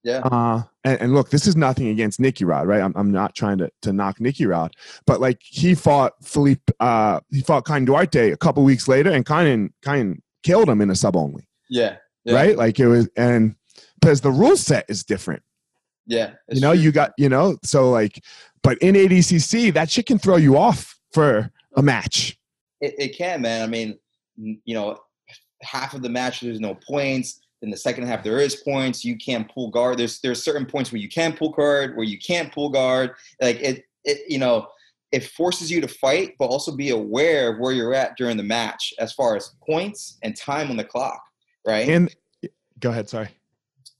Yeah. 0.05 0.19
Uh, 0.19 0.61
and, 0.83 1.01
and, 1.01 1.13
look, 1.15 1.31
this 1.31 1.47
is 1.47 1.55
nothing 1.55 1.87
against 1.87 2.19
Nicky 2.19 2.45
Rod, 2.45 2.67
right? 2.67 2.79
I'm, 2.79 2.93
I'm 2.95 3.11
not 3.11 3.33
trying 3.33 3.57
to, 3.57 3.71
to 3.81 3.91
knock 3.91 4.21
Nicky 4.21 4.45
Rod, 4.45 4.75
but 5.07 5.19
like 5.19 5.41
he 5.41 5.73
fought 5.73 6.13
Philippe, 6.23 6.71
uh, 6.79 7.21
he 7.31 7.41
fought 7.41 7.65
Kaynan 7.65 7.87
Duarte 7.87 8.29
a 8.29 8.37
couple 8.37 8.63
weeks 8.63 8.87
later 8.87 9.09
and 9.09 9.25
Kaynan, 9.25 9.73
Kaynan 9.83 10.21
killed 10.43 10.69
him 10.69 10.79
in 10.79 10.91
a 10.91 10.95
sub 10.95 11.15
only. 11.15 11.47
Yeah. 11.71 11.95
yeah. 12.23 12.35
Right. 12.35 12.55
Like 12.55 12.79
it 12.79 12.87
was, 12.87 13.09
and 13.17 13.55
because 13.99 14.21
the 14.21 14.29
rule 14.29 14.55
set 14.55 14.85
is 14.87 15.03
different. 15.03 15.41
Yeah. 16.05 16.33
You 16.49 16.61
know, 16.61 16.73
true. 16.73 16.83
you 16.83 16.91
got, 16.91 17.13
you 17.17 17.27
know, 17.27 17.57
so 17.63 17.89
like, 17.89 18.23
but 18.61 18.77
in 18.77 18.93
ADCC, 18.93 19.73
that 19.73 19.89
shit 19.89 20.05
can 20.05 20.19
throw 20.19 20.35
you 20.35 20.55
off 20.55 20.99
for 21.13 21.51
a 21.75 21.81
match. 21.81 22.37
It, 22.79 22.93
it 22.99 23.17
can, 23.17 23.41
man. 23.41 23.63
I 23.63 23.67
mean, 23.67 23.97
you 24.37 24.75
know, 24.75 24.99
half 25.63 25.95
of 25.95 26.03
the 26.03 26.09
match 26.09 26.41
there's 26.41 26.59
no 26.59 26.75
points. 26.75 27.41
In 27.65 27.71
the 27.71 27.77
second 27.77 28.05
half 28.05 28.23
there 28.23 28.37
is 28.37 28.55
points. 28.57 29.03
You 29.03 29.17
can't 29.17 29.51
pull 29.51 29.69
guard. 29.69 29.97
There's 29.97 30.19
there's 30.21 30.41
certain 30.41 30.65
points 30.65 30.91
where 30.91 31.01
you 31.01 31.09
can 31.09 31.33
pull 31.33 31.49
guard, 31.49 31.97
where 31.97 32.05
you 32.05 32.19
can't 32.19 32.53
pull 32.53 32.69
guard. 32.69 33.15
Like 33.41 33.59
it, 33.59 33.85
it 34.03 34.19
you 34.29 34.37
know, 34.37 34.67
it 35.11 35.25
forces 35.25 35.71
you 35.71 35.81
to 35.81 35.87
fight, 35.87 36.35
but 36.37 36.45
also 36.45 36.75
be 36.75 36.91
aware 36.91 37.53
of 37.53 37.59
where 37.59 37.73
you're 37.73 37.95
at 37.95 38.17
during 38.17 38.37
the 38.37 38.43
match 38.43 38.93
as 38.99 39.13
far 39.13 39.35
as 39.35 39.55
points 39.67 40.17
and 40.21 40.37
time 40.37 40.69
on 40.69 40.77
the 40.77 40.83
clock, 40.83 41.21
right? 41.65 41.89
And 41.89 42.15
go 42.79 42.91
ahead, 42.91 43.09
sorry. 43.09 43.29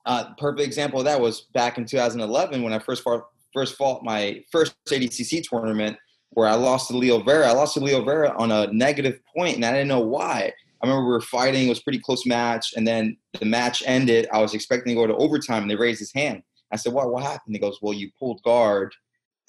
Uh, 0.06 0.34
perfect 0.38 0.62
example 0.62 0.99
of 0.99 1.06
that 1.06 1.19
was 1.19 1.41
back 1.54 1.80
in 1.80 1.86
2011 1.86 2.62
when 2.62 2.71
I 2.71 2.80
first 2.80 3.01
fought, 3.01 3.25
first 3.51 3.75
fought 3.75 4.04
my 4.04 4.43
first 4.51 4.75
ADCC 4.88 5.43
tournament 5.49 5.97
where 6.32 6.47
I 6.47 6.54
lost 6.54 6.89
to 6.89 6.97
Leo 6.97 7.19
Vieira. 7.21 7.45
I 7.45 7.51
lost 7.54 7.73
to 7.75 7.80
Leo 7.80 8.04
Vieira 8.04 8.38
on 8.38 8.51
a 8.51 8.67
negative 8.71 9.21
point, 9.36 9.56
and 9.56 9.65
I 9.65 9.71
didn't 9.71 9.88
know 9.88 10.01
why. 10.01 10.54
I 10.86 10.89
remember 10.89 11.08
we 11.08 11.13
were 11.13 11.21
fighting. 11.21 11.65
It 11.65 11.69
was 11.69 11.82
pretty 11.82 12.00
close 12.00 12.26
match, 12.26 12.74
and 12.76 12.88
then 12.88 13.17
the 13.39 13.45
match 13.45 13.82
ended. 13.86 14.28
I 14.32 14.39
was 14.39 14.54
expecting 14.54 14.95
to 14.95 15.02
go 15.02 15.08
to 15.08 15.15
overtime, 15.15 15.63
and 15.63 15.71
they 15.71 15.76
raised 15.76 16.00
his 16.00 16.13
hand. 16.13 16.43
I 16.71 16.76
said, 16.76 16.93
"What? 16.93 17.12
What 17.12 17.24
happened?" 17.24 17.56
He 17.56 17.60
goes, 17.60 17.80
"Well, 17.82 17.93
you 17.93 18.12
pulled 18.19 18.41
guard 18.43 18.93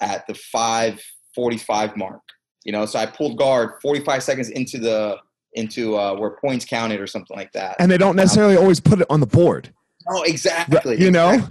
at 0.01 0.25
the 0.27 0.33
5:45 0.33 1.95
mark. 1.95 2.21
You 2.63 2.71
know, 2.71 2.85
so 2.85 2.99
I 2.99 3.05
pulled 3.05 3.37
guard 3.37 3.71
45 3.81 4.23
seconds 4.23 4.49
into 4.49 4.79
the 4.79 5.17
into 5.53 5.95
uh, 5.95 6.15
where 6.15 6.31
points 6.31 6.65
counted 6.65 6.99
or 6.99 7.07
something 7.07 7.35
like 7.35 7.51
that. 7.53 7.75
And 7.79 7.89
they 7.89 7.97
don't 7.97 8.15
necessarily 8.15 8.57
always 8.57 8.79
put 8.79 9.01
it 9.01 9.07
on 9.09 9.19
the 9.19 9.25
board. 9.25 9.73
Oh, 10.09 10.23
exactly. 10.23 11.01
You 11.01 11.11
know, 11.11 11.47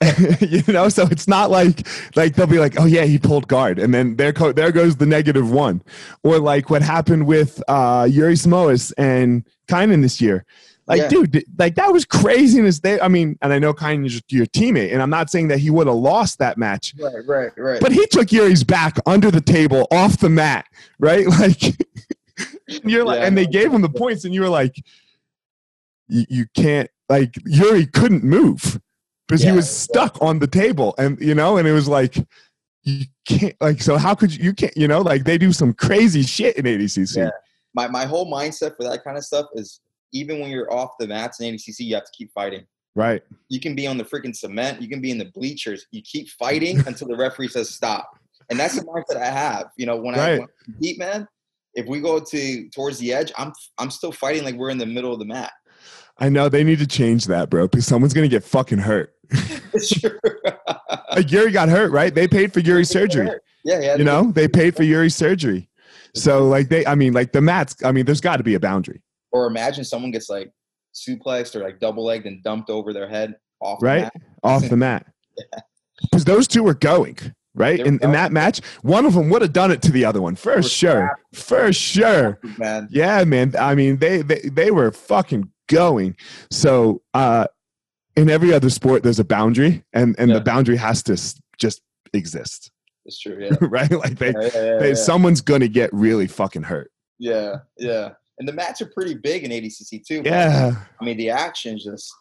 you 0.40 0.62
know. 0.68 0.88
So 0.88 1.06
it's 1.10 1.26
not 1.26 1.50
like 1.50 1.86
like 2.14 2.34
they'll 2.34 2.46
be 2.46 2.58
like, 2.58 2.78
oh 2.78 2.84
yeah, 2.84 3.04
he 3.04 3.18
pulled 3.18 3.48
guard, 3.48 3.78
and 3.78 3.92
then 3.92 4.16
there 4.16 4.32
co- 4.32 4.52
there 4.52 4.72
goes 4.72 4.96
the 4.96 5.06
negative 5.06 5.50
one, 5.50 5.82
or 6.22 6.38
like 6.38 6.70
what 6.70 6.82
happened 6.82 7.26
with 7.26 7.62
uh, 7.68 8.06
Yuri 8.10 8.34
Simões 8.34 8.92
and 8.96 9.44
Kaynan 9.68 10.02
this 10.02 10.20
year. 10.20 10.44
Like, 10.86 11.02
yeah. 11.02 11.08
dude, 11.08 11.44
like 11.58 11.74
that 11.74 11.92
was 11.92 12.04
craziness. 12.04 12.78
They, 12.78 13.00
I 13.00 13.08
mean, 13.08 13.36
and 13.42 13.52
I 13.52 13.58
know 13.58 13.74
Kaynan 13.74 14.06
is 14.06 14.22
your 14.28 14.46
teammate, 14.46 14.92
and 14.92 15.02
I'm 15.02 15.10
not 15.10 15.30
saying 15.30 15.48
that 15.48 15.58
he 15.58 15.68
would 15.68 15.88
have 15.88 15.96
lost 15.96 16.38
that 16.38 16.58
match. 16.58 16.94
Right, 16.98 17.26
right, 17.26 17.50
right. 17.56 17.80
But 17.80 17.90
he 17.90 18.06
took 18.06 18.30
Yuri's 18.30 18.62
back 18.62 18.96
under 19.04 19.32
the 19.32 19.40
table, 19.40 19.88
off 19.90 20.18
the 20.18 20.30
mat, 20.30 20.66
right? 20.98 21.26
Like, 21.36 21.62
you're 22.84 23.04
like, 23.04 23.20
yeah, 23.20 23.26
and 23.26 23.36
they 23.38 23.46
gave 23.46 23.72
him 23.72 23.80
the 23.80 23.88
points, 23.88 24.24
and 24.24 24.34
you 24.34 24.40
were 24.40 24.48
like, 24.48 24.76
you, 26.08 26.24
you 26.28 26.46
can't 26.54 26.90
like 27.08 27.34
Yuri 27.44 27.86
couldn't 27.86 28.24
move 28.24 28.80
because 29.26 29.42
yeah, 29.42 29.50
he 29.50 29.56
was 29.56 29.70
stuck 29.70 30.18
yeah. 30.20 30.28
on 30.28 30.38
the 30.38 30.46
table, 30.46 30.94
and 30.98 31.20
you 31.20 31.34
know, 31.34 31.56
and 31.56 31.66
it 31.66 31.72
was 31.72 31.88
like 31.88 32.16
you 32.82 33.04
can't 33.26 33.56
like 33.60 33.82
so 33.82 33.96
how 33.96 34.14
could 34.14 34.34
you 34.34 34.44
you 34.44 34.52
can't 34.52 34.76
you 34.76 34.86
know 34.86 35.00
like 35.00 35.24
they 35.24 35.36
do 35.36 35.52
some 35.52 35.72
crazy 35.72 36.22
shit 36.22 36.56
in 36.56 36.64
ADCC. 36.64 37.16
Yeah. 37.16 37.30
My 37.74 37.88
my 37.88 38.04
whole 38.04 38.30
mindset 38.30 38.76
for 38.76 38.84
that 38.84 39.04
kind 39.04 39.18
of 39.18 39.24
stuff 39.24 39.46
is 39.54 39.80
even 40.12 40.40
when 40.40 40.50
you're 40.50 40.72
off 40.72 40.92
the 40.98 41.06
mats 41.06 41.40
in 41.40 41.54
ADCC, 41.54 41.80
you 41.80 41.94
have 41.94 42.04
to 42.04 42.12
keep 42.16 42.32
fighting. 42.32 42.64
Right. 42.94 43.22
You 43.48 43.60
can 43.60 43.74
be 43.74 43.86
on 43.86 43.98
the 43.98 44.04
freaking 44.04 44.34
cement. 44.34 44.80
You 44.80 44.88
can 44.88 45.02
be 45.02 45.10
in 45.10 45.18
the 45.18 45.26
bleachers. 45.26 45.86
You 45.90 46.00
keep 46.02 46.28
fighting 46.30 46.78
until 46.86 47.08
the 47.08 47.16
referee 47.16 47.48
says 47.48 47.68
stop. 47.68 48.10
And 48.48 48.58
that's 48.58 48.76
the 48.76 48.86
mindset 48.86 49.20
I 49.20 49.26
have. 49.26 49.66
You 49.76 49.86
know, 49.86 49.96
when 49.96 50.14
right. 50.14 50.40
I, 50.40 50.46
compete, 50.64 50.98
man, 50.98 51.26
if 51.74 51.86
we 51.86 52.00
go 52.00 52.20
to 52.20 52.68
towards 52.70 52.98
the 52.98 53.12
edge, 53.12 53.32
I'm 53.36 53.52
I'm 53.78 53.90
still 53.90 54.12
fighting 54.12 54.44
like 54.44 54.54
we're 54.54 54.70
in 54.70 54.78
the 54.78 54.86
middle 54.86 55.12
of 55.12 55.18
the 55.18 55.26
mat. 55.26 55.52
I 56.18 56.28
know 56.28 56.48
they 56.48 56.64
need 56.64 56.78
to 56.78 56.86
change 56.86 57.26
that, 57.26 57.50
bro, 57.50 57.68
because 57.68 57.86
someone's 57.86 58.14
gonna 58.14 58.28
get 58.28 58.44
fucking 58.44 58.78
hurt. 58.78 59.14
Sure. 59.82 60.18
like 61.14 61.30
Yuri 61.30 61.50
got 61.50 61.68
hurt, 61.68 61.92
right? 61.92 62.14
They 62.14 62.26
paid 62.26 62.52
for 62.52 62.60
Yuri's 62.60 62.88
surgery. 62.88 63.28
Yeah, 63.64 63.80
yeah. 63.80 63.96
You 63.96 64.04
know, 64.04 64.30
they 64.32 64.48
paid 64.48 64.76
for 64.76 64.84
Yuri's 64.84 65.14
surgery. 65.14 65.68
So 66.14 66.46
like 66.46 66.68
they, 66.68 66.86
I 66.86 66.94
mean, 66.94 67.12
like 67.12 67.32
the 67.32 67.42
mats. 67.42 67.76
I 67.84 67.92
mean, 67.92 68.06
there's 68.06 68.20
got 68.20 68.38
to 68.38 68.42
be 68.42 68.54
a 68.54 68.60
boundary. 68.60 69.02
Or 69.32 69.46
imagine 69.46 69.84
someone 69.84 70.10
gets 70.10 70.30
like 70.30 70.50
suplexed 70.94 71.54
or 71.54 71.62
like 71.62 71.78
double 71.78 72.04
legged 72.04 72.26
and 72.26 72.42
dumped 72.42 72.70
over 72.70 72.92
their 72.92 73.08
head 73.08 73.36
off 73.60 73.82
right 73.82 74.10
off 74.42 74.68
the 74.68 74.76
mat. 74.76 75.06
Because 76.02 76.26
yeah. 76.26 76.34
those 76.34 76.48
two 76.48 76.62
were 76.62 76.74
going 76.74 77.18
right 77.54 77.80
in, 77.80 77.98
in 78.02 78.12
that 78.12 78.32
match. 78.32 78.60
One 78.82 79.04
of 79.04 79.14
them 79.14 79.28
would 79.30 79.42
have 79.42 79.52
done 79.52 79.70
it 79.70 79.82
to 79.82 79.92
the 79.92 80.04
other 80.04 80.22
one 80.22 80.36
for 80.36 80.62
sure, 80.62 81.18
for 81.34 81.72
sure. 81.72 82.38
Man. 82.58 82.88
Yeah, 82.90 83.24
man. 83.24 83.54
I 83.58 83.74
mean, 83.74 83.98
they 83.98 84.22
they 84.22 84.40
they 84.40 84.70
were 84.70 84.90
fucking 84.92 85.50
going. 85.68 86.16
So 86.50 87.02
uh, 87.14 87.46
in 88.16 88.30
every 88.30 88.52
other 88.52 88.70
sport, 88.70 89.02
there's 89.02 89.18
a 89.18 89.24
boundary, 89.24 89.84
and 89.92 90.14
and 90.18 90.30
yeah. 90.30 90.34
the 90.38 90.40
boundary 90.40 90.76
has 90.76 91.02
to 91.04 91.16
just 91.58 91.82
exist. 92.12 92.70
It's 93.04 93.20
true, 93.20 93.38
yeah. 93.50 93.56
right? 93.60 93.90
Like 93.90 94.18
they, 94.18 94.32
yeah, 94.32 94.50
yeah, 94.54 94.78
they 94.78 94.94
someone's 94.94 95.40
gonna 95.40 95.68
get 95.68 95.92
really 95.92 96.26
fucking 96.26 96.64
hurt. 96.64 96.90
Yeah, 97.18 97.56
yeah. 97.78 98.10
and 98.38 98.48
the 98.48 98.52
mats 98.52 98.82
are 98.82 98.90
pretty 98.94 99.14
big 99.14 99.44
in 99.44 99.50
ADCC 99.50 100.04
too. 100.04 100.22
Yeah. 100.24 100.74
I 101.00 101.04
mean 101.04 101.16
the 101.16 101.30
action 101.30 101.78
just 101.78 102.12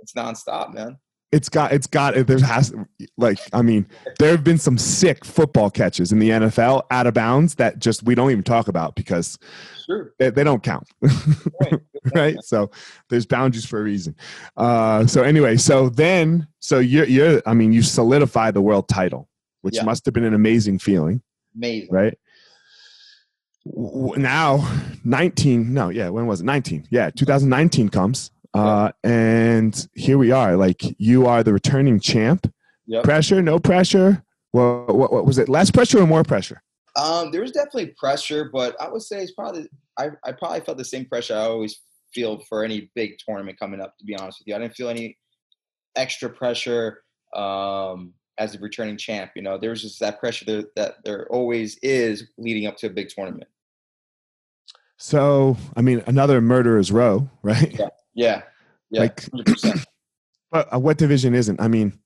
it's 0.00 0.12
nonstop, 0.14 0.74
man. 0.74 0.98
It's 1.30 1.48
got 1.48 1.72
it's 1.72 1.86
got 1.86 2.14
there 2.26 2.38
has 2.40 2.74
like 3.16 3.38
I 3.52 3.62
mean 3.62 3.86
there 4.18 4.30
have 4.30 4.44
been 4.44 4.58
some 4.58 4.76
sick 4.76 5.24
football 5.24 5.70
catches 5.70 6.12
in 6.12 6.18
the 6.18 6.30
NFL 6.30 6.82
out 6.90 7.06
of 7.06 7.14
bounds 7.14 7.54
that 7.54 7.78
just 7.78 8.02
we 8.02 8.14
don't 8.14 8.30
even 8.30 8.42
talk 8.42 8.68
about 8.68 8.94
because 8.96 9.38
Sure. 9.86 10.12
they, 10.18 10.30
they 10.30 10.44
don't 10.44 10.62
count 10.62 10.86
right 11.02 11.80
so 12.42 12.70
there's 13.08 13.26
boundaries 13.26 13.64
for 13.64 13.80
a 13.80 13.82
reason. 13.82 14.14
Uh 14.56 15.06
so 15.06 15.22
anyway 15.22 15.56
so 15.56 15.88
then 15.88 16.46
so 16.58 16.78
you're 16.78 17.06
you're 17.06 17.42
I 17.46 17.54
mean 17.54 17.72
you 17.72 17.82
solidify 17.82 18.50
the 18.50 18.60
world 18.62 18.88
title 18.88 19.28
which 19.62 19.76
Yeah. 19.76 19.84
must 19.84 20.04
have 20.06 20.14
been 20.14 20.24
an 20.24 20.34
amazing 20.34 20.78
feeling 20.78 21.22
Amazing. 21.56 21.88
right? 21.92 22.18
Now 23.64 24.68
19 25.04 25.72
no 25.72 25.88
yeah 25.90 26.08
when 26.08 26.26
was 26.26 26.40
it? 26.40 26.44
19 26.44 26.88
yeah 26.90 27.10
2019 27.10 27.88
comes 27.90 28.30
uh 28.54 28.90
and 29.04 29.86
here 29.94 30.18
we 30.18 30.32
are 30.32 30.56
like 30.56 30.82
you 30.98 31.26
are 31.26 31.42
the 31.42 31.52
returning 31.52 32.00
champ. 32.00 32.52
Yep. 32.86 33.04
pressure 33.04 33.40
no 33.40 33.58
pressure? 33.60 34.24
What, 34.50 34.94
what, 34.94 35.12
what 35.12 35.24
was 35.24 35.38
it? 35.38 35.48
Less 35.48 35.70
pressure 35.70 36.00
or 36.02 36.06
more 36.06 36.24
pressure? 36.24 36.60
Um, 36.94 37.30
there 37.30 37.40
was 37.40 37.52
definitely 37.52 37.94
pressure, 37.96 38.50
but 38.52 38.78
I 38.78 38.88
would 38.90 39.00
say 39.00 39.22
it's 39.22 39.32
probably 39.32 39.66
I, 39.98 40.08
I 40.24 40.32
probably 40.32 40.60
felt 40.60 40.76
the 40.76 40.84
same 40.84 41.06
pressure 41.06 41.34
I 41.34 41.38
always 41.42 41.80
feel 42.14 42.40
for 42.48 42.64
any 42.64 42.90
big 42.94 43.18
tournament 43.18 43.58
coming 43.58 43.80
up. 43.80 43.96
To 43.98 44.04
be 44.04 44.14
honest 44.16 44.40
with 44.40 44.48
you, 44.48 44.54
I 44.54 44.58
didn't 44.58 44.74
feel 44.74 44.88
any 44.88 45.16
extra 45.96 46.28
pressure 46.30 47.02
um, 47.34 48.12
as 48.38 48.54
a 48.54 48.58
returning 48.58 48.96
champ. 48.96 49.32
You 49.36 49.42
know, 49.42 49.58
there 49.58 49.70
was 49.70 49.82
just 49.82 50.00
that 50.00 50.20
pressure 50.20 50.44
there, 50.44 50.64
that 50.76 50.96
there 51.04 51.26
always 51.30 51.78
is 51.82 52.28
leading 52.38 52.66
up 52.66 52.76
to 52.78 52.86
a 52.86 52.90
big 52.90 53.08
tournament. 53.08 53.48
so 54.98 55.56
i 55.76 55.80
mean 55.82 56.02
another 56.06 56.40
murderer's 56.40 56.92
row 56.92 57.28
right 57.42 57.76
Yeah. 57.78 57.88
Yeah, 58.14 58.42
yeah, 58.90 59.00
Like- 59.00 59.24
but 60.50 60.72
uh, 60.72 60.78
what 60.78 60.98
division 60.98 61.34
isn't 61.34 61.60
i 61.60 61.66
mean 61.68 61.98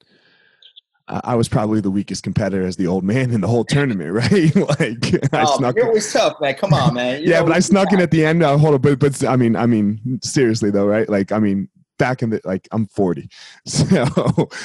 I 1.08 1.34
was 1.36 1.48
probably 1.48 1.80
the 1.80 1.90
weakest 1.90 2.22
competitor 2.24 2.66
as 2.66 2.76
the 2.76 2.86
old 2.88 3.04
man 3.04 3.30
in 3.30 3.40
the 3.40 3.46
whole 3.48 3.64
tournament, 3.64 4.12
right? 4.12 4.54
like 4.80 5.32
I 5.34 5.44
Oh, 5.44 5.56
snuck 5.58 5.76
you're 5.76 5.86
always 5.86 6.12
tough, 6.12 6.40
man. 6.40 6.54
Come 6.54 6.72
on, 6.72 6.94
man. 6.94 7.22
Yeah, 7.26 7.42
but 7.42 7.52
I 7.52 7.60
snuck 7.60 7.92
in 7.92 8.00
at 8.00 8.10
the 8.10 8.24
end. 8.24 8.42
Uh, 8.42 8.56
hold 8.58 8.74
on, 8.74 8.80
but 8.80 8.98
but 8.98 9.24
I 9.24 9.36
mean, 9.36 9.54
I 9.56 9.66
mean, 9.66 10.20
seriously 10.22 10.70
though, 10.70 10.86
right? 10.86 11.08
Like, 11.08 11.30
I 11.32 11.38
mean, 11.38 11.68
back 11.98 12.22
in 12.22 12.30
the 12.30 12.40
like, 12.44 12.68
I'm 12.72 12.86
40, 12.86 13.28
so 13.66 13.84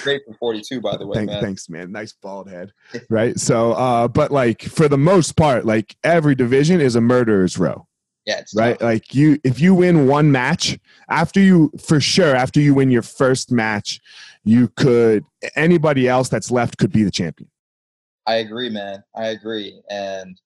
Great 0.04 0.22
for 0.28 0.34
42, 0.40 0.82
by 0.82 0.98
the 0.98 1.06
way, 1.08 1.16
thank, 1.18 1.30
man. 1.30 1.42
thanks, 1.44 1.70
man. 1.70 1.92
Nice 1.92 2.12
bald 2.14 2.50
head, 2.50 2.74
right? 3.10 3.40
So, 3.40 3.74
uh, 3.74 4.08
but 4.08 4.32
like 4.32 4.62
for 4.64 4.88
the 4.90 4.98
most 4.98 5.38
part, 5.38 5.66
like 5.66 5.96
every 6.04 6.36
division 6.36 6.82
is 6.82 6.96
a 6.96 7.02
murderer's 7.02 7.58
row, 7.58 7.88
Yeah, 8.26 8.42
right? 8.56 8.74
tough. 8.80 8.82
Like 8.82 9.14
you, 9.16 9.40
if 9.44 9.60
you 9.62 9.74
win 9.76 10.08
one 10.08 10.32
match 10.32 10.78
after 11.10 11.40
you, 11.40 11.72
for 11.80 12.00
sure, 12.02 12.36
after 12.36 12.60
you 12.60 12.74
win 12.74 12.92
your 12.92 13.02
first 13.04 13.52
match, 13.52 14.02
you 14.44 14.70
could 14.70 15.24
anybody 15.56 16.08
else 16.08 16.30
that's 16.30 16.52
left 16.52 16.78
could 16.78 16.92
be 16.92 17.04
the 17.04 17.12
champion. 17.12 17.50
I 18.28 18.36
agree, 18.36 18.70
man. 18.70 19.04
I 19.16 19.28
agree, 19.28 19.82
and 19.90 20.40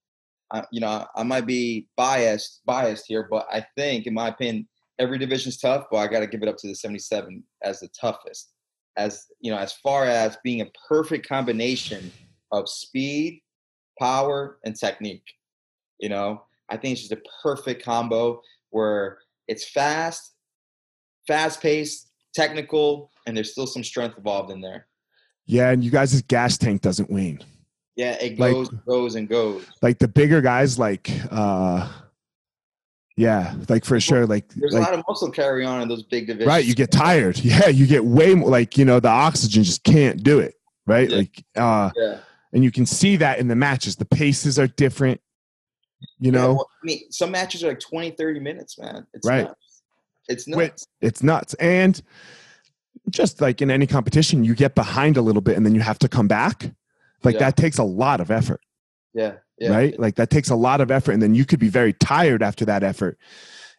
I, 0.52 0.64
you 0.72 0.80
know, 0.80 1.06
I, 1.16 1.24
might 1.24 1.46
be 1.46 1.88
biased, 1.98 2.62
biased 2.66 3.06
here, 3.08 3.28
but 3.30 3.48
I 3.52 3.66
think, 3.78 4.06
in 4.08 4.14
my 4.14 4.30
opinion, 4.30 4.68
every 5.00 5.18
division's 5.18 5.58
tough. 5.58 5.86
But 5.92 5.98
I 5.98 6.08
got 6.08 6.22
to 6.22 6.28
give 6.28 6.42
it 6.42 6.50
up 6.50 6.58
to 6.58 6.68
the 6.68 6.76
77 6.76 7.44
as 7.64 7.80
the 7.80 7.90
toughest. 8.00 8.52
As 8.98 9.26
you 9.42 9.52
know, 9.52 9.58
as 9.58 9.74
far 9.74 10.06
as 10.06 10.38
being 10.44 10.62
a 10.62 10.72
perfect 10.88 11.28
combination 11.28 12.12
of 12.52 12.70
speed, 12.70 13.42
power, 14.00 14.58
and 14.64 14.76
technique. 14.76 15.26
You 16.00 16.10
know, 16.10 16.44
I 16.70 16.78
think 16.78 16.94
it's 16.94 17.08
just 17.08 17.14
a 17.14 17.22
perfect 17.44 17.84
combo 17.84 18.42
where 18.70 19.20
it's 19.48 19.70
fast, 19.70 20.34
fast 21.28 21.62
paced, 21.62 22.12
technical, 22.36 23.12
and 23.26 23.36
there's 23.36 23.52
still 23.52 23.66
some 23.68 23.84
strength 23.84 24.18
involved 24.18 24.52
in 24.52 24.62
there. 24.62 24.88
Yeah, 25.48 25.70
and 25.72 25.84
you 25.84 25.92
guys' 25.92 26.22
gas 26.24 26.58
tank 26.58 26.82
doesn't 26.82 27.10
wane. 27.10 27.40
Yeah, 27.96 28.14
it 28.22 28.38
Like- 28.38 28.54
goes, 28.54 28.70
goes, 28.86 29.16
and 29.16 29.28
goes. 29.30 29.66
like 29.82 30.00
the 30.00 30.08
bigger 30.08 30.42
guys 30.42 30.78
like 30.78 31.10
uh 31.32 31.90
yeah 33.18 33.56
like 33.70 33.86
for 33.86 33.98
sure 34.00 34.26
like, 34.26 34.50
There's 34.54 34.74
like 34.74 34.82
a 34.86 34.92
lot 34.92 35.00
of 35.00 35.06
muscle 35.08 35.32
carry 35.32 35.64
on 35.66 35.82
in 35.82 35.88
those 35.88 36.04
big 36.04 36.28
divisions. 36.28 36.48
right 36.50 36.66
you 36.66 36.76
get 36.76 36.92
tired 36.92 37.38
yeah 37.44 37.68
you 37.70 37.88
get 37.88 38.04
way 38.04 38.36
more 38.36 38.50
like 38.50 38.78
you 38.78 38.84
know 38.84 39.00
the 39.00 39.08
oxygen 39.08 39.64
just 39.64 39.86
can't 39.86 40.22
do 40.22 40.40
it 40.40 40.56
right 40.86 41.10
Yeah. 41.10 41.18
like 41.18 41.46
uh 41.56 41.92
Yeah. 41.96 42.18
and 42.52 42.64
you 42.66 42.72
can 42.72 42.86
see 42.86 43.16
that 43.16 43.40
in 43.40 43.48
the 43.48 43.56
matches 43.56 43.96
the 43.96 44.04
paces 44.06 44.60
are 44.60 44.68
different 44.68 45.22
you 46.20 46.32
Yeah, 46.34 46.40
know 46.42 46.54
well, 46.56 46.70
I 46.84 46.86
mean, 46.86 47.10
some 47.10 47.32
matches 47.32 47.64
are 47.64 47.70
like 47.70 47.80
20, 47.80 48.12
30 48.12 48.40
minutes, 48.42 48.78
man. 48.78 49.08
It's 49.14 49.26
Right. 49.26 49.46
nuts. 49.46 49.65
It's 50.28 50.48
nuts. 50.48 50.88
It's 51.02 51.22
nuts 51.24 51.54
and 51.56 52.02
just 53.10 53.42
like 53.42 53.62
in 53.62 53.70
any 53.70 53.86
competition 53.86 54.44
you 54.44 54.56
get 54.56 54.74
behind 54.76 55.18
a 55.18 55.22
little 55.22 55.42
bit 55.42 55.56
and 55.58 55.66
then 55.66 55.76
you 55.76 55.82
have 55.82 56.00
to 56.00 56.10
come 56.10 56.28
back 56.28 56.72
like 57.24 57.34
Yeah. 57.36 57.40
that 57.42 57.58
takes 57.58 57.78
a 57.78 57.84
lot 57.84 58.20
of 58.22 58.32
effort 58.32 58.62
Yeah. 59.14 59.34
Yeah. 59.60 59.70
right? 59.72 60.00
Like 60.00 60.16
that 60.16 60.30
takes 60.30 60.50
a 60.50 60.56
lot 60.56 60.82
of 60.82 60.92
effort, 60.92 61.14
and 61.14 61.22
then 61.22 61.34
you 61.34 61.46
could 61.46 61.60
be 61.60 61.70
very 61.70 61.94
tired 61.94 62.44
after 62.44 62.66
that 62.66 62.84
effort. 62.84 63.18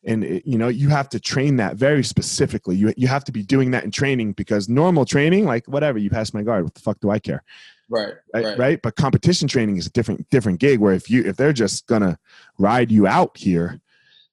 And 0.05 0.25
it, 0.25 0.47
you 0.47 0.57
know, 0.57 0.69
you 0.69 0.89
have 0.89 1.09
to 1.11 1.21
train 1.21 1.57
that 1.57 1.77
very 1.77 2.03
specifically. 2.03 2.77
You 2.77 2.95
you 2.97 3.09
have 3.09 3.25
to 3.25 3.33
be 3.33 3.43
doing 3.43 3.73
that 3.73 3.85
in 3.85 3.91
training 3.91 4.33
because 4.33 4.69
normal 4.71 5.05
training, 5.05 5.45
like 5.45 5.67
whatever, 5.69 5.99
you 5.99 6.09
pass 6.09 6.33
my 6.33 6.43
guard. 6.43 6.65
What 6.65 6.75
the 6.75 6.81
fuck 6.81 6.99
do 7.01 7.11
I 7.11 7.19
care, 7.19 7.43
Right. 7.91 8.15
right? 8.33 8.45
Right. 8.45 8.59
Right. 8.59 8.83
But 8.83 8.97
competition 8.97 9.49
training 9.49 9.77
is 9.77 9.87
a 9.87 9.91
different 9.91 10.31
different 10.31 10.61
gig. 10.61 10.79
Where 10.81 10.95
if 10.95 11.11
you 11.11 11.23
if 11.25 11.37
they're 11.37 11.53
just 11.53 11.87
gonna 11.87 12.19
ride 12.59 12.91
you 12.91 13.07
out 13.07 13.37
here, 13.37 13.79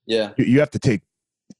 Yeah. 0.06 0.32
you, 0.38 0.46
you 0.46 0.60
have 0.60 0.72
to 0.72 0.80
take 0.80 1.02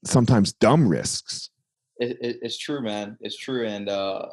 sometimes 0.04 0.52
dumb 0.52 0.88
risks. 0.88 1.50
It, 1.98 2.18
it, 2.20 2.38
it's 2.42 2.58
true, 2.58 2.82
man. 2.82 3.16
It's 3.20 3.36
true. 3.36 3.66
And, 3.66 3.88
uh, 3.88 4.26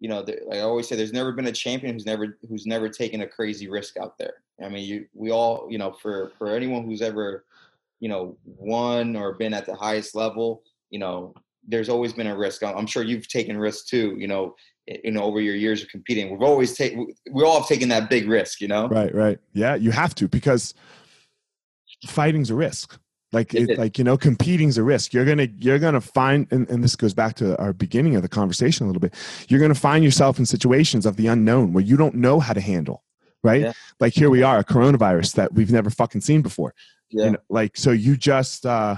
you 0.00 0.08
know, 0.08 0.22
there, 0.22 0.40
like 0.46 0.58
I 0.58 0.62
always 0.62 0.88
say, 0.88 0.96
there's 0.96 1.12
never 1.12 1.32
been 1.32 1.46
a 1.46 1.52
champion 1.52 1.94
who's 1.94 2.06
never 2.06 2.38
who's 2.48 2.66
never 2.66 2.88
taken 2.88 3.22
a 3.22 3.26
crazy 3.26 3.68
risk 3.68 3.96
out 3.96 4.18
there. 4.18 4.34
I 4.62 4.68
mean, 4.68 4.84
you 4.84 5.06
we 5.14 5.30
all, 5.30 5.66
you 5.70 5.78
know, 5.78 5.92
for 5.92 6.32
for 6.38 6.54
anyone 6.54 6.84
who's 6.84 7.02
ever, 7.02 7.44
you 8.00 8.08
know, 8.08 8.36
won 8.44 9.16
or 9.16 9.32
been 9.34 9.54
at 9.54 9.66
the 9.66 9.74
highest 9.74 10.14
level, 10.14 10.62
you 10.90 10.98
know, 10.98 11.34
there's 11.66 11.88
always 11.88 12.12
been 12.12 12.26
a 12.26 12.36
risk. 12.36 12.62
I'm 12.62 12.76
I'm 12.76 12.86
sure 12.86 13.02
you've 13.02 13.28
taken 13.28 13.56
risks 13.56 13.88
too. 13.88 14.16
You 14.18 14.28
know, 14.28 14.54
you 14.86 15.12
know, 15.12 15.22
over 15.22 15.40
your 15.40 15.54
years 15.56 15.82
of 15.82 15.88
competing, 15.88 16.30
we've 16.30 16.42
always 16.42 16.76
taken 16.76 17.06
we 17.30 17.42
all 17.42 17.60
have 17.60 17.68
taken 17.68 17.88
that 17.88 18.10
big 18.10 18.28
risk. 18.28 18.60
You 18.60 18.68
know. 18.68 18.88
Right. 18.88 19.14
Right. 19.14 19.38
Yeah, 19.54 19.76
you 19.76 19.92
have 19.92 20.14
to 20.16 20.28
because 20.28 20.74
fighting's 22.06 22.50
a 22.50 22.54
risk. 22.54 22.98
Like 23.36 23.54
It 23.54 23.70
it, 23.70 23.78
like 23.78 23.98
you 23.98 24.04
know, 24.04 24.16
competing's 24.16 24.78
a 24.78 24.82
risk. 24.82 25.12
You're 25.14 25.24
gonna 25.30 25.48
you're 25.58 25.78
gonna 25.78 26.00
find, 26.00 26.46
and, 26.50 26.68
and 26.70 26.82
this 26.82 26.96
goes 26.96 27.14
back 27.14 27.34
to 27.36 27.46
our 27.58 27.72
beginning 27.72 28.16
of 28.16 28.22
the 28.22 28.28
conversation 28.28 28.84
a 28.84 28.88
little 28.88 29.00
bit. 29.06 29.14
You're 29.48 29.60
gonna 29.60 29.74
find 29.88 30.02
yourself 30.02 30.38
in 30.38 30.46
situations 30.46 31.04
of 31.06 31.16
the 31.16 31.26
unknown 31.26 31.72
where 31.74 31.84
you 31.84 31.96
don't 31.96 32.14
know 32.14 32.40
how 32.40 32.54
to 32.54 32.60
handle. 32.60 33.02
Right. 33.44 33.60
Yeah. 33.60 33.72
Like 34.00 34.14
here 34.14 34.30
we 34.30 34.42
are, 34.42 34.58
a 34.58 34.64
coronavirus 34.64 35.34
that 35.34 35.52
we've 35.52 35.70
never 35.70 35.90
fucking 35.90 36.22
seen 36.22 36.40
before. 36.42 36.74
Yeah. 37.10 37.24
You 37.26 37.30
know, 37.32 37.38
like 37.50 37.76
so 37.76 37.90
you 37.92 38.16
just 38.16 38.64
uh 38.66 38.96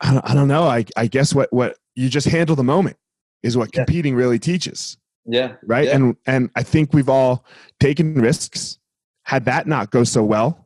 I 0.00 0.12
don't, 0.12 0.30
I 0.30 0.34
don't 0.34 0.48
know. 0.48 0.64
I 0.64 0.84
I 0.96 1.06
guess 1.06 1.34
what 1.34 1.52
what 1.52 1.76
you 1.94 2.08
just 2.08 2.28
handle 2.28 2.56
the 2.56 2.64
moment 2.64 2.96
is 3.42 3.56
what 3.56 3.70
Yeah. 3.74 3.84
competing 3.84 4.14
really 4.14 4.38
teaches 4.38 4.96
Yeah. 5.26 5.54
right 5.64 5.86
Yeah. 5.86 5.96
and 5.96 6.16
and 6.26 6.50
i 6.56 6.62
think 6.62 6.92
we've 6.94 7.08
all 7.08 7.44
taken 7.80 8.14
risks 8.14 8.78
had 9.24 9.44
that 9.46 9.66
not 9.66 9.90
go 9.90 10.04
so 10.04 10.22
well 10.24 10.65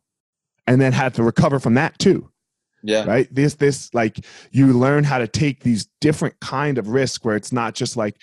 and 0.67 0.79
then 0.81 0.91
had 0.93 1.13
to 1.15 1.23
recover 1.23 1.59
from 1.59 1.73
that 1.75 1.97
too 1.99 2.29
Yeah. 2.83 3.05
right 3.05 3.27
this 3.33 3.55
this 3.55 3.93
like 3.93 4.25
you 4.51 4.67
learn 4.73 5.03
how 5.03 5.17
to 5.17 5.27
take 5.27 5.61
these 5.63 5.87
different 5.99 6.39
kind 6.39 6.77
of 6.77 6.87
risks 6.89 7.23
where 7.23 7.35
it's 7.35 7.51
not 7.51 7.75
just 7.75 7.97
like 7.97 8.21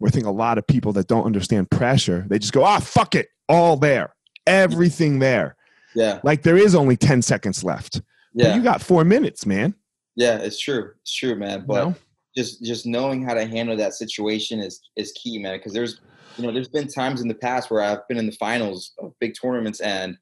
we 0.00 0.10
think 0.10 0.26
a 0.26 0.30
lot 0.30 0.58
of 0.58 0.66
people 0.66 0.92
that 0.94 1.08
don't 1.08 1.24
understand 1.24 1.70
pressure 1.70 2.24
they 2.28 2.38
just 2.38 2.52
go 2.52 2.62
ah 2.64 2.80
fuck 2.80 3.14
it 3.14 3.28
all 3.48 3.76
there 3.76 4.14
everything 4.46 5.18
there 5.18 5.56
Yeah. 5.94 6.20
like 6.22 6.42
there 6.42 6.56
is 6.56 6.74
only 6.74 6.96
10 6.96 7.22
seconds 7.22 7.64
left 7.64 8.00
but 8.34 8.44
Yeah. 8.46 8.56
you 8.56 8.62
got 8.62 8.82
four 8.82 9.04
minutes 9.04 9.46
man 9.46 9.74
Yeah. 10.16 10.38
It's 10.38 10.58
true. 10.58 10.90
It's 11.02 11.14
true, 11.14 11.36
man. 11.36 11.60
you 11.60 11.66
But 11.66 11.84
know? 11.84 11.94
just 12.36 12.62
just 12.64 12.86
knowing 12.86 13.22
how 13.24 13.34
to 13.34 13.44
handle 13.46 13.76
that 13.76 13.94
situation 13.94 14.58
is 14.60 14.80
is 14.96 15.12
key, 15.12 15.38
man. 15.38 15.58
Because 15.58 15.72
there's 15.72 16.00
you 16.36 16.44
know 16.46 16.52
there's 16.52 16.68
been 16.68 16.88
times 16.88 17.20
in 17.20 17.28
the 17.28 17.34
past 17.34 17.70
where 17.70 17.82
I've 17.82 18.06
been 18.08 18.18
in 18.18 18.26
the 18.26 18.32
finals 18.46 18.92
of 18.98 19.12
big 19.20 19.34
tournaments 19.40 19.80
and 19.80 20.16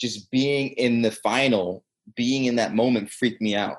just 0.00 0.30
being 0.30 0.70
in 0.70 1.02
the 1.02 1.10
final, 1.10 1.84
being 2.16 2.46
in 2.46 2.56
that 2.56 2.74
moment 2.74 3.10
freaked 3.10 3.40
me 3.40 3.54
out. 3.54 3.76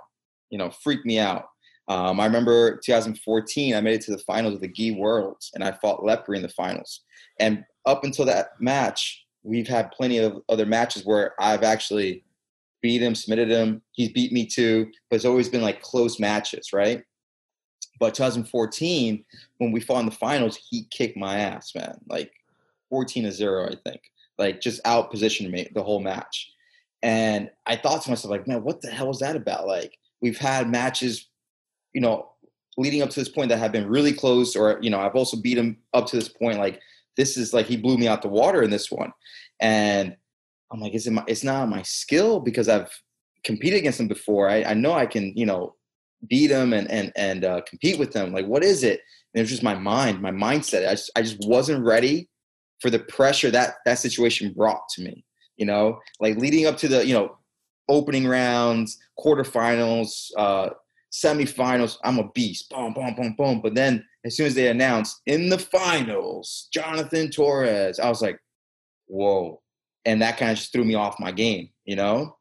You 0.49 0.57
know, 0.57 0.72
freaked 0.72 1.05
me 1.05 1.20
out. 1.20 1.45
Um, 1.88 2.20
I 2.20 2.26
remember 2.26 2.78
2014, 2.78 3.76
I 3.76 3.82
made 3.82 3.95
it 3.95 4.01
to 4.01 4.11
the 4.11 4.20
finals 4.20 4.53
of 4.53 4.61
the 4.61 4.67
Gi 4.67 4.91
Worlds, 4.91 5.49
and 5.55 5.63
I 5.63 5.72
fought 5.72 6.01
Lepri 6.01 6.36
in 6.36 6.43
the 6.43 6.49
finals. 6.49 7.01
And 7.39 7.65
up 7.86 8.03
until 8.03 8.26
that 8.26 8.49
match, 8.59 9.26
we've 9.43 9.67
had 9.67 9.91
plenty 9.91 10.20
of 10.20 10.41
other 10.49 10.67
matches 10.67 11.03
where 11.03 11.34
I've 11.39 11.63
actually 11.63 12.24
beat 12.82 13.01
him, 13.01 13.15
submitted 13.15 13.49
him. 13.49 13.82
He's 13.91 14.09
beat 14.09 14.32
me 14.32 14.45
too, 14.45 14.91
but 15.09 15.15
it's 15.15 15.26
always 15.26 15.49
been 15.49 15.61
like 15.61 15.82
close 15.82 16.20
matches, 16.20 16.72
right? 16.74 17.03
But 17.99 18.13
2014, 18.13 19.26
when 19.57 19.72
we 19.72 19.82
fought 19.82 19.99
in 19.99 20.05
the 20.05 20.11
finals, 20.11 20.59
he 20.70 20.86
kicked 20.91 21.17
my 21.17 21.39
ass, 21.39 21.74
man. 21.76 21.97
Like 22.07 22.32
14 22.89 23.24
to 23.24 23.32
0, 23.32 23.65
I 23.65 23.76
think. 23.89 24.01
Like 24.40 24.62
just 24.62 24.82
out 24.86 25.12
positioned 25.12 25.52
me 25.52 25.70
the 25.76 25.84
whole 25.84 26.00
match. 26.00 26.50
And 27.04 27.50
I 27.66 27.76
thought 27.76 28.02
to 28.04 28.10
myself, 28.10 28.32
like, 28.32 28.48
man, 28.48 28.64
what 28.64 28.82
the 28.82 28.90
hell 28.90 29.10
is 29.10 29.20
that 29.20 29.36
about? 29.36 29.68
Like, 29.68 29.98
we've 30.22 30.38
had 30.38 30.70
matches, 30.70 31.30
you 31.94 32.02
know, 32.02 32.32
leading 32.78 33.02
up 33.02 33.10
to 33.10 33.20
this 33.20 33.30
point 33.30 33.50
that 33.50 33.60
have 33.60 33.72
been 33.72 33.88
really 33.88 34.14
close, 34.14 34.56
or 34.56 34.80
you 34.82 34.90
know, 34.90 35.00
I've 35.00 35.16
also 35.16 35.38
beat 35.38 35.58
him 35.58 35.78
up 35.94 36.08
to 36.08 36.16
this 36.16 36.30
point. 36.30 36.58
Like, 36.58 36.82
this 37.18 37.38
is 37.38 37.54
like 37.54 37.66
he 37.66 37.78
blew 37.78 37.98
me 37.98 38.08
out 38.08 38.22
the 38.22 38.30
water 38.30 38.64
in 38.64 38.70
this 38.70 38.90
one, 38.90 39.12
and 39.60 40.16
I'm 40.72 40.80
like, 40.80 40.94
is 40.94 41.08
it 41.08 41.12
my? 41.12 41.24
It's 41.28 41.44
not 41.44 41.70
my 41.70 41.82
skill 41.84 42.40
because 42.40 42.70
I've 42.70 42.92
competed 43.44 43.80
against 43.80 44.00
him 44.00 44.08
before. 44.08 44.50
I, 44.50 44.64
I 44.64 44.74
know 44.74 44.94
I 44.94 45.06
can, 45.06 45.34
you 45.36 45.46
know, 45.46 45.76
beat 46.28 46.52
him 46.52 46.74
and 46.74 46.90
and 46.90 47.12
and 47.16 47.46
uh, 47.46 47.62
compete 47.62 48.00
with 48.00 48.14
him. 48.14 48.34
Like, 48.34 48.46
what 48.46 48.64
is 48.64 48.84
it? 48.84 49.02
And 49.34 49.40
it 49.40 49.44
was 49.44 49.50
just 49.50 49.64
my 49.64 49.76
mind, 49.76 50.22
my 50.22 50.32
mindset. 50.32 50.88
I 50.88 50.92
just 50.92 51.12
I 51.16 51.22
just 51.22 51.38
wasn't 51.48 51.86
ready 51.86 52.30
for 52.82 52.90
the 52.90 53.00
pressure 53.00 53.52
that 53.52 53.76
that 53.86 54.00
situation 54.00 54.54
brought 54.54 54.88
to 54.90 55.02
me. 55.02 55.26
You 55.58 55.66
know, 55.66 56.00
like 56.20 56.38
leading 56.38 56.66
up 56.66 56.78
to 56.78 56.88
the 56.88 57.06
you 57.06 57.14
know 57.14 57.38
opening 57.90 58.28
rounds, 58.28 58.98
quarterfinals, 59.20 60.32
uh, 60.38 60.70
semifinals. 61.12 61.98
I'm 62.04 62.20
a 62.20 62.30
beast. 62.32 62.70
Boom, 62.70 62.94
boom, 62.94 63.16
boom, 63.16 63.36
boom. 63.38 63.62
But 63.62 63.76
then 63.76 64.06
as 64.24 64.38
soon 64.38 64.46
as 64.46 64.56
they 64.56 64.70
announced 64.70 65.22
in 65.26 65.50
the 65.50 65.58
finals, 65.58 66.70
Jonathan 66.72 67.30
Torres, 67.32 68.00
I 68.00 68.08
was 68.08 68.22
like, 68.22 68.40
whoa. 69.08 69.62
And 70.06 70.22
that 70.22 70.38
kind 70.38 70.52
of 70.52 70.58
just 70.58 70.72
threw 70.72 70.86
me 70.86 70.96
off 70.96 71.20
my 71.20 71.32
game, 71.32 71.70
you 71.84 71.96
know? 71.96 72.38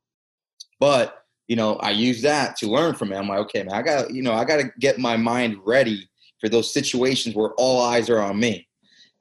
But, 0.81 1.25
you 1.49 1.57
know, 1.57 1.77
I 1.77 1.91
use 1.91 2.23
that 2.23 2.57
to 2.59 2.69
learn 2.69 2.95
from 2.95 3.13
it. 3.13 3.17
I'm 3.17 3.29
like, 3.29 3.41
okay, 3.41 3.65
man, 3.65 3.75
I 3.75 3.83
got, 3.83 4.13
you 4.13 4.23
know, 4.23 4.33
I 4.33 4.45
got 4.45 4.59
to 4.59 4.71
get 4.79 4.99
my 4.99 5.17
mind 5.17 5.57
ready 5.65 6.09
for 6.41 6.49
those 6.49 6.73
situations 6.73 7.35
where 7.35 7.51
all 7.59 7.83
eyes 7.83 8.09
are 8.09 8.21
on 8.21 8.39
me. 8.39 8.69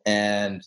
And, 0.05 0.61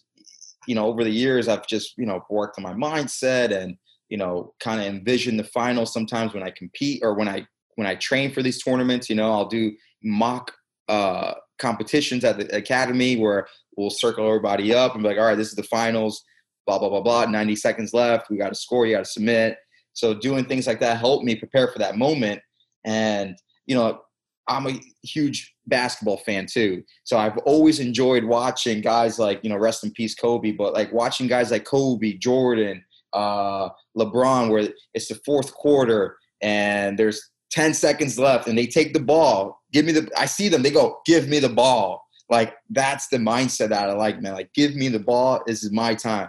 you 0.70 0.76
know, 0.76 0.86
over 0.86 1.02
the 1.02 1.10
years, 1.10 1.48
I've 1.48 1.66
just, 1.66 1.98
you 1.98 2.06
know, 2.06 2.24
worked 2.30 2.56
on 2.56 2.62
my 2.62 2.74
mindset 2.74 3.50
and, 3.50 3.76
you 4.08 4.16
know, 4.16 4.54
kind 4.60 4.80
of 4.80 4.86
envision 4.86 5.36
the 5.36 5.42
finals 5.42 5.92
sometimes 5.92 6.32
when 6.32 6.44
I 6.44 6.50
compete 6.50 7.00
or 7.02 7.14
when 7.14 7.26
I, 7.26 7.44
when 7.74 7.88
I 7.88 7.96
train 7.96 8.30
for 8.30 8.40
these 8.40 8.62
tournaments, 8.62 9.10
you 9.10 9.16
know, 9.16 9.32
I'll 9.32 9.48
do 9.48 9.72
mock 10.04 10.52
uh, 10.88 11.34
competitions 11.58 12.22
at 12.22 12.38
the 12.38 12.54
academy 12.54 13.16
where 13.16 13.48
we'll 13.76 13.90
circle 13.90 14.24
everybody 14.28 14.72
up 14.72 14.94
and 14.94 15.02
be 15.02 15.08
like, 15.08 15.18
all 15.18 15.24
right, 15.24 15.34
this 15.34 15.48
is 15.48 15.56
the 15.56 15.64
finals, 15.64 16.22
blah, 16.68 16.78
blah, 16.78 16.88
blah, 16.88 17.00
blah, 17.00 17.24
90 17.24 17.56
seconds 17.56 17.92
left. 17.92 18.30
We 18.30 18.36
got 18.36 18.50
to 18.50 18.54
score, 18.54 18.86
you 18.86 18.94
got 18.94 19.04
to 19.04 19.10
submit. 19.10 19.58
So 19.94 20.14
doing 20.14 20.44
things 20.44 20.68
like 20.68 20.78
that 20.78 20.98
helped 20.98 21.24
me 21.24 21.34
prepare 21.34 21.66
for 21.66 21.80
that 21.80 21.98
moment. 21.98 22.42
And, 22.84 23.36
you 23.66 23.74
know, 23.74 24.02
I'm 24.50 24.66
a 24.66 24.80
huge 25.04 25.54
basketball 25.68 26.16
fan 26.18 26.46
too. 26.46 26.82
So 27.04 27.16
I've 27.16 27.38
always 27.38 27.78
enjoyed 27.78 28.24
watching 28.24 28.80
guys 28.80 29.18
like, 29.18 29.40
you 29.44 29.48
know, 29.48 29.56
rest 29.56 29.84
in 29.84 29.92
peace, 29.92 30.14
Kobe, 30.14 30.50
but 30.50 30.74
like 30.74 30.92
watching 30.92 31.28
guys 31.28 31.52
like 31.52 31.64
Kobe, 31.64 32.14
Jordan, 32.14 32.84
uh, 33.12 33.68
LeBron, 33.96 34.50
where 34.50 34.68
it's 34.92 35.06
the 35.06 35.14
fourth 35.24 35.54
quarter 35.54 36.18
and 36.42 36.98
there's 36.98 37.30
10 37.52 37.74
seconds 37.74 38.18
left 38.18 38.48
and 38.48 38.58
they 38.58 38.66
take 38.66 38.92
the 38.92 39.00
ball. 39.00 39.60
Give 39.72 39.84
me 39.84 39.92
the, 39.92 40.10
I 40.18 40.26
see 40.26 40.48
them, 40.48 40.62
they 40.62 40.72
go, 40.72 40.98
give 41.06 41.28
me 41.28 41.38
the 41.38 41.48
ball. 41.48 42.04
Like 42.28 42.54
that's 42.70 43.06
the 43.08 43.18
mindset 43.18 43.68
that 43.68 43.88
I 43.88 43.92
like, 43.92 44.20
man. 44.20 44.32
Like, 44.32 44.52
give 44.52 44.74
me 44.74 44.88
the 44.88 44.98
ball. 44.98 45.42
This 45.46 45.62
is 45.62 45.70
my 45.70 45.94
time. 45.94 46.28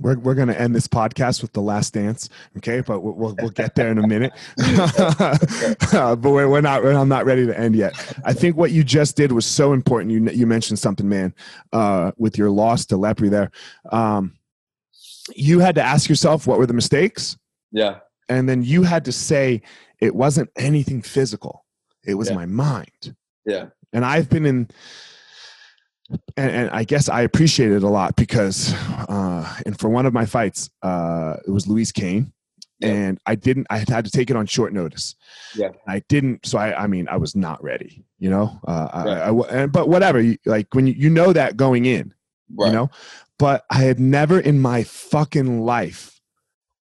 We're, 0.00 0.18
we're 0.18 0.34
going 0.34 0.48
to 0.48 0.60
end 0.60 0.74
this 0.74 0.86
podcast 0.86 1.42
with 1.42 1.52
the 1.52 1.60
last 1.60 1.94
dance, 1.94 2.28
okay? 2.58 2.80
But 2.80 3.00
we'll, 3.00 3.14
we'll, 3.14 3.36
we'll 3.40 3.50
get 3.50 3.74
there 3.74 3.90
in 3.90 3.98
a 3.98 4.06
minute. 4.06 4.32
but 5.92 6.22
we're, 6.22 6.48
we're 6.48 6.60
not. 6.60 6.84
I'm 6.86 7.08
not 7.08 7.24
ready 7.24 7.46
to 7.46 7.58
end 7.58 7.74
yet. 7.74 7.94
I 8.24 8.32
think 8.32 8.56
what 8.56 8.70
you 8.70 8.84
just 8.84 9.16
did 9.16 9.32
was 9.32 9.46
so 9.46 9.72
important. 9.72 10.12
You 10.12 10.30
you 10.30 10.46
mentioned 10.46 10.78
something, 10.78 11.08
man, 11.08 11.34
uh, 11.72 12.12
with 12.16 12.38
your 12.38 12.50
loss 12.50 12.86
to 12.86 12.94
Lepri 12.96 13.30
there. 13.30 13.50
Um, 13.90 14.34
you 15.34 15.58
had 15.58 15.74
to 15.74 15.82
ask 15.82 16.08
yourself 16.08 16.46
what 16.46 16.58
were 16.58 16.66
the 16.66 16.74
mistakes. 16.74 17.36
Yeah. 17.72 17.98
And 18.28 18.48
then 18.48 18.62
you 18.62 18.82
had 18.82 19.04
to 19.06 19.12
say 19.12 19.62
it 20.00 20.14
wasn't 20.14 20.50
anything 20.56 21.02
physical. 21.02 21.64
It 22.06 22.14
was 22.14 22.28
Yeah. 22.30 22.36
my 22.36 22.46
mind. 22.46 23.14
Yeah. 23.44 23.66
And 23.92 24.04
I've 24.04 24.28
been 24.28 24.46
in 24.46 24.68
and, 26.36 26.50
and 26.50 26.70
I 26.70 26.84
guess 26.84 27.08
I 27.08 27.22
appreciate 27.22 27.70
it 27.72 27.82
a 27.82 27.88
lot 27.88 28.16
because, 28.16 28.72
uh, 29.08 29.56
and 29.66 29.78
for 29.78 29.88
one 29.88 30.06
of 30.06 30.12
my 30.12 30.24
fights, 30.26 30.70
uh, 30.82 31.36
it 31.46 31.50
was 31.50 31.66
Louise 31.66 31.92
Kane, 31.92 32.32
Yeah. 32.80 32.88
and 32.88 33.20
I 33.26 33.34
didn't. 33.34 33.66
I 33.70 33.78
had 33.78 34.04
to 34.04 34.10
take 34.10 34.30
it 34.30 34.36
on 34.36 34.46
short 34.46 34.72
notice. 34.72 35.14
Yeah. 35.54 35.70
I 35.86 36.00
didn't. 36.08 36.46
So 36.46 36.58
I, 36.58 36.84
I 36.84 36.86
mean, 36.86 37.08
I 37.08 37.16
was 37.16 37.34
not 37.36 37.62
ready. 37.62 38.04
You 38.18 38.30
know, 38.30 38.58
uh, 38.66 38.88
I-. 38.92 39.08
I, 39.08 39.30
I, 39.30 39.62
and, 39.62 39.72
but 39.72 39.88
whatever. 39.88 40.20
you- 40.20 40.38
Like 40.46 40.74
when 40.74 40.86
you, 40.86 40.94
you 40.94 41.10
know 41.10 41.32
that 41.32 41.56
going 41.56 41.84
in, 41.86 42.14
Right. 42.56 42.68
you 42.68 42.72
know, 42.72 42.90
but 43.38 43.64
I 43.70 43.82
had 43.82 44.00
never 44.00 44.40
in 44.40 44.58
my 44.60 44.82
fucking 44.84 45.60
life 45.60 46.20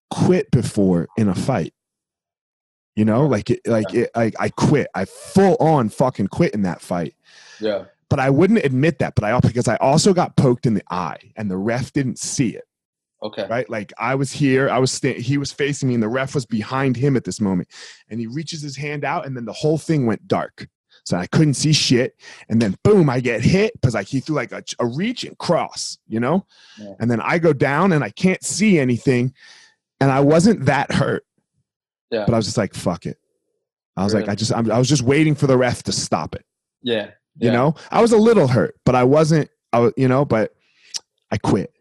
quit 0.10 0.50
before 0.52 1.08
in 1.18 1.28
a 1.28 1.36
fight. 1.36 1.74
You 2.96 3.06
know, 3.06 3.28
like 3.28 3.50
it, 3.52 3.60
like 3.68 3.94
it, 3.94 4.10
like 4.16 4.34
I 4.40 4.50
quit. 4.50 4.88
I 4.96 5.06
full 5.06 5.56
on 5.60 5.90
fucking 5.90 6.30
quit 6.30 6.54
in 6.56 6.64
that 6.64 6.82
fight 6.82 7.14
Yeah. 7.60 7.86
But 8.10 8.20
I 8.20 8.30
wouldn't 8.30 8.64
admit 8.64 9.00
that. 9.00 9.16
But 9.16 9.24
I 9.24 9.40
because 9.40 9.68
I 9.68 9.76
also 9.78 10.14
got 10.14 10.36
poked 10.38 10.66
in 10.66 10.74
the 10.74 10.84
eye, 10.90 11.20
and 11.36 11.50
the 11.52 11.58
ref 11.58 11.92
didn't 11.94 12.20
see 12.20 12.50
it. 12.50 12.64
Okay. 13.24 13.48
Right, 13.50 13.68
like 13.68 13.92
I 13.98 14.14
was 14.14 14.32
here, 14.32 14.70
I 14.70 14.78
was 14.78 14.92
sta- 14.92 15.20
he 15.20 15.40
was 15.40 15.52
facing 15.52 15.88
me, 15.90 15.96
and 15.96 16.04
the 16.04 16.08
ref 16.08 16.36
was 16.36 16.46
behind 16.46 16.96
him 16.96 17.16
at 17.18 17.24
this 17.24 17.42
moment, 17.42 17.68
and 18.10 18.20
he 18.20 18.28
reaches 18.28 18.62
his 18.62 18.76
hand 18.78 19.04
out, 19.04 19.26
and 19.26 19.36
then 19.36 19.44
the 19.46 19.54
whole 19.54 19.80
thing 19.80 20.06
went 20.06 20.28
dark. 20.28 20.68
So 21.04 21.18
I 21.18 21.26
couldn't 21.26 21.56
see 21.56 21.74
shit, 21.74 22.16
and 22.48 22.62
then 22.62 22.76
boom, 22.84 23.10
I 23.10 23.20
get 23.20 23.42
hit 23.42 23.74
because 23.74 23.96
like 23.96 24.08
he 24.08 24.20
threw 24.20 24.36
like 24.36 24.52
a, 24.52 24.62
a 24.80 24.86
reach 24.86 25.24
and 25.24 25.36
cross, 25.40 25.98
you 26.08 26.20
know, 26.20 26.46
Yeah. 26.78 26.94
and 27.00 27.10
then 27.10 27.20
I 27.22 27.40
go 27.40 27.54
down 27.54 27.92
and 27.92 28.04
I 28.04 28.12
can't 28.12 28.44
see 28.44 28.78
anything, 28.78 29.34
and 30.00 30.12
I 30.12 30.20
wasn't 30.20 30.66
that 30.66 30.92
hurt, 30.92 31.26
Yeah. 32.12 32.24
but 32.26 32.34
I 32.36 32.38
was 32.38 32.46
just 32.46 32.58
like 32.58 32.76
fuck 32.76 33.08
it. 33.08 33.18
I 33.96 34.04
was 34.04 34.14
like 34.14 34.30
I 34.30 34.36
just 34.36 34.54
I'm, 34.54 34.70
I 34.70 34.78
was 34.78 34.90
just 34.90 35.02
waiting 35.02 35.34
for 35.34 35.48
the 35.48 35.58
ref 35.58 35.82
to 35.84 35.92
stop 35.92 36.36
it 36.36 36.46
Yeah. 36.84 37.12
You 37.40 37.48
Yeah. 37.48 37.54
know 37.54 37.76
i 37.92 38.02
was 38.02 38.12
a 38.12 38.18
little 38.18 38.48
hurt 38.48 38.76
but 38.86 38.96
i 38.96 39.04
wasn't 39.04 39.50
i 39.74 39.80
was 39.80 39.94
you 39.98 40.08
know 40.08 40.26
but 40.26 40.54
i 41.32 41.38
quit 41.38 41.72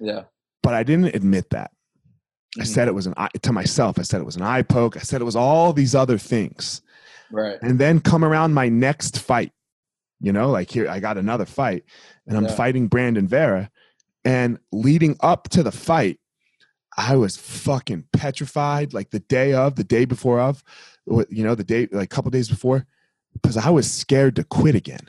Yeah. 0.00 0.24
but 0.62 0.74
i 0.74 0.82
didn't 0.82 1.14
admit 1.14 1.50
that 1.50 1.70
i 2.58 2.62
Mhm. 2.62 2.66
said 2.66 2.88
it 2.88 2.94
was 2.94 3.06
an 3.06 3.14
eye 3.16 3.28
to 3.42 3.52
myself 3.52 3.98
i 3.98 4.02
said 4.02 4.20
it 4.20 4.24
was 4.24 4.36
an 4.36 4.42
eye 4.42 4.62
poke 4.62 4.96
i 4.96 5.00
said 5.00 5.20
it 5.20 5.24
was 5.24 5.36
all 5.36 5.72
these 5.72 5.94
other 5.94 6.18
things 6.18 6.82
Right. 7.30 7.58
and 7.62 7.78
then 7.78 8.00
come 8.00 8.24
around 8.24 8.54
my 8.54 8.68
next 8.68 9.18
fight 9.18 9.52
you 10.20 10.32
know 10.32 10.50
like 10.50 10.70
here 10.70 10.88
i 10.88 10.98
got 11.00 11.18
another 11.18 11.44
fight 11.46 11.84
and 12.26 12.36
i'm 12.36 12.44
Yeah. 12.44 12.54
fighting 12.54 12.88
brandon 12.88 13.26
vera 13.26 13.70
and 14.24 14.58
leading 14.72 15.16
up 15.20 15.48
to 15.50 15.62
the 15.62 15.72
fight 15.72 16.18
i 16.96 17.14
was 17.16 17.36
fucking 17.36 18.04
petrified 18.12 18.94
like 18.94 19.10
the 19.10 19.20
day 19.20 19.52
of 19.52 19.76
the 19.76 19.84
day 19.84 20.04
before 20.04 20.40
of 20.40 20.64
you 21.28 21.44
know 21.44 21.54
the 21.54 21.62
day 21.64 21.86
like 21.92 22.04
a 22.12 22.14
couple 22.14 22.30
days 22.30 22.48
before 22.48 22.86
because 23.42 23.56
i 23.56 23.70
was 23.70 23.90
scared 23.90 24.36
to 24.36 24.44
quit 24.44 24.74
again 24.74 25.08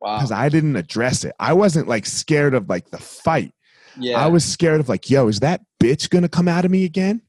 Wow. 0.00 0.16
because 0.18 0.32
I 0.32 0.50
didn't 0.50 0.76
address 0.76 1.24
it. 1.24 1.34
I 1.40 1.54
wasn't 1.54 1.88
like 1.88 2.04
scared 2.04 2.52
of 2.52 2.68
like 2.68 2.90
the 2.90 2.98
fight. 2.98 3.54
yeah. 3.98 4.18
I 4.22 4.26
was 4.26 4.44
scared 4.44 4.80
of 4.80 4.90
like, 4.90 5.08
yo, 5.08 5.28
is 5.28 5.40
that 5.40 5.62
bitch 5.82 6.10
gonna 6.10 6.28
come 6.28 6.46
out 6.46 6.66
of 6.66 6.70
me 6.70 6.84
again? 6.84 7.22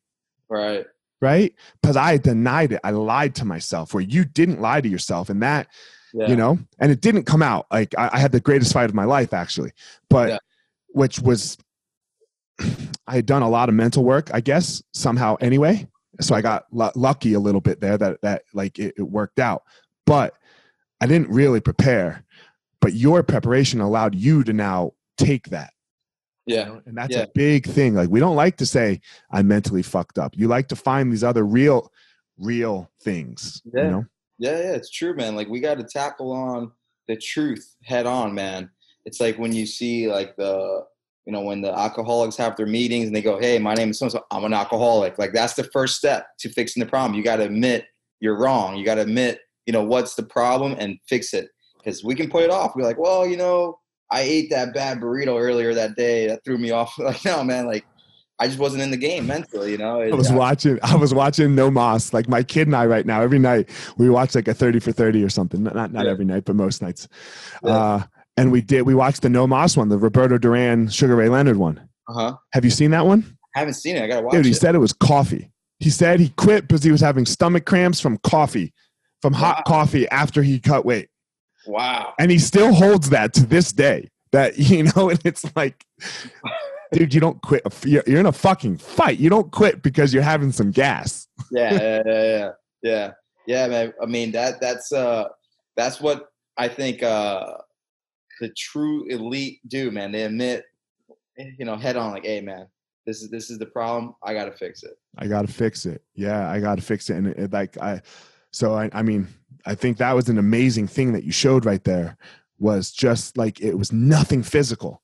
right. 0.49 0.85
Right? 1.21 1.53
Because 1.81 1.95
I 1.95 2.17
denied 2.17 2.73
it. 2.73 2.81
I 2.83 2.89
lied 2.91 3.33
to 3.35 3.45
myself. 3.45 3.93
Where 3.93 4.03
you 4.03 4.25
didn't 4.25 4.59
lie 4.59 4.81
to 4.81 4.89
yourself, 4.89 5.29
and 5.29 5.41
that 5.41 5.67
Yeah. 6.13 6.27
you 6.27 6.35
know, 6.35 6.59
and 6.77 6.91
it 6.91 6.99
didn't 6.99 7.23
come 7.23 7.41
out. 7.41 7.65
Like 7.71 7.95
I, 7.97 8.09
I 8.13 8.19
had 8.19 8.33
the 8.33 8.41
greatest 8.41 8.73
fight 8.73 8.89
of 8.89 8.93
my 8.95 9.05
life 9.05 9.33
actually, 9.33 9.71
but 10.09 10.27
Yeah. 10.29 10.37
which 10.89 11.19
was 11.21 11.57
I 13.07 13.15
had 13.15 13.25
done 13.25 13.41
a 13.41 13.49
lot 13.49 13.69
of 13.69 13.75
mental 13.75 14.03
work, 14.03 14.31
I 14.33 14.41
guess 14.41 14.83
somehow 14.93 15.35
anyway. 15.39 15.87
So 16.19 16.35
I 16.35 16.41
got 16.41 16.65
lu- 16.71 16.91
lucky 16.95 17.33
a 17.35 17.39
little 17.39 17.61
bit 17.61 17.79
there 17.79 17.97
that 17.97 18.21
that 18.21 18.43
like 18.53 18.79
it, 18.79 18.95
it 18.97 19.03
worked 19.03 19.39
out, 19.39 19.63
but 20.05 20.35
I 21.01 21.07
didn't 21.07 21.29
really 21.29 21.59
prepare. 21.59 22.23
But 22.81 22.93
your 22.93 23.23
preparation 23.23 23.81
allowed 23.81 24.15
you 24.15 24.43
to 24.43 24.53
now 24.53 24.91
take 25.17 25.49
that. 25.49 25.71
you 26.47 26.55
Yeah. 26.57 26.65
know? 26.65 26.81
And 26.85 26.95
that's 26.95 27.15
Yeah. 27.15 27.23
a 27.23 27.27
big 27.33 27.65
thing. 27.65 27.95
Like 27.95 28.09
we 28.09 28.19
don't 28.19 28.35
like 28.35 28.57
to 28.57 28.67
say 28.67 29.01
I'm 29.31 29.47
mentally 29.47 29.81
fucked 29.81 30.19
up. 30.19 30.33
You 30.37 30.47
like 30.47 30.67
to 30.67 30.75
find 30.75 31.11
these 31.11 31.23
other 31.23 31.43
real, 31.43 31.91
real 32.37 32.91
things. 33.01 33.63
Yeah. 33.73 33.83
You 33.83 33.89
know? 33.89 34.05
Yeah, 34.37 34.51
yeah, 34.51 34.71
it's 34.73 34.91
true, 34.91 35.15
man. 35.15 35.35
Like 35.35 35.47
we 35.47 35.59
got 35.59 35.77
to 35.79 35.83
tackle 35.83 36.31
on 36.31 36.71
the 37.07 37.15
truth 37.15 37.75
head 37.83 38.05
on, 38.05 38.35
man. 38.35 38.69
It's 39.05 39.19
like 39.19 39.37
when 39.39 39.53
you 39.53 39.65
see 39.65 40.07
like 40.07 40.35
the, 40.35 40.83
you 41.25 41.33
know, 41.33 41.41
when 41.41 41.61
the 41.61 41.75
alcoholics 41.75 42.35
have 42.37 42.55
their 42.55 42.67
meetings 42.67 43.07
and 43.07 43.15
they 43.15 43.21
go, 43.23 43.39
"Hey, 43.39 43.57
my 43.57 43.73
name 43.73 43.89
is 43.89 43.97
so 43.97 44.09
so. 44.09 44.23
I'm 44.29 44.43
an 44.43 44.53
alcoholic." 44.53 45.17
Like 45.17 45.33
that's 45.33 45.53
the 45.55 45.63
first 45.63 45.95
step 45.95 46.27
to 46.39 46.49
fixing 46.49 46.79
the 46.81 46.85
problem. 46.89 47.15
You 47.17 47.23
got 47.23 47.37
to 47.37 47.43
admit 47.45 47.85
you're 48.19 48.37
wrong. 48.37 48.75
You 48.75 48.85
got 48.85 48.95
to 48.95 49.01
admit, 49.01 49.39
you 49.65 49.73
know, 49.73 49.83
what's 49.83 50.15
the 50.15 50.23
problem 50.23 50.75
and 50.79 50.97
fix 51.07 51.33
it. 51.33 51.49
Because 51.77 52.03
we 52.03 52.15
can 52.15 52.29
put 52.29 52.43
it 52.43 52.49
off. 52.51 52.75
We're 52.75 52.83
like, 52.83 52.97
well, 52.97 53.27
you 53.27 53.37
know, 53.37 53.77
I 54.11 54.21
ate 54.21 54.49
that 54.49 54.73
bad 54.73 54.99
burrito 54.99 55.39
earlier 55.39 55.73
that 55.73 55.95
day. 55.95 56.27
That 56.27 56.43
threw 56.43 56.57
me 56.57 56.71
off. 56.71 56.93
Like, 56.99 57.23
no, 57.25 57.43
man. 57.43 57.65
Like, 57.67 57.85
I 58.39 58.47
just 58.47 58.59
wasn't 58.59 58.83
in 58.83 58.91
the 58.91 58.97
game 58.97 59.27
mentally. 59.27 59.71
You 59.71 59.77
know. 59.77 60.01
I 60.01 60.09
was 60.09 60.31
watching. 60.31 60.77
I 60.83 60.95
was 60.95 61.13
watching 61.13 61.55
No 61.55 61.69
Más. 61.71 62.13
Like 62.13 62.27
my 62.27 62.43
kid 62.43 62.67
and 62.67 62.75
I 62.75 62.85
right 62.85 63.05
now. 63.05 63.21
Every 63.21 63.39
night 63.39 63.69
we 63.97 64.09
watch 64.09 64.35
like 64.35 64.47
a 64.47 64.53
thirty 64.53 64.79
for 64.79 64.91
thirty 64.91 65.23
or 65.23 65.29
something. 65.29 65.63
Not 65.63 65.75
not, 65.75 65.93
not 65.93 66.05
Yeah. 66.05 66.11
every 66.11 66.25
night, 66.25 66.43
but 66.45 66.55
most 66.55 66.81
nights. 66.81 67.07
Yeah. 67.63 67.71
Uh, 67.71 68.03
and 68.35 68.51
we 68.51 68.61
did. 68.61 68.81
We 68.81 68.93
watched 68.95 69.21
the 69.21 69.29
No 69.29 69.47
Más 69.47 69.77
one, 69.77 69.87
the 69.89 69.97
Roberto 69.97 70.37
Duran, 70.37 70.89
Sugar 70.89 71.15
Ray 71.15 71.29
Leonard 71.29 71.55
one. 71.57 71.87
Uh 72.09 72.13
huh. 72.13 72.35
Have 72.53 72.65
you 72.65 72.71
seen 72.71 72.91
that 72.91 73.05
one? 73.05 73.37
I 73.55 73.59
haven't 73.59 73.75
seen 73.75 73.95
it. 73.95 74.03
I 74.03 74.07
gotta 74.07 74.25
watch 74.25 74.33
Dude, 74.33 74.45
he 74.45 74.51
it. 74.51 74.55
said 74.55 74.75
it 74.75 74.79
was 74.79 74.91
coffee. 74.91 75.49
He 75.79 75.89
said 75.89 76.19
he 76.19 76.29
quit 76.29 76.67
because 76.67 76.83
he 76.83 76.91
was 76.91 77.01
having 77.01 77.25
stomach 77.25 77.65
cramps 77.65 78.01
from 78.01 78.17
coffee, 78.17 78.73
from 79.21 79.33
hot 79.33 79.57
Wow. 79.57 79.63
coffee 79.65 80.07
after 80.09 80.43
he 80.43 80.59
cut 80.59 80.85
weight. 80.85 81.09
wow. 81.67 82.13
And 82.19 82.29
he 82.31 82.37
still 82.39 82.73
holds 82.73 83.09
that 83.09 83.33
to 83.33 83.45
this 83.45 83.71
day. 83.71 84.09
That, 84.31 84.57
you 84.59 84.83
know, 84.95 85.09
and 85.09 85.19
it's 85.25 85.45
like, 85.55 85.85
dude, 86.91 87.13
you 87.13 87.19
don't 87.21 87.41
quit. 87.41 87.63
You're 87.85 88.19
in 88.19 88.25
a 88.25 88.31
fucking 88.31 88.77
fight. 88.77 89.17
You 89.19 89.29
don't 89.29 89.51
quit 89.51 89.81
because 89.81 90.13
you're 90.13 90.23
having 90.23 90.51
some 90.51 90.71
gas. 90.71 91.27
yeah, 91.51 91.73
yeah, 91.73 92.01
yeah, 92.05 92.49
yeah, 92.83 93.11
yeah, 93.47 93.67
man. 93.67 93.93
I 94.01 94.05
mean 94.05 94.31
that 94.33 94.59
that's 94.61 94.91
uh 94.91 95.29
that's 95.75 95.99
what 96.01 96.29
I 96.57 96.67
think 96.67 97.01
uh 97.03 97.53
the 98.41 98.49
true 98.57 99.05
elite 99.09 99.59
do, 99.67 99.91
man. 99.91 100.11
They 100.11 100.23
admit, 100.23 100.65
you 101.37 101.65
know, 101.65 101.77
head 101.77 101.95
on, 101.95 102.11
like, 102.11 102.25
hey, 102.25 102.41
man, 102.41 102.67
this 103.05 103.21
is 103.21 103.29
this 103.29 103.49
is 103.49 103.57
the 103.59 103.65
problem. 103.65 104.15
I 104.23 104.33
got 104.33 104.45
to 104.45 104.51
fix 104.51 104.83
it. 104.83 104.97
I 105.17 105.27
got 105.27 105.47
to 105.47 105.51
fix 105.51 105.85
it. 105.85 106.03
Yeah, 106.15 106.49
I 106.49 106.59
got 106.59 106.75
to 106.75 106.81
fix 106.81 107.09
it. 107.09 107.15
And 107.15 107.27
it, 107.27 107.37
it, 107.39 107.53
like 107.53 107.77
I, 107.77 108.01
so 108.55 108.73
I, 108.73 108.89
I 108.93 109.01
mean, 109.01 109.27
I 109.65 109.75
think 109.75 109.97
that 109.97 110.13
was 110.13 110.29
an 110.29 110.37
amazing 110.37 110.87
thing 110.87 111.11
that 111.11 111.25
you 111.25 111.33
showed 111.33 111.65
right 111.65 111.83
there. 111.83 112.17
Was 112.57 112.89
just 112.89 113.37
like 113.37 113.59
it 113.59 113.73
was 113.73 113.91
nothing 113.91 114.43
physical. 114.43 115.01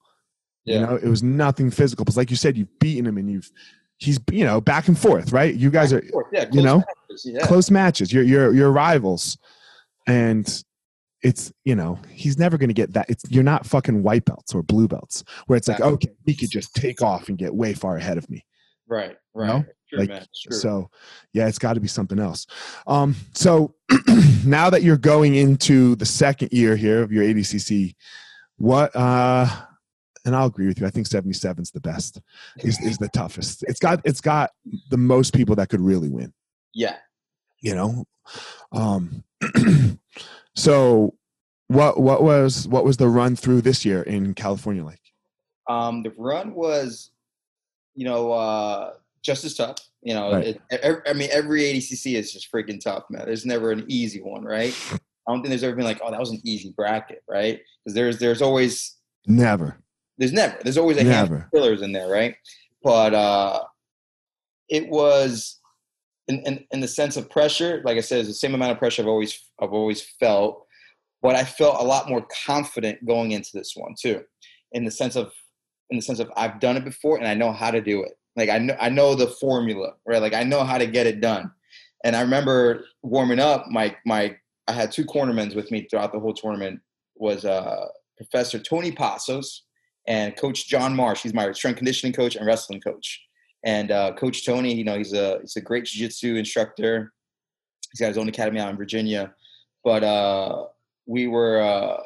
Yeah, 0.64 0.76
You 0.76 0.86
know, 0.86 0.95
it 0.95 1.08
was 1.08 1.22
nothing 1.22 1.70
physical. 1.70 2.06
Because 2.06 2.16
like 2.16 2.30
you 2.30 2.38
said, 2.38 2.56
you've 2.56 2.80
beaten 2.80 3.06
him 3.06 3.18
and 3.18 3.30
you've 3.30 3.52
he's 3.97 4.20
you 4.32 4.45
know 4.45 4.62
back 4.62 4.88
and 4.88 4.97
forth, 4.97 5.34
right? 5.34 5.54
You 5.54 5.70
guys 5.70 5.91
are 5.91 6.02
yeah, 6.32 6.45
you 6.54 6.62
know, 6.62 6.78
matches, 6.78 7.26
yeah, 7.26 7.45
close 7.45 7.70
matches. 7.70 8.14
You're 8.14 8.24
you're 8.24 8.54
you're 8.54 8.72
rivals, 8.72 9.38
and 10.08 10.64
it's 11.22 11.52
you 11.66 11.76
know 11.76 11.99
he's 12.10 12.39
never 12.39 12.58
going 12.58 12.70
to 12.70 12.74
get 12.74 12.93
that. 12.93 13.10
It's 13.10 13.26
you're 13.30 13.43
not 13.43 13.66
fucking 13.66 14.02
white 14.02 14.24
belts 14.24 14.56
or 14.56 14.64
blue 14.64 14.88
belts 14.88 15.26
where 15.47 15.58
it's 15.58 15.68
like 15.68 15.82
okay, 15.82 16.08
he 16.26 16.36
could 16.36 16.52
just 16.52 16.74
take 16.74 17.02
off 17.02 17.28
and 17.28 17.38
get 17.38 17.54
way 17.54 17.74
far 17.74 17.97
ahead 17.97 18.18
of 18.18 18.30
me. 18.30 18.45
right, 18.88 19.10
you 19.10 19.41
right. 19.41 19.47
know? 19.47 19.66
Like 19.94 20.10
man. 20.10 20.26
So 20.52 20.89
yeah 21.34 21.48
it's 21.48 21.60
got 21.60 21.74
to 21.74 21.80
be 21.80 21.88
something 21.88 22.20
else. 22.20 22.48
Um 22.88 23.16
so 23.34 23.76
now 24.46 24.70
that 24.70 24.84
you're 24.84 24.98
going 24.98 25.36
into 25.36 25.96
the 25.96 26.06
second 26.06 26.52
year 26.52 26.76
here 26.76 27.02
of 27.02 27.12
your 27.12 27.24
adcc 27.24 27.94
what 28.58 28.96
uh 28.96 29.48
and 30.26 30.36
i'll 30.36 30.46
agree 30.46 30.68
with 30.68 30.80
you 30.80 30.88
i 30.88 30.89
think 30.89 31.08
77 31.08 31.62
is 31.62 31.72
the 31.72 31.80
best 31.82 32.22
is, 32.60 32.80
is 32.82 32.98
the 32.98 33.10
toughest. 33.10 33.64
It's 33.68 33.80
got 33.80 34.02
it's 34.06 34.22
got 34.22 34.52
the 34.89 34.98
most 34.98 35.34
people 35.34 35.56
that 35.56 35.70
could 35.70 35.82
really 35.82 36.10
win. 36.10 36.34
Yeah, 36.74 36.96
you 37.60 37.76
know? 37.76 38.06
Um 38.72 39.24
so 40.56 41.16
what 41.68 42.00
what 42.00 42.24
was 42.24 42.68
what 42.68 42.84
was 42.84 42.98
the 42.98 43.08
run 43.08 43.36
through 43.36 43.62
this 43.62 43.86
year 43.86 44.04
in 44.04 44.34
california 44.34 44.84
like? 44.84 45.00
Um, 45.68 46.04
the 46.04 46.14
run 46.18 46.54
was, 46.54 47.12
you 47.96 48.04
know, 48.06 48.32
uh, 48.32 48.94
just 49.24 49.44
as 49.46 49.56
tough. 49.56 49.78
You 50.02 50.14
know, 50.16 50.32
Right. 50.34 50.60
it, 50.72 51.04
I 51.08 51.14
mean, 51.14 51.30
every 51.32 51.62
ADCC 51.62 52.16
is 52.16 52.34
just 52.34 52.52
freaking 52.52 52.82
tough, 52.82 53.04
man. 53.10 53.26
There's 53.26 53.46
never 53.46 53.72
an 53.72 53.86
easy 53.88 54.22
one, 54.22 54.44
right? 54.44 54.76
I 55.28 55.32
don't 55.32 55.42
think 55.42 55.50
there's 55.50 55.64
ever 55.64 55.76
been 55.76 55.86
like, 55.86 56.02
oh, 56.04 56.10
that 56.10 56.20
was 56.20 56.32
an 56.32 56.42
easy 56.44 56.74
bracket, 56.76 57.24
right? 57.30 57.60
Because 57.84 57.94
there's 57.96 58.18
there's 58.18 58.42
always 58.42 58.98
never 59.28 59.78
there's 60.18 60.34
never 60.34 60.58
there's 60.64 60.78
always 60.78 60.98
a 60.98 61.04
handful 61.04 61.38
of 61.38 61.44
fillers 61.54 61.82
in 61.84 61.92
there, 61.92 62.10
right? 62.10 62.36
But 62.84 63.14
uh, 63.14 63.64
it 64.70 64.88
was 64.90 65.60
in, 66.28 66.40
in 66.48 66.66
in 66.72 66.80
the 66.80 66.88
sense 66.88 67.18
of 67.18 67.30
pressure. 67.30 67.82
Like 67.86 67.98
I 67.98 68.02
said, 68.02 68.20
it's 68.20 68.30
the 68.30 68.34
same 68.34 68.56
amount 68.56 68.72
of 68.72 68.80
pressure 68.80 69.04
I've 69.04 69.08
always 69.08 69.40
I've 69.62 69.74
always 69.74 70.02
felt, 70.20 70.66
but 71.22 71.36
I 71.36 71.44
felt 71.44 71.80
a 71.80 71.84
lot 71.86 72.10
more 72.10 72.26
confident 72.46 73.06
going 73.06 73.32
into 73.32 73.52
this 73.54 73.74
one 73.76 73.94
too, 74.00 74.24
in 74.72 74.84
the 74.86 74.92
sense 74.92 75.16
of 75.16 75.32
in 75.92 75.98
the 75.98 76.02
sense 76.04 76.20
of 76.20 76.32
I've 76.36 76.60
done 76.60 76.78
it 76.78 76.84
before 76.86 77.18
and 77.18 77.28
I 77.28 77.36
know 77.36 77.52
how 77.52 77.70
to 77.70 77.82
do 77.82 78.02
it. 78.04 78.14
Like 78.36 78.50
I 78.50 78.58
know 78.58 78.78
I 78.80 78.90
know 78.90 79.16
the 79.16 79.28
formula, 79.28 79.94
right? 80.06 80.22
Like 80.22 80.34
I 80.34 80.44
know 80.44 80.64
how 80.64 80.78
to 80.78 80.88
get 80.88 81.08
it 81.08 81.22
done. 81.22 81.52
And 82.04 82.16
I 82.16 82.22
remember 82.22 82.86
warming 83.04 83.40
up. 83.40 83.68
My 83.68 83.96
my 84.06 84.36
I 84.68 84.74
had 84.74 84.92
two 84.92 85.06
cornermen 85.06 85.56
with 85.56 85.72
me 85.72 85.88
throughout 85.90 86.14
the 86.14 86.20
whole 86.20 86.34
tournament. 86.34 86.80
Was 87.16 87.46
uh, 87.46 87.88
Professor 88.18 88.58
Tony 88.58 88.92
Passos 88.92 89.64
and 90.08 90.36
Coach 90.36 90.68
John 90.68 90.96
Marsh. 90.96 91.22
He's 91.22 91.34
my 91.34 91.52
strength 91.52 91.78
conditioning 91.78 92.14
coach 92.14 92.36
and 92.36 92.46
wrestling 92.46 92.82
coach. 92.82 93.22
And 93.64 93.92
uh, 93.92 94.14
Coach 94.14 94.46
Tony, 94.46 94.74
you 94.74 94.84
know, 94.84 94.98
he's 94.98 95.14
a 95.14 95.40
he's 95.42 95.56
a 95.56 95.62
great 95.62 95.86
jiu-jitsu 95.86 96.36
instructor. 96.36 97.14
He's 97.92 98.00
got 98.00 98.08
his 98.08 98.18
own 98.18 98.30
academy 98.30 98.60
out 98.60 98.70
in 98.70 98.78
Virginia. 98.78 99.34
But 99.84 100.04
uh, 100.04 100.66
we 101.06 101.28
were 101.28 101.62
uh, 101.62 102.02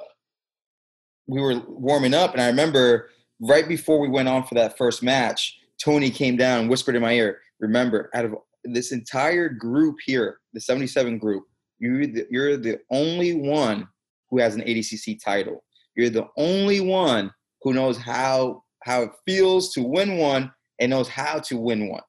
we 1.28 1.42
were 1.42 1.62
warming 1.68 2.14
up, 2.14 2.34
and 2.34 2.42
I 2.42 2.48
remember 2.48 3.10
right 3.40 3.68
before 3.68 4.00
we 4.00 4.10
went 4.10 4.28
on 4.28 4.44
for 4.44 4.56
that 4.56 4.78
first 4.78 5.04
match, 5.04 5.60
Tony 5.86 6.10
came 6.10 6.36
down 6.36 6.62
and 6.62 6.70
whispered 6.70 6.96
in 6.96 7.04
my 7.04 7.14
ear, 7.14 7.40
"Remember, 7.60 8.10
out 8.16 8.26
of 8.26 8.34
this 8.64 8.92
entire 8.92 9.48
group 9.48 9.98
here, 10.04 10.40
the 10.54 10.60
77 10.60 11.20
group, 11.20 11.44
you're 11.78 12.08
the, 12.08 12.26
you're 12.32 12.58
the 12.58 12.80
only 12.90 13.36
one 13.36 13.88
who 14.32 14.40
has 14.40 14.56
an 14.56 14.62
ADCC 14.62 15.24
title. 15.24 15.64
You're 15.96 16.10
the 16.10 16.28
only 16.38 16.80
one 16.80 17.32
who 17.62 17.74
knows 17.74 17.98
how 17.98 18.64
how 18.82 19.04
it 19.04 19.12
feels 19.28 19.74
to 19.74 19.84
win 19.84 20.18
one 20.18 20.52
and 20.80 20.90
knows 20.90 21.08
how 21.08 21.38
to 21.40 21.56
win 21.56 21.88
one. 21.88 22.04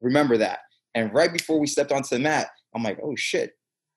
Remember 0.00 0.36
that." 0.38 0.58
And 0.96 1.14
right 1.14 1.32
before 1.32 1.60
we 1.60 1.68
stepped 1.68 1.92
onto 1.92 2.16
the 2.16 2.18
mat, 2.18 2.48
I'm 2.74 2.82
like, 2.82 2.98
"Oh 3.00 3.14
shit, 3.14 3.52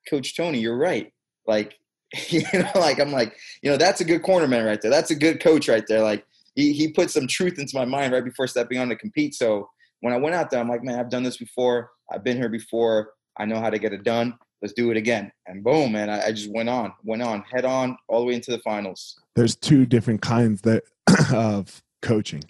Coach 0.07 0.37
Tony, 0.37 0.59
you're 0.59 0.77
right." 0.77 1.11
Like, 1.47 1.79
you 2.29 2.43
know, 2.53 2.69
like 2.75 2.99
I'm 2.99 3.11
like, 3.11 3.35
you 3.63 3.71
know, 3.71 3.77
that's 3.77 4.01
a 4.01 4.05
good 4.05 4.21
cornerman 4.21 4.67
right 4.67 4.79
there. 4.79 4.91
That's 4.91 5.09
a 5.09 5.15
good 5.15 5.41
coach 5.41 5.67
right 5.67 5.85
there. 5.87 6.03
Like 6.03 6.27
he, 6.55 6.73
he 6.73 6.91
put 6.91 7.11
some 7.11 7.27
truth 7.27 7.59
into 7.59 7.77
my 7.77 7.85
mind 7.85 8.13
right 8.13 8.23
before 8.23 8.47
stepping 8.47 8.79
on 8.79 8.89
to 8.89 8.95
compete. 8.95 9.35
So 9.35 9.69
when 10.01 10.13
I 10.13 10.17
went 10.17 10.35
out 10.35 10.49
there, 10.49 10.59
I'm 10.59 10.69
like, 10.69 10.83
man, 10.83 10.99
I've 10.99 11.09
done 11.09 11.23
this 11.23 11.37
before. 11.37 11.91
I've 12.11 12.23
been 12.23 12.37
here 12.37 12.49
before. 12.49 13.11
I 13.37 13.45
know 13.45 13.59
how 13.59 13.69
to 13.69 13.79
get 13.79 13.93
it 13.93 14.03
done. 14.03 14.37
Let's 14.61 14.73
do 14.73 14.89
it 14.89 14.97
again. 14.97 15.31
And 15.47 15.63
boom, 15.63 15.91
man, 15.91 16.09
I, 16.09 16.27
I 16.27 16.31
just 16.31 16.49
went 16.51 16.69
on, 16.69 16.93
went 17.03 17.21
on, 17.21 17.43
head 17.43 17.65
on, 17.65 17.97
all 18.07 18.21
the 18.21 18.25
way 18.25 18.33
into 18.33 18.51
the 18.51 18.59
finals. 18.59 19.19
there's 19.35 19.55
two 19.55 19.85
different 19.85 20.21
kinds 20.21 20.61
that 20.61 20.83
of 21.33 21.81
coaching 22.01 22.43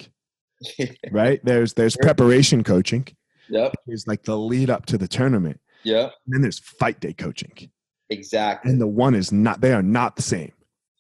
right 1.11 1.39
there's 1.43 1.73
there's 1.73 1.95
preparation 1.97 2.63
coaching 2.63 3.07
yep, 3.49 3.73
there's 3.85 4.05
like 4.07 4.23
the 4.23 4.37
lead 4.37 4.69
up 4.69 4.85
to 4.85 4.97
the 4.97 5.07
tournament 5.07 5.59
yep, 5.83 6.13
and 6.25 6.33
then 6.33 6.41
there's 6.41 6.59
fight 6.59 6.99
day 6.99 7.13
coaching 7.13 7.69
exactly. 8.09 8.71
and 8.71 8.81
the 8.81 8.87
one 8.87 9.15
is 9.15 9.31
not 9.31 9.61
they 9.61 9.73
are 9.73 9.83
not 9.83 10.15
the 10.15 10.21
same 10.21 10.51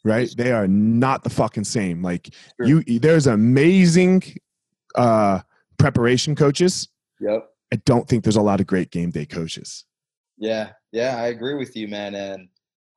right 0.05 0.33
they 0.37 0.51
are 0.53 0.67
not 0.67 1.23
the 1.23 1.29
fucking 1.29 1.63
same 1.65 2.01
like 2.01 2.29
True. 2.61 2.81
you 2.87 2.99
there's 2.99 3.27
amazing 3.27 4.23
uh 4.95 5.39
preparation 5.77 6.35
coaches 6.35 6.87
Yep. 7.19 7.49
i 7.73 7.75
don't 7.85 8.07
think 8.07 8.23
there's 8.23 8.35
a 8.37 8.41
lot 8.41 8.61
of 8.61 8.67
great 8.67 8.91
game 8.91 9.09
day 9.09 9.25
coaches 9.25 9.85
Yeah, 10.37 10.71
yeah, 10.91 11.15
I 11.17 11.27
agree 11.27 11.55
with 11.55 11.75
you, 11.77 11.87
man. 11.87 12.13
And 12.13 12.49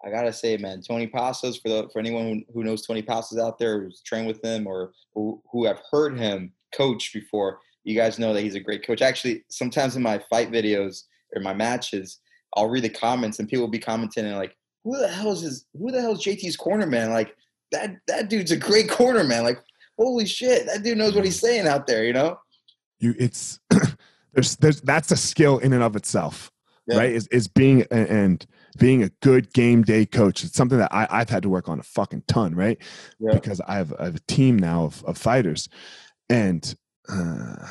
I 0.05 0.11
gotta 0.11 0.33
say, 0.33 0.57
man, 0.57 0.83
Tony 0.83 1.07
Passos 1.07 1.57
for 1.61 1.69
the 1.69 1.89
for 1.93 2.01
anyone 2.01 2.25
who, 2.27 2.53
who 2.53 2.65
knows 2.65 2.85
Tony 2.85 3.01
Passos 3.03 3.39
out 3.39 3.59
there, 3.61 3.81
who's 3.81 4.03
trained 4.03 4.27
with 4.27 4.43
him 4.45 4.67
or 4.67 4.93
who 5.15 5.41
who 5.51 5.65
have 5.67 5.81
heard 5.93 6.19
him 6.19 6.53
coach 6.75 7.13
before, 7.15 7.61
you 7.85 7.95
guys 7.95 8.19
know 8.19 8.33
that 8.35 8.43
he's 8.43 8.57
a 8.57 8.61
great 8.69 8.85
coach. 8.87 9.03
Actually, 9.03 9.45
sometimes 9.51 9.95
in 9.97 10.03
my 10.03 10.19
fight 10.31 10.51
videos 10.51 11.05
or 11.35 11.41
my 11.41 11.55
matches, 11.55 12.19
I'll 12.57 12.69
read 12.69 12.85
the 12.85 12.89
comments 13.07 13.39
and 13.39 13.49
people 13.49 13.65
will 13.65 13.71
be 13.79 13.79
commenting 13.91 14.25
and 14.27 14.37
like, 14.37 14.57
"Who 14.85 14.99
the 14.99 15.09
hell 15.09 15.33
is 15.33 15.41
his? 15.43 15.67
Who 15.79 15.91
the 15.91 16.01
hell 16.01 16.13
is 16.13 16.21
JT's 16.25 16.57
corner 16.57 16.87
man? 16.87 17.11
Like 17.11 17.35
that 17.73 17.97
that 18.07 18.29
dude's 18.31 18.53
a 18.53 18.57
great 18.57 18.89
corner 18.89 19.25
man. 19.25 19.43
Like 19.45 19.59
holy 19.99 20.27
shit, 20.27 20.67
that 20.67 20.83
dude 20.83 20.99
knows 20.99 21.15
what 21.15 21.25
he's 21.25 21.41
saying 21.41 21.67
out 21.67 21.87
there. 21.87 22.05
You 22.05 22.13
know? 22.13 22.39
you 23.01 23.15
it's 23.19 23.61
there's 24.35 24.57
there's 24.57 24.81
that's 24.81 25.11
a 25.13 25.17
skill 25.17 25.59
in 25.59 25.73
and 25.73 25.83
of 25.85 25.95
itself 25.97 26.51
Yeah. 26.89 26.99
right 26.99 27.13
is, 27.13 27.29
is 27.29 27.47
being 27.47 27.83
a- 27.91 27.95
and 27.95 28.45
being 28.79 29.03
a 29.05 29.11
good 29.23 29.53
game 29.53 29.83
day 29.83 30.05
coach 30.05 30.43
it's 30.45 30.55
something 30.57 30.79
that 30.79 30.93
I, 30.93 31.07
i've 31.11 31.31
had 31.31 31.43
to 31.45 31.49
work 31.49 31.69
on 31.69 31.79
a 31.79 31.83
fucking 31.85 32.25
ton 32.27 32.55
right 32.57 32.77
Yeah. 33.21 33.35
because 33.35 33.61
I 33.69 33.75
have, 33.77 33.93
I 34.01 34.05
have 34.07 34.17
a 34.17 34.21
team 34.27 34.57
now 34.59 34.85
of, 34.85 35.05
of 35.05 35.17
fighters 35.17 35.69
and 36.29 36.75
uh, 37.09 37.67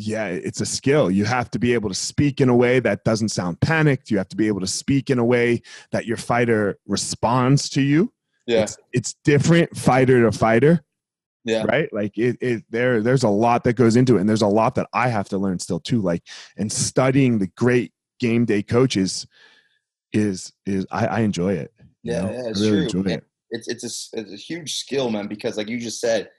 yeah 0.00 0.26
it's 0.26 0.60
a 0.60 0.66
skill 0.66 1.10
you 1.10 1.24
have 1.24 1.50
to 1.50 1.58
be 1.58 1.74
able 1.74 1.88
to 1.88 1.94
speak 1.94 2.40
in 2.40 2.48
a 2.48 2.54
way 2.56 2.80
that 2.80 3.04
doesn't 3.04 3.28
sound 3.28 3.60
panicked 3.60 4.10
you 4.10 4.16
have 4.18 4.28
to 4.28 4.36
be 4.36 4.46
able 4.46 4.60
to 4.60 4.66
speak 4.66 5.10
in 5.10 5.18
a 5.18 5.24
way 5.24 5.60
that 5.92 6.06
your 6.06 6.16
fighter 6.16 6.78
responds 6.86 7.68
to 7.68 7.82
you 7.82 8.12
Yeah. 8.46 8.62
it's, 8.62 8.78
it's 8.92 9.14
different 9.24 9.76
fighter 9.76 10.22
to 10.22 10.32
fighter 10.32 10.82
Yeah. 11.44 11.64
right 11.64 11.92
like 11.92 12.16
it, 12.18 12.36
it 12.40 12.64
there 12.70 13.02
there's 13.02 13.24
a 13.24 13.28
lot 13.28 13.64
that 13.64 13.74
goes 13.74 13.96
into 13.96 14.16
it 14.16 14.20
and 14.20 14.28
there's 14.28 14.42
a 14.42 14.46
lot 14.46 14.74
that 14.76 14.88
i 14.92 15.08
have 15.08 15.28
to 15.28 15.38
learn 15.38 15.58
still 15.58 15.80
too 15.80 16.00
like 16.00 16.22
and 16.56 16.70
studying 16.72 17.38
the 17.38 17.48
great 17.56 17.92
game 18.18 18.44
day 18.44 18.62
coaches 18.62 19.26
is 20.12 20.52
is 20.66 20.86
i, 20.90 21.06
I 21.06 21.20
enjoy 21.20 21.54
it 21.54 21.72
you 22.02 22.12
Yeah, 22.12 22.22
know? 22.22 22.32
yeah, 22.32 22.42
I 22.46 22.48
it's 22.48 22.60
really 22.60 22.88
true. 22.88 23.00
enjoy 23.00 23.10
it 23.12 23.24
It's 23.50 23.68
it's 23.68 23.84
a, 23.84 24.20
it's 24.20 24.32
a 24.32 24.36
huge 24.36 24.76
skill, 24.76 25.10
man. 25.10 25.26
Because 25.26 25.56
like 25.56 25.68
you 25.68 25.78
just 25.78 26.00
said, 26.00 26.30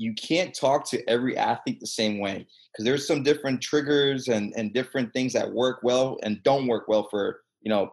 you 0.00 0.14
can't 0.14 0.54
talk 0.54 0.88
to 0.88 1.08
every 1.10 1.36
athlete 1.36 1.78
the 1.78 1.86
same 1.86 2.20
way 2.20 2.46
because 2.72 2.86
there's 2.86 3.06
some 3.06 3.22
different 3.22 3.60
triggers 3.60 4.28
and 4.28 4.54
and 4.56 4.72
different 4.72 5.12
things 5.12 5.34
that 5.34 5.52
work 5.52 5.80
well 5.82 6.18
and 6.22 6.42
don't 6.42 6.66
work 6.66 6.88
well 6.88 7.06
for 7.10 7.42
you 7.60 7.68
know 7.68 7.92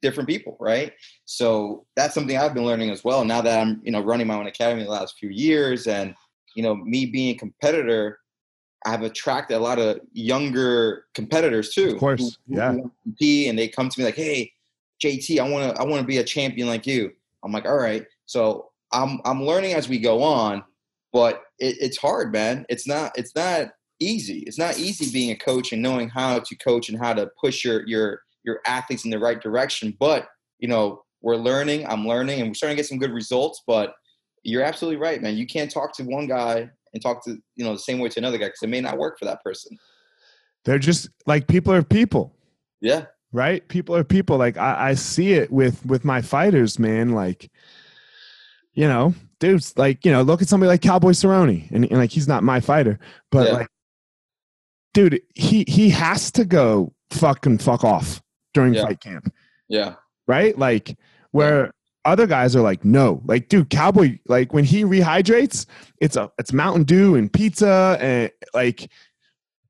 different 0.00 0.28
people, 0.28 0.56
right? 0.58 0.94
So 1.26 1.84
that's 1.96 2.14
something 2.14 2.36
I've 2.36 2.54
been 2.54 2.64
learning 2.64 2.90
as 2.90 3.04
well. 3.04 3.26
Now 3.26 3.42
that 3.42 3.60
I'm 3.60 3.82
you 3.84 3.92
know 3.92 4.00
running 4.00 4.26
my 4.26 4.36
own 4.36 4.46
academy 4.46 4.84
the 4.84 4.90
last 4.90 5.18
few 5.18 5.28
years, 5.28 5.86
and 5.86 6.14
you 6.56 6.62
know 6.62 6.74
me 6.74 7.04
being 7.04 7.34
a 7.34 7.38
competitor, 7.38 8.18
I've 8.86 9.02
attracted 9.02 9.58
a 9.58 9.60
lot 9.60 9.78
of 9.78 10.00
younger 10.14 11.04
competitors 11.14 11.74
too. 11.74 11.90
Of 11.90 11.98
course, 11.98 12.38
who, 12.48 12.56
yeah. 12.56 12.72
Who 12.72 12.90
compete 13.02 13.50
and 13.50 13.58
they 13.58 13.68
come 13.68 13.90
to 13.90 14.00
me 14.00 14.06
like, 14.06 14.16
"Hey, 14.16 14.50
JT, 15.04 15.38
I 15.38 15.46
want 15.46 15.76
to 15.76 15.78
I 15.78 15.84
want 15.84 16.00
to 16.00 16.06
be 16.06 16.18
a 16.18 16.24
champion 16.24 16.68
like 16.68 16.86
you." 16.86 17.12
I'm 17.44 17.52
like, 17.52 17.66
"All 17.66 17.76
right." 17.76 18.06
So 18.24 18.70
I'm 18.92 19.20
I'm 19.26 19.44
learning 19.44 19.74
as 19.74 19.90
we 19.90 19.98
go 19.98 20.22
on, 20.22 20.64
but 21.12 21.42
it, 21.58 21.76
it's 21.80 21.98
hard, 21.98 22.32
man. 22.32 22.64
It's 22.68 22.86
not 22.86 23.12
it's 23.16 23.34
not 23.34 23.68
easy. 24.00 24.40
It's 24.40 24.58
not 24.58 24.78
easy 24.78 25.10
being 25.12 25.30
a 25.30 25.36
coach 25.36 25.72
and 25.72 25.82
knowing 25.82 26.08
how 26.08 26.38
to 26.38 26.56
coach 26.56 26.88
and 26.88 26.98
how 26.98 27.14
to 27.14 27.30
push 27.40 27.64
your 27.64 27.86
your 27.86 28.20
your 28.44 28.60
athletes 28.66 29.04
in 29.04 29.10
the 29.10 29.18
right 29.18 29.40
direction. 29.40 29.96
But 29.98 30.28
you 30.58 30.68
know, 30.68 31.02
we're 31.20 31.36
learning. 31.36 31.86
I'm 31.86 32.06
learning, 32.06 32.40
and 32.40 32.50
we're 32.50 32.54
starting 32.54 32.76
to 32.76 32.82
get 32.82 32.88
some 32.88 32.98
good 32.98 33.12
results. 33.12 33.62
But 33.66 33.94
you're 34.42 34.62
absolutely 34.62 35.00
right, 35.00 35.22
man. 35.22 35.36
You 35.36 35.46
can't 35.46 35.70
talk 35.70 35.94
to 35.96 36.04
one 36.04 36.26
guy 36.26 36.70
and 36.92 37.02
talk 37.02 37.24
to 37.24 37.38
you 37.56 37.64
know 37.64 37.72
the 37.72 37.78
same 37.78 37.98
way 37.98 38.08
to 38.08 38.20
another 38.20 38.38
guy 38.38 38.46
because 38.46 38.62
it 38.62 38.68
may 38.68 38.80
not 38.80 38.98
work 38.98 39.18
for 39.18 39.24
that 39.26 39.42
person. 39.42 39.78
They're 40.64 40.78
just 40.78 41.08
like 41.26 41.46
people 41.46 41.72
are 41.72 41.82
people. 41.82 42.34
Yeah. 42.80 43.06
Right. 43.32 43.66
People 43.68 43.96
are 43.96 44.04
people. 44.04 44.36
Like 44.36 44.56
I, 44.56 44.90
I 44.90 44.94
see 44.94 45.32
it 45.32 45.50
with 45.50 45.84
with 45.86 46.04
my 46.04 46.20
fighters, 46.20 46.78
man. 46.78 47.10
Like, 47.10 47.50
you 48.74 48.86
know, 48.86 49.14
dudes. 49.42 49.74
Like 49.76 50.04
you 50.04 50.10
know, 50.12 50.22
look 50.22 50.40
at 50.40 50.48
somebody 50.48 50.68
like 50.68 50.80
Cowboy 50.80 51.10
Cerrone, 51.12 51.70
and, 51.70 51.84
and 51.84 51.98
like 51.98 52.10
he's 52.10 52.26
not 52.28 52.42
my 52.42 52.60
fighter, 52.60 52.98
but 53.30 53.46
Yeah. 53.48 53.52
like, 53.54 53.68
dude, 54.94 55.20
he 55.34 55.64
he 55.68 55.90
has 55.90 56.30
to 56.32 56.44
go 56.44 56.92
fucking 57.10 57.58
fuck 57.58 57.84
off 57.84 58.22
during 58.54 58.74
Yeah. 58.74 58.84
fight 58.86 59.00
camp. 59.00 59.32
Yeah. 59.68 59.94
right? 60.28 60.56
Like 60.58 60.96
where 61.32 61.72
other 62.04 62.26
guys 62.26 62.54
are 62.56 62.62
like, 62.62 62.84
no, 62.84 63.22
like 63.26 63.48
dude, 63.48 63.70
Cowboy, 63.70 64.18
like 64.28 64.52
when 64.52 64.64
he 64.64 64.84
rehydrates, 64.84 65.66
it's 66.00 66.16
a 66.16 66.30
it's 66.38 66.52
Mountain 66.52 66.84
Dew 66.84 67.14
and 67.16 67.32
pizza 67.32 67.96
and 68.00 68.30
like, 68.54 68.90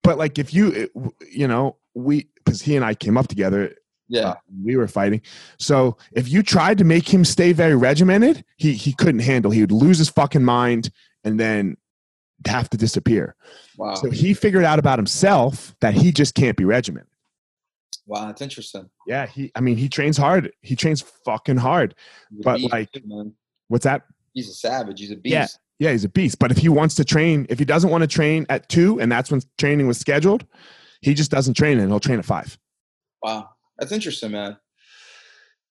but 0.03 0.19
like 0.19 0.39
if 0.39 0.53
you 0.55 0.91
you 1.31 1.47
know 1.49 1.77
we 1.95 2.29
because 2.45 2.61
he 2.63 2.75
and 2.77 2.85
I 2.85 2.95
came 2.95 3.17
up 3.17 3.29
together, 3.29 3.75
Yeah. 4.13 4.29
uh, 4.29 4.35
we 4.63 4.77
were 4.77 4.87
fighting. 4.89 5.23
So 5.59 5.97
if 6.13 6.29
you 6.29 6.43
tried 6.43 6.79
to 6.79 6.85
make 6.85 7.13
him 7.13 7.25
stay 7.25 7.53
very 7.53 7.75
regimented, 7.75 8.45
he 8.57 8.75
he 8.75 8.93
couldn't 8.93 9.21
handle. 9.23 9.51
He 9.51 9.61
would 9.63 9.73
lose 9.73 9.99
his 9.99 10.09
fucking 10.11 10.45
mind 10.45 10.91
and 11.25 11.41
then 11.41 11.77
have 12.47 12.69
to 12.71 12.77
disappear. 12.77 13.35
Wow. 13.79 13.95
So 13.95 14.11
he 14.11 14.35
figured 14.35 14.65
out 14.65 14.79
about 14.79 14.99
himself 14.99 15.75
that 15.81 15.95
he 15.95 16.13
just 16.13 16.35
can't 16.35 16.57
be 16.57 16.65
regimented. 16.65 17.09
wow. 18.07 18.27
That's 18.27 18.43
interesting. 18.43 18.91
Yeah, 19.07 19.27
he. 19.27 19.51
I 19.55 19.61
mean, 19.61 19.77
he 19.77 19.89
trains 19.89 20.17
hard. 20.17 20.53
He 20.61 20.77
trains 20.77 21.01
fucking 21.25 21.57
hard. 21.57 21.95
But, 22.43 22.57
beast, 22.59 22.73
like- 22.73 22.91
man. 23.07 23.35
What's 23.69 23.85
that? 23.85 24.03
he's 24.35 24.49
a 24.49 24.55
savage. 24.55 24.99
He's 25.01 25.11
a 25.11 25.17
beast. 25.17 25.33
Yeah. 25.33 25.47
Yeah, 25.79 25.91
he's 25.93 26.05
a 26.05 26.09
beast. 26.09 26.39
But 26.39 26.51
if 26.53 26.59
he 26.59 26.69
wants 26.69 26.95
to 26.97 27.05
train, 27.05 27.45
if 27.49 27.59
he 27.59 27.65
doesn't 27.65 27.91
want 27.91 28.03
to 28.03 28.07
train 28.09 28.47
at 28.49 28.69
two, 28.69 29.01
and 29.01 29.11
that's 29.11 29.31
when 29.33 29.41
training 29.59 29.87
was 29.89 29.99
scheduled, 29.99 30.47
he 31.01 31.13
just 31.13 31.31
doesn't 31.31 31.55
train 31.55 31.79
and 31.81 31.89
he'll 31.91 31.99
train 31.99 32.19
at 32.21 32.25
five. 32.25 32.57
Wow. 33.23 33.49
That's 33.83 33.91
interesting, 33.91 34.31
man. 34.31 34.57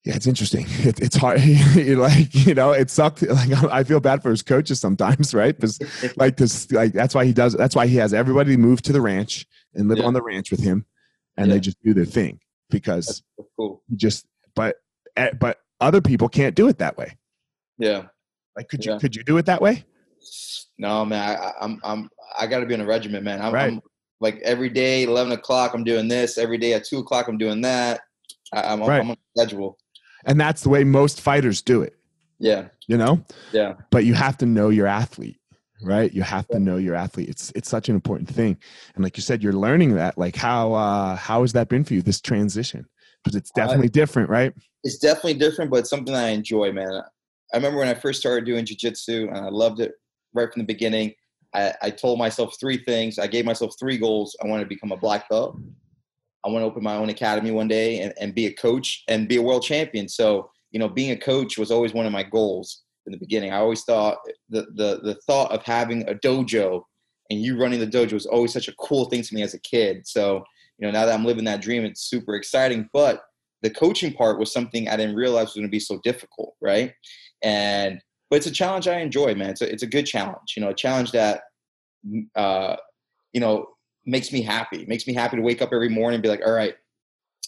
Yeah, 0.03 0.15
it's 0.17 0.27
interesting. 0.27 0.65
It, 0.69 0.99
it's 0.99 1.15
hard. 1.15 1.39
Like, 1.75 2.35
you 2.45 2.53
know, 2.53 2.71
it 2.73 2.89
sucked. 2.89 3.21
Like, 3.27 3.51
I 3.71 3.85
feel 3.85 4.01
bad 4.01 4.21
for 4.21 4.31
his 4.31 4.43
coaches 4.43 4.81
sometimes, 4.81 5.33
right? 5.33 5.55
Because 5.55 5.79
like 6.17 6.35
this, 6.35 6.69
like 6.73 6.91
that's 6.91 7.15
why 7.15 7.23
he 7.23 7.31
does. 7.31 7.53
That's 7.53 7.73
why 7.73 7.87
he 7.87 7.95
has 7.95 8.13
everybody 8.13 8.57
move 8.57 8.81
to 8.81 8.91
the 8.91 8.99
ranch 8.99 9.45
and 9.75 9.87
live 9.87 9.99
Yeah. 9.99 10.05
on 10.07 10.13
the 10.13 10.21
ranch 10.21 10.51
with 10.51 10.59
him, 10.61 10.85
and 11.37 11.47
Yeah. 11.47 11.53
they 11.53 11.59
just 11.61 11.77
do 11.85 11.93
their 11.93 12.03
thing 12.03 12.39
because 12.69 13.23
cool. 13.57 13.81
just. 13.95 14.25
But 14.55 14.75
eh, 15.15 15.31
but 15.39 15.59
other 15.79 16.01
people 16.01 16.27
can't 16.27 16.53
do 16.53 16.67
it 16.67 16.79
that 16.79 16.97
way. 16.97 17.17
Yeah. 17.77 18.07
Like, 18.57 18.67
could 18.67 18.83
you 18.83 18.91
Yeah. 18.91 18.97
could 18.99 19.15
you 19.15 19.23
do 19.23 19.37
it 19.37 19.45
that 19.45 19.61
way? 19.61 19.85
No, 20.77 21.05
man. 21.05 21.29
I, 21.29 21.33
I- 21.35 21.53
I'm 21.61 21.79
I'm 21.85 22.09
I 22.37 22.47
got 22.47 22.59
to 22.59 22.65
be 22.65 22.73
in 22.73 22.81
a 22.81 22.85
regiment, 22.85 23.23
man. 23.23 23.41
I'm, 23.41 23.53
Right. 23.53 23.71
I'm 23.71 23.81
like 24.21 24.39
every 24.43 24.69
day, 24.69 25.03
eleven 25.03 25.33
o'clock, 25.33 25.73
I'm 25.73 25.83
doing 25.83 26.07
this. 26.07 26.37
Every 26.37 26.57
day 26.57 26.73
at 26.73 26.85
two 26.85 26.99
o'clock, 26.99 27.27
I'm 27.27 27.37
doing 27.37 27.59
that. 27.61 27.99
I, 28.53 28.61
I'm, 28.71 28.79
Right. 28.81 29.01
I'm 29.01 29.09
on 29.11 29.17
a 29.17 29.39
schedule. 29.41 29.77
And 30.25 30.39
that's 30.39 30.61
the 30.61 30.69
way 30.69 30.83
most 30.85 31.19
fighters 31.19 31.61
do 31.61 31.81
it. 31.81 31.97
Yeah. 32.39 32.67
You 32.87 32.97
know. 32.97 33.25
Yeah. 33.51 33.73
but 33.89 34.05
you 34.05 34.13
have 34.13 34.37
to 34.37 34.45
know 34.45 34.69
your 34.69 34.87
athlete 34.87 35.37
right 35.83 36.13
you 36.13 36.21
have 36.21 36.47
to 36.49 36.59
know 36.59 36.77
your 36.77 36.93
athlete 36.93 37.27
it's 37.27 37.51
it's 37.55 37.67
such 37.67 37.89
an 37.89 37.95
important 37.95 38.29
thing 38.29 38.55
and 38.93 39.03
like 39.03 39.17
you 39.17 39.23
said 39.23 39.41
you're 39.41 39.51
learning 39.51 39.95
that 39.95 40.15
like 40.15 40.35
how 40.35 40.73
uh 40.73 41.15
how 41.15 41.41
has 41.41 41.53
that 41.53 41.69
been 41.69 41.83
for 41.83 41.95
you 41.95 42.03
this 42.03 42.21
transition 42.21 42.85
because 43.23 43.35
it's 43.35 43.49
Uh, 43.55 43.61
definitely 43.61 43.89
different 43.89 44.29
right 44.29 44.53
It's 44.83 44.99
definitely 44.99 45.33
different, 45.35 45.71
but 45.71 45.77
it's 45.77 45.89
something 45.89 46.13
that 46.13 46.25
I 46.25 46.29
enjoy, 46.29 46.71
man. 46.71 47.01
I 47.51 47.57
remember 47.57 47.79
when 47.79 47.87
I 47.87 47.95
first 47.95 48.19
started 48.19 48.45
doing 48.45 48.63
jujitsu, 48.65 49.27
and 49.29 49.37
I 49.37 49.49
loved 49.49 49.79
it 49.79 49.93
right 50.35 50.51
from 50.51 50.61
the 50.61 50.65
beginning. 50.65 51.13
I, 51.53 51.73
I 51.81 51.89
told 51.89 52.19
myself 52.19 52.55
three 52.59 52.77
things. 52.77 53.19
I 53.19 53.27
gave 53.27 53.45
myself 53.45 53.73
three 53.79 53.97
goals. 53.97 54.35
I 54.43 54.47
wanted 54.47 54.63
to 54.63 54.69
become 54.69 54.91
a 54.91 54.97
black 54.97 55.29
belt. 55.29 55.57
I 56.45 56.49
want 56.49 56.63
to 56.63 56.67
open 56.67 56.83
my 56.83 56.95
own 56.95 57.09
academy 57.09 57.51
one 57.51 57.67
day 57.67 57.99
and, 57.99 58.13
and 58.19 58.33
be 58.33 58.47
a 58.47 58.53
coach 58.53 59.03
and 59.07 59.27
be 59.27 59.37
a 59.37 59.41
world 59.41 59.63
champion. 59.63 60.07
So, 60.07 60.49
you 60.71 60.79
know, 60.79 60.89
being 60.89 61.11
a 61.11 61.17
coach 61.17 61.57
was 61.57 61.71
always 61.71 61.93
one 61.93 62.05
of 62.05 62.11
my 62.11 62.23
goals 62.23 62.83
in 63.05 63.11
the 63.11 63.19
beginning. 63.19 63.51
I 63.51 63.57
always 63.57 63.83
thought 63.83 64.17
the 64.49 64.67
the 64.75 65.01
the 65.03 65.19
thought 65.27 65.51
of 65.51 65.63
having 65.63 66.07
a 66.09 66.13
dojo 66.13 66.83
and 67.29 67.41
you 67.41 67.57
running 67.59 67.79
the 67.79 67.87
dojo 67.87 68.13
was 68.13 68.25
always 68.25 68.53
such 68.53 68.67
a 68.67 68.75
cool 68.75 69.05
thing 69.05 69.21
to 69.21 69.35
me 69.35 69.41
as 69.41 69.53
a 69.53 69.59
kid. 69.59 70.07
So, 70.07 70.43
you 70.77 70.87
know, 70.87 70.91
now 70.91 71.05
that 71.05 71.13
I'm 71.13 71.25
living 71.25 71.45
that 71.45 71.61
dream, 71.61 71.85
it's 71.85 72.09
super 72.09 72.35
exciting. 72.35 72.89
But 72.91 73.21
the 73.61 73.69
coaching 73.69 74.13
part 74.13 74.39
was 74.39 74.51
something 74.51 74.89
I 74.89 74.97
didn't 74.97 75.15
realize 75.15 75.47
was 75.47 75.55
going 75.55 75.67
to 75.67 75.71
be 75.71 75.79
so 75.79 75.99
difficult, 76.03 76.55
right? 76.61 76.93
And 77.41 78.01
but 78.31 78.37
it's 78.37 78.47
a 78.47 78.51
challenge 78.51 78.87
I 78.87 79.01
enjoy, 79.01 79.35
man. 79.35 79.49
It's 79.49 79.61
a, 79.61 79.71
it's 79.71 79.83
a 79.83 79.87
good 79.87 80.05
challenge, 80.05 80.53
you 80.55 80.63
know, 80.63 80.69
a 80.69 80.73
challenge 80.73 81.11
that 81.11 81.41
uh, 82.35 82.77
you 83.33 83.41
know 83.41 83.67
makes 84.05 84.31
me 84.31 84.41
happy. 84.41 84.85
Makes 84.87 85.05
me 85.05 85.13
happy 85.13 85.35
to 85.35 85.43
wake 85.43 85.61
up 85.61 85.73
every 85.73 85.89
morning 85.89 86.15
and 86.15 86.23
be 86.23 86.29
like, 86.29 86.41
all 86.45 86.53
right, 86.53 86.73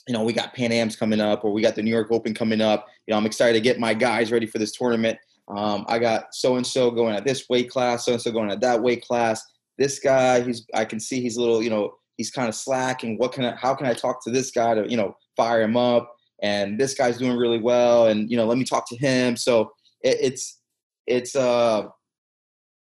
you 0.09 0.13
know, 0.13 0.23
we 0.23 0.34
got 0.34 0.53
Pan 0.53 0.73
Am's 0.73 0.97
coming 0.97 1.21
up, 1.21 1.45
or 1.45 1.53
we 1.53 1.61
got 1.61 1.75
the 1.75 1.81
New 1.81 1.89
York 1.89 2.09
Open 2.11 2.34
coming 2.34 2.59
up. 2.59 2.88
You 3.07 3.13
know, 3.13 3.17
I'm 3.17 3.25
excited 3.25 3.53
to 3.53 3.61
get 3.61 3.79
my 3.79 3.93
guys 3.93 4.29
ready 4.29 4.45
for 4.45 4.59
this 4.59 4.73
tournament. 4.73 5.17
Um, 5.47 5.86
I 5.88 5.99
got 5.99 6.36
so 6.36 6.57
and 6.57 6.67
so 6.67 6.91
going 6.91 7.15
at 7.15 7.23
this 7.23 7.47
weight 7.49 7.69
class, 7.69 8.05
so 8.05 8.11
and 8.11 8.21
so 8.21 8.31
going 8.31 8.51
at 8.51 8.59
that 8.59 8.81
weight 8.81 9.05
class. 9.05 9.41
This 9.77 9.99
guy, 9.99 10.41
he's 10.41 10.67
I 10.73 10.84
can 10.84 10.99
see 10.99 11.21
he's 11.21 11.38
a 11.38 11.41
little, 11.41 11.63
you 11.63 11.69
know, 11.69 11.93
he's 12.17 12.29
kind 12.29 12.49
of 12.49 12.55
slack. 12.55 13.03
And 13.03 13.17
what 13.17 13.31
can 13.31 13.45
I? 13.45 13.55
How 13.55 13.73
can 13.73 13.88
I 13.88 13.93
talk 13.93 14.21
to 14.25 14.31
this 14.31 14.51
guy 14.51 14.73
to, 14.73 14.86
you 14.89 14.97
know, 14.97 15.15
fire 15.38 15.61
him 15.61 15.77
up? 15.77 16.13
And 16.41 16.77
this 16.77 16.93
guy's 16.93 17.17
doing 17.17 17.38
really 17.38 17.59
well, 17.59 18.07
and 18.07 18.29
you 18.29 18.36
know, 18.36 18.45
let 18.45 18.57
me 18.57 18.65
talk 18.65 18.89
to 18.89 18.97
him. 18.97 19.38
So 19.38 19.71
it, 20.01 20.17
it's 20.19 20.59
it's 21.08 21.36
a 21.36 21.89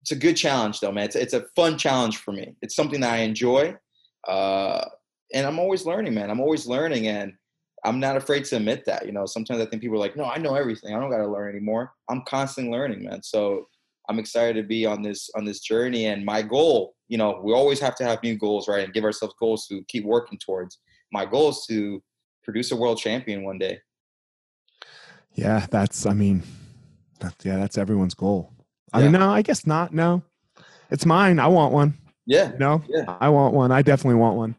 it's 0.02 0.12
a 0.12 0.16
good 0.16 0.36
challenge 0.36 0.80
though, 0.80 0.92
man. 0.92 1.06
It's 1.06 1.16
it's 1.16 1.34
a 1.34 1.46
fun 1.56 1.78
challenge 1.78 2.18
for 2.18 2.32
me. 2.32 2.56
It's 2.62 2.76
something 2.76 3.02
that 3.02 3.14
I 3.14 3.18
enjoy, 3.18 3.76
uh, 4.28 4.86
and 5.34 5.46
I'm 5.46 5.60
always 5.60 5.86
learning, 5.86 6.14
man. 6.14 6.30
I'm 6.30 6.40
always 6.40 6.66
learning, 6.66 7.08
and 7.08 7.34
I'm 7.86 8.00
not 8.00 8.18
afraid 8.18 8.46
to 8.46 8.58
admit 8.58 8.86
that. 8.86 9.06
You 9.06 9.12
know, 9.12 9.26
sometimes 9.26 9.62
I 9.62 9.66
think 9.66 9.82
people 9.82 9.98
are 9.98 10.00
like, 10.00 10.18
"No, 10.18 10.26
I 10.26 10.38
know 10.38 10.56
everything. 10.56 10.96
I 10.96 11.00
don't 11.00 11.12
got 11.12 11.18
to 11.18 11.28
learn 11.28 11.50
anymore." 11.50 11.94
I'm 12.10 12.24
constantly 12.28 12.72
learning, 12.72 13.04
man. 13.04 13.22
So 13.24 13.68
I'm 14.10 14.20
excited 14.20 14.60
to 14.62 14.68
be 14.68 14.86
on 14.86 15.02
this 15.02 15.30
on 15.36 15.46
this 15.46 15.60
journey. 15.60 16.08
And 16.08 16.26
my 16.26 16.42
goal, 16.42 16.96
you 17.08 17.18
know, 17.18 17.40
we 17.44 17.54
always 17.54 17.80
have 17.80 17.96
to 17.98 18.04
have 18.04 18.24
new 18.24 18.38
goals, 18.38 18.68
right? 18.68 18.84
And 18.84 18.94
give 18.94 19.04
ourselves 19.04 19.36
goals 19.40 19.68
to 19.68 19.84
keep 19.88 20.04
working 20.06 20.40
towards. 20.40 20.80
My 21.12 21.26
goal 21.26 21.50
is 21.50 21.66
to 21.70 22.02
produce 22.44 22.72
a 22.72 22.76
world 22.76 22.98
champion 22.98 23.44
one 23.44 23.60
day. 23.60 23.80
yeah 25.34 25.66
that's 25.70 26.06
i 26.06 26.14
mean 26.14 26.44
that, 27.22 27.36
yeah 27.44 27.58
that's 27.58 27.78
everyone's 27.78 28.14
goal 28.14 28.52
i 28.94 29.02
mean 29.02 29.12
no 29.14 29.30
i 29.32 29.42
guess 29.42 29.66
not 29.66 29.94
no 29.94 30.22
it's 30.90 31.06
mine 31.06 31.40
i 31.40 31.48
want 31.48 31.74
one 31.74 31.94
Yeah, 32.26 32.52
No, 32.60 32.84
Yeah. 32.88 33.18
i 33.22 33.30
want 33.30 33.54
one 33.54 33.72
i 33.72 33.82
definitely 33.82 34.20
want 34.20 34.36
one 34.38 34.56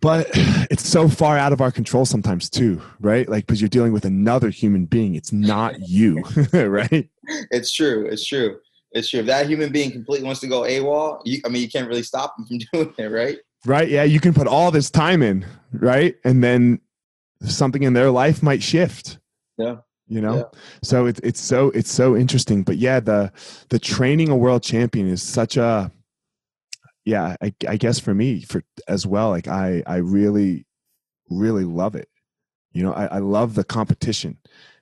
but 0.00 0.26
it's 0.70 0.86
so 0.86 1.08
far 1.08 1.38
out 1.38 1.52
of 1.52 1.60
our 1.60 1.70
control 1.70 2.04
sometimes 2.04 2.50
too 2.50 2.80
right 3.00 3.28
like 3.28 3.46
because 3.46 3.60
you're 3.60 3.68
dealing 3.68 3.92
with 3.92 4.04
another 4.04 4.50
human 4.50 4.84
being 4.86 5.14
it's 5.14 5.32
not 5.32 5.74
you 5.88 6.22
right 6.52 7.08
it's 7.50 7.70
true. 7.72 8.06
It's 8.06 8.24
true. 8.26 8.58
It's 8.92 9.10
true. 9.10 9.20
If 9.20 9.26
that 9.26 9.46
human 9.46 9.70
being 9.70 9.90
completely 9.90 10.24
wants 10.24 10.40
to 10.40 10.46
go 10.46 10.62
AWOL, 10.62 11.20
you, 11.26 11.42
I 11.44 11.50
mean, 11.50 11.60
you 11.60 11.68
can't 11.68 11.86
really 11.86 12.02
stop 12.02 12.34
them 12.38 12.46
from 12.48 12.58
doing 12.72 12.94
it, 12.96 13.10
right? 13.12 13.36
right 13.66 13.88
yeah 13.88 14.04
you 14.04 14.18
can 14.20 14.32
put 14.32 14.46
all 14.46 14.70
this 14.70 14.88
time 14.90 15.20
in 15.20 15.44
right 15.72 16.14
and 16.24 16.42
then 16.42 16.80
something 17.42 17.82
in 17.82 17.92
their 17.92 18.10
life 18.10 18.42
might 18.42 18.62
shift 18.62 19.18
Yeah. 19.58 19.76
You 20.08 20.20
know 20.20 20.36
Yeah. 20.38 20.60
so 20.82 21.06
it's 21.06 21.20
it's 21.20 21.40
so 21.40 21.70
it's 21.70 21.90
so 21.92 22.16
interesting 22.16 22.62
but 22.62 22.76
yeah 22.78 22.98
the 23.00 23.30
the 23.68 23.78
training 23.78 24.28
a 24.30 24.36
world 24.36 24.62
champion 24.62 25.06
is 25.08 25.22
such 25.22 25.56
a 25.56 25.90
yeah 27.04 27.36
I, 27.42 27.52
I 27.68 27.76
guess 27.76 27.98
for 27.98 28.14
me 28.14 28.42
for 28.42 28.62
as 28.88 29.06
well 29.06 29.30
like 29.30 29.48
i 29.48 29.82
i 29.86 29.96
really 29.96 30.66
really 31.30 31.64
love 31.64 31.94
it 31.94 32.08
you 32.72 32.82
know 32.82 32.92
i, 32.94 33.06
I 33.06 33.18
love 33.18 33.54
the 33.54 33.64
competition 33.64 34.38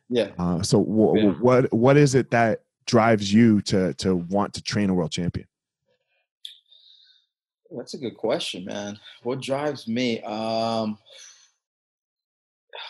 Yeah. 0.08 0.30
uh, 0.38 0.62
so 0.62 0.78
Yeah. 1.16 1.30
what 1.40 1.72
what 1.72 1.96
is 1.96 2.14
it 2.14 2.30
that 2.30 2.62
drives 2.86 3.32
you 3.32 3.60
to 3.62 3.94
to 3.94 4.14
want 4.16 4.54
to 4.54 4.62
train 4.62 4.90
a 4.90 4.94
world 4.94 5.10
champion 5.12 5.46
That's 7.76 7.94
a 7.94 7.98
good 7.98 8.16
question, 8.16 8.64
man. 8.64 8.96
What 9.24 9.42
drives 9.42 9.88
me? 9.88 10.22
Um, 10.22 10.98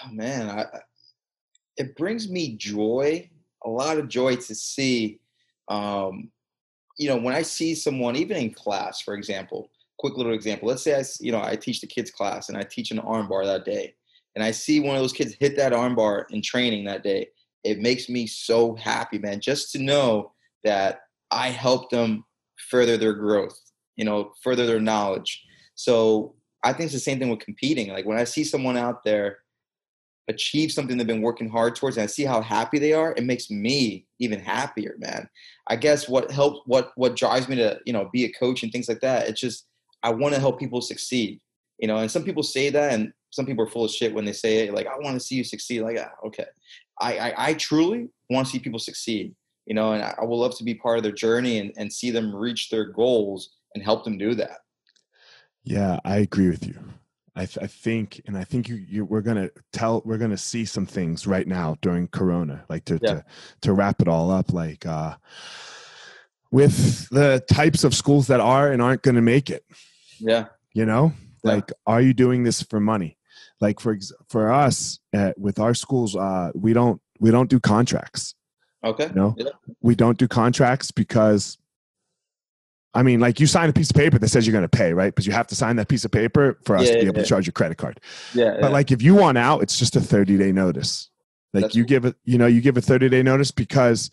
oh, 0.05 0.11
man, 0.12 0.51
I, 0.51 0.62
I- 0.64 0.80
it 1.77 1.97
brings 1.97 2.29
me 2.29 2.57
joy, 2.57 3.29
a 3.64 3.68
lot 3.68 3.99
of 3.99 4.09
joy 4.09 4.37
to 4.37 4.55
see 4.55 5.20
um, 5.68 6.31
you 6.99 7.09
know, 7.09 7.16
when 7.16 7.35
I 7.35 7.43
see 7.43 7.74
someone, 7.74 8.16
even 8.16 8.37
in 8.37 8.53
class, 8.53 9.01
for 9.01 9.14
example, 9.14 9.70
quick 9.99 10.16
little 10.16 10.33
example. 10.33 10.68
Let's 10.68 10.83
say 10.83 10.99
I, 10.99 11.05
you 11.20 11.33
know, 11.33 11.43
I 11.43 11.57
teach 11.57 11.81
the 11.81 11.87
kids 11.87 12.11
class 12.11 12.49
and 12.49 12.57
I 12.57 12.62
teach 12.62 12.91
an 12.91 12.99
armbar 12.99 13.45
that 13.45 13.64
day, 13.64 13.95
and 14.35 14.45
I 14.45 14.51
see 14.51 14.81
one 14.81 14.97
of 14.97 15.03
those 15.03 15.12
kids 15.12 15.35
hit 15.39 15.57
that 15.57 15.72
armbar 15.72 16.24
in 16.31 16.43
training 16.43 16.85
that 16.85 17.03
day. 17.03 17.29
It 17.64 17.81
makes 17.81 18.09
me 18.09 18.27
so 18.27 18.74
happy, 18.77 19.18
man, 19.18 19.41
just 19.41 19.72
to 19.72 19.79
know 19.79 20.33
that 20.64 21.01
I 21.31 21.49
helped 21.49 21.91
them 21.91 22.24
further 22.70 22.97
their 22.97 23.12
growth, 23.12 23.59
you 23.97 24.05
know, 24.05 24.33
further 24.43 24.66
their 24.66 24.81
knowledge. 24.81 25.43
So 25.74 26.35
I 26.64 26.72
think 26.72 26.85
it's 26.85 26.95
the 26.95 27.01
same 27.01 27.18
thing 27.18 27.29
with 27.29 27.41
competing. 27.41 27.89
Like 27.89 28.07
when 28.07 28.18
I 28.18 28.24
see 28.24 28.45
someone 28.45 28.77
out 28.77 29.05
there 29.05 29.39
achieve 30.29 30.72
something 30.72 30.97
they've 30.97 31.07
been 31.07 31.22
working 31.22 31.49
hard 31.49 31.77
towards 31.77 31.97
and 31.97 32.05
I 32.05 32.07
see 32.07 32.24
how 32.24 32.41
happy 32.41 32.79
they 32.79 32.93
are, 32.93 33.14
it 33.16 33.24
makes 33.24 33.51
me 33.51 34.07
even 34.18 34.41
happier, 34.41 34.97
man. 34.99 35.29
I 35.68 35.77
guess 35.77 36.09
what 36.09 36.31
helps 36.31 36.61
what 36.66 36.93
what 36.97 37.16
drives 37.16 37.49
me 37.49 37.57
to, 37.57 37.79
you 37.87 37.93
know, 37.93 38.11
be 38.12 38.24
a 38.24 38.33
coach 38.33 38.62
and 38.62 38.72
things 38.72 38.89
like 38.89 39.01
that, 39.01 39.29
it's 39.29 39.41
just 39.41 39.66
I 40.03 40.11
want 40.11 40.35
to 40.35 40.41
help 40.41 40.59
people 40.59 40.81
succeed. 40.81 41.41
You 41.79 41.89
know, 41.89 41.99
and 41.99 42.11
some 42.11 42.24
people 42.24 42.43
say 42.43 42.70
that 42.70 42.95
and 42.95 43.12
some 43.31 43.45
people 43.45 43.64
are 43.64 43.70
full 43.70 43.85
of 43.85 43.91
shit 43.91 44.14
when 44.14 44.24
they 44.24 44.33
say 44.33 44.66
it, 44.66 44.74
like, 44.74 44.87
I 44.87 44.99
want 44.99 45.14
to 45.14 45.20
see 45.20 45.35
you 45.35 45.45
succeed. 45.45 45.83
Like, 45.83 45.99
ah, 46.01 46.11
okay. 46.27 46.47
I, 47.01 47.18
I, 47.18 47.49
I 47.49 47.55
truly 47.55 48.09
want 48.31 48.47
to 48.47 48.53
see 48.53 48.59
people 48.59 48.79
succeed, 48.79 49.35
you 49.66 49.74
know, 49.74 49.93
and 49.93 50.03
I, 50.03 50.14
I 50.18 50.24
would 50.24 50.37
love 50.37 50.57
to 50.57 50.64
be 50.64 50.74
part 50.74 50.97
of 50.97 51.03
their 51.03 51.12
journey 51.12 51.59
and, 51.59 51.72
and 51.77 51.93
see 51.93 52.11
them 52.11 52.35
reach 52.35 52.70
their 52.70 52.85
goals 52.85 53.51
and 53.74 53.85
help 53.85 54.05
them 54.05 54.16
do 54.16 54.35
that. 54.37 54.61
Yeah, 55.64 56.01
I 56.05 56.18
agree 56.18 56.49
with 56.49 56.66
you. 56.66 56.79
I, 57.37 57.45
th- 57.47 57.59
I 57.62 57.68
think, 57.68 58.20
and 58.26 58.37
I 58.37 58.43
think 58.43 58.68
you, 58.68 58.76
you, 58.76 59.05
we're 59.05 59.20
gonna 59.20 59.51
tell, 59.72 60.03
we're 60.05 60.18
gonna 60.18 60.37
see 60.37 60.64
some 60.64 60.87
things 60.87 61.26
right 61.26 61.47
now 61.47 61.76
during 61.82 62.09
Corona, 62.09 62.64
like 62.68 62.84
to, 62.87 62.99
yeah. 63.01 63.14
to, 63.14 63.24
to 63.61 63.72
wrap 63.72 64.01
it 64.01 64.09
all 64.09 64.32
up, 64.32 64.53
like, 64.53 64.84
uh, 64.84 65.14
with 66.53 67.09
the 67.11 67.45
types 67.51 67.82
of 67.84 67.93
schools 67.93 68.28
that 68.28 68.41
are 68.41 68.70
and 68.70 68.80
aren't 68.80 69.03
going 69.03 69.16
to 69.16 69.20
make 69.20 69.51
it. 69.51 69.64
Yeah. 70.20 70.47
You 70.72 70.87
know, 70.87 71.12
yeah. 71.45 71.55
like, 71.55 71.72
are 71.87 72.01
you 72.01 72.14
doing 72.14 72.45
this 72.45 72.62
for 72.62 72.78
money? 72.78 73.18
Like 73.61 73.80
for 73.80 73.99
for 74.28 74.53
us 74.53 75.01
at, 75.12 75.37
with 75.39 75.59
our 75.59 75.74
schools, 75.74 76.14
uh, 76.14 76.53
we 76.55 76.72
don't 76.72 77.01
we 77.18 77.32
don't 77.32 77.51
do 77.51 77.59
contracts. 77.59 78.34
Okay. 78.84 79.09
You 79.09 79.14
know, 79.14 79.34
yeah. 79.37 79.51
we 79.82 79.97
don't 79.97 80.16
do 80.16 80.28
contracts 80.28 80.93
because 80.93 81.59
I 82.97 83.03
mean, 83.03 83.20
like 83.20 83.38
you 83.38 83.47
sign 83.47 83.68
a 83.68 83.74
piece 83.74 83.90
of 83.90 83.97
paper 83.97 84.18
that 84.18 84.28
says 84.28 84.47
you're 84.47 84.53
going 84.53 84.66
to 84.66 84.68
pay, 84.68 84.94
right? 84.94 85.14
Because 85.14 85.26
you 85.26 85.32
have 85.34 85.47
to 85.49 85.55
sign 85.55 85.76
that 85.76 85.88
piece 85.88 86.07
of 86.07 86.11
paper 86.11 86.59
for 86.64 86.78
us 86.78 86.86
yeah, 86.86 86.92
to 86.92 86.99
be 87.01 87.05
yeah, 87.05 87.11
able 87.11 87.22
to 87.22 87.28
charge 87.28 87.47
your 87.47 87.53
credit 87.53 87.76
card. 87.76 88.01
Yeah. 88.32 88.57
But 88.59 88.72
like 88.72 88.90
if 88.90 89.03
you 89.03 89.14
want 89.14 89.36
out, 89.36 89.62
it's 89.62 89.78
just 89.78 89.97
a 89.97 90.01
30 90.01 90.38
day 90.38 90.51
notice. 90.51 91.11
Like 91.53 91.64
That's 91.64 91.76
you 91.76 91.84
cool. 91.84 91.88
give 91.88 92.05
it, 92.07 92.16
you 92.24 92.38
know, 92.38 92.47
you 92.47 92.62
give 92.62 92.78
a 92.78 92.80
30 92.80 93.11
day 93.11 93.22
notice 93.22 93.51
because 93.51 94.11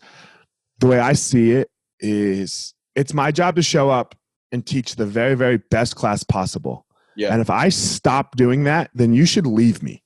the 0.80 0.86
way 0.86 0.98
I 0.98 1.14
see 1.14 1.52
it 1.52 1.70
is 1.98 2.74
it's 2.94 3.14
my 3.14 3.32
job 3.32 3.56
to 3.56 3.62
show 3.62 3.88
up 3.88 4.14
and 4.52 4.66
teach 4.66 4.96
the 4.96 5.06
very, 5.06 5.34
very 5.34 5.56
best 5.56 5.96
class 5.96 6.22
possible. 6.22 6.84
Yeah. 7.16 7.32
And 7.32 7.40
if 7.40 7.48
I 7.48 7.70
stop 7.70 8.36
doing 8.36 8.64
that, 8.64 8.90
then 8.94 9.14
you 9.14 9.24
should 9.24 9.46
leave 9.46 9.82
me. 9.82 10.02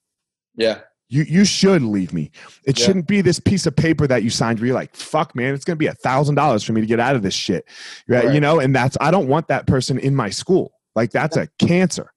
Yeah. 0.55 0.83
You 1.09 1.23
you 1.23 1.45
should 1.45 1.83
leave 1.83 2.13
me. 2.13 2.31
It 2.65 2.79
yeah. 2.79 2.87
shouldn't 2.87 3.07
be 3.07 3.21
this 3.21 3.41
piece 3.41 3.67
of 3.67 3.75
paper 3.75 4.07
that 4.07 4.23
you 4.23 4.31
signed 4.31 4.59
where 4.59 4.67
you're 4.67 4.75
like, 4.75 4.95
fuck 4.95 5.35
man, 5.35 5.55
it's 5.55 5.65
gonna 5.65 5.77
be 5.77 5.87
a 5.87 5.95
thousand 5.95 6.35
dollars 6.35 6.63
for 6.63 6.73
me 6.73 6.81
to 6.81 6.87
get 6.87 7.01
out 7.01 7.17
of 7.17 7.23
this 7.23 7.35
shit. 7.35 7.65
Right? 8.07 8.25
right? 8.25 8.35
You 8.35 8.41
know, 8.41 8.61
and 8.61 8.75
that's 8.75 8.97
I 9.01 9.11
don't 9.11 9.29
want 9.29 9.49
that 9.49 9.67
person 9.67 9.99
in 9.99 10.15
my 10.15 10.31
school. 10.31 10.73
Like 10.95 11.11
that's 11.11 11.37
a 11.37 11.49
cancer. 11.59 12.13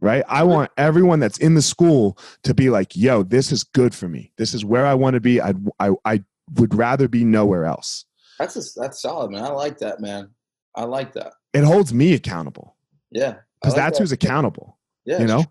Right? 0.00 0.24
I 0.28 0.42
want 0.42 0.70
everyone 0.76 1.18
that's 1.18 1.38
in 1.38 1.54
the 1.54 1.62
school 1.62 2.18
to 2.42 2.52
be 2.52 2.68
like, 2.68 2.94
yo, 2.94 3.22
this 3.22 3.50
is 3.50 3.64
good 3.64 3.94
for 3.94 4.06
me. 4.08 4.32
This 4.36 4.52
is 4.52 4.64
where 4.64 4.84
I 4.84 4.94
want 4.94 5.14
to 5.14 5.20
be. 5.20 5.40
I 5.40 5.54
I 5.80 5.92
I 6.04 6.22
would 6.56 6.74
rather 6.74 7.08
be 7.08 7.24
nowhere 7.24 7.64
else. 7.64 8.04
That's 8.38 8.56
a, 8.56 8.80
that's 8.80 9.00
solid, 9.00 9.30
man. 9.30 9.44
I 9.44 9.48
like 9.50 9.78
that, 9.78 10.00
man. 10.00 10.30
I 10.74 10.84
like 10.84 11.14
that. 11.14 11.32
It 11.52 11.64
holds 11.64 11.94
me 11.94 12.14
accountable. 12.14 12.76
Yeah 13.10 13.36
because 13.64 13.76
like 13.76 13.86
that's 13.86 13.98
that. 13.98 14.02
who's 14.02 14.12
accountable. 14.12 14.78
Yeah, 15.06 15.20
you 15.20 15.26
know, 15.26 15.44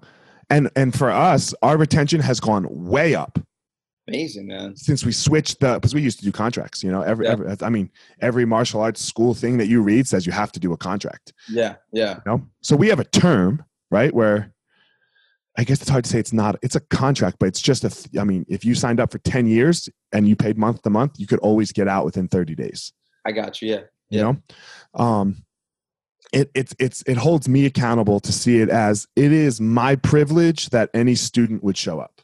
and 0.49 0.69
and 0.75 0.97
for 0.97 1.09
us, 1.09 1.53
our 1.61 1.77
retention 1.77 2.21
has 2.21 2.39
gone 2.39 2.67
way 2.69 3.15
up. 3.15 3.39
Amazing, 4.07 4.47
man. 4.47 4.75
Since 4.75 5.05
we 5.05 5.11
switched 5.11 5.59
the 5.59 5.75
because 5.75 5.95
we 5.95 6.01
used 6.01 6.19
to 6.19 6.25
do 6.25 6.31
contracts. 6.31 6.83
You 6.83 6.91
know, 6.91 7.01
every, 7.01 7.25
yeah. 7.25 7.31
every 7.31 7.55
I 7.61 7.69
mean, 7.69 7.89
every 8.21 8.45
martial 8.45 8.81
arts 8.81 9.01
school 9.01 9.33
thing 9.33 9.57
that 9.57 9.67
you 9.67 9.81
read 9.81 10.07
says 10.07 10.25
you 10.25 10.31
have 10.33 10.51
to 10.53 10.59
do 10.59 10.73
a 10.73 10.77
contract. 10.77 11.33
Yeah, 11.49 11.75
yeah. 11.91 12.15
You 12.25 12.31
know, 12.31 12.47
so 12.61 12.75
we 12.75 12.89
have 12.89 12.99
a 12.99 13.05
term 13.05 13.63
right 13.91 14.13
where. 14.13 14.51
I 15.55 15.63
guess 15.63 15.81
it's 15.81 15.89
hard 15.91 16.03
to 16.05 16.09
say 16.09 16.17
it's 16.17 16.33
not 16.33 16.55
it's 16.63 16.75
a 16.75 16.79
contract, 16.79 17.37
but 17.39 17.45
it's 17.45 17.61
just 17.61 17.83
a. 17.83 18.19
I 18.19 18.23
mean, 18.23 18.43
if 18.49 18.65
you 18.65 18.73
signed 18.73 18.99
up 18.99 19.11
for 19.11 19.19
ten 19.19 19.45
years 19.45 19.87
and 20.11 20.27
you 20.27 20.35
paid 20.35 20.57
month 20.57 20.81
to 20.81 20.89
month, 20.89 21.19
you 21.19 21.27
could 21.27 21.37
always 21.41 21.71
get 21.71 21.87
out 21.87 22.05
within 22.05 22.27
thirty 22.27 22.55
days. 22.55 22.91
I 23.23 23.33
got 23.33 23.61
you. 23.61 23.69
Yeah. 23.69 23.81
You 24.09 24.21
know, 24.21 24.37
um, 24.95 25.43
it, 26.33 26.51
it's 26.53 26.75
it's 26.79 27.03
it 27.03 27.17
holds 27.17 27.47
me 27.47 27.65
accountable 27.65 28.19
to 28.19 28.31
see 28.33 28.59
it 28.59 28.69
as 28.69 29.07
it 29.15 29.31
is 29.31 29.61
my 29.61 29.95
privilege 29.95 30.69
that 30.71 30.89
any 30.93 31.15
student 31.15 31.63
would 31.63 31.77
show 31.77 31.99
up. 31.99 32.21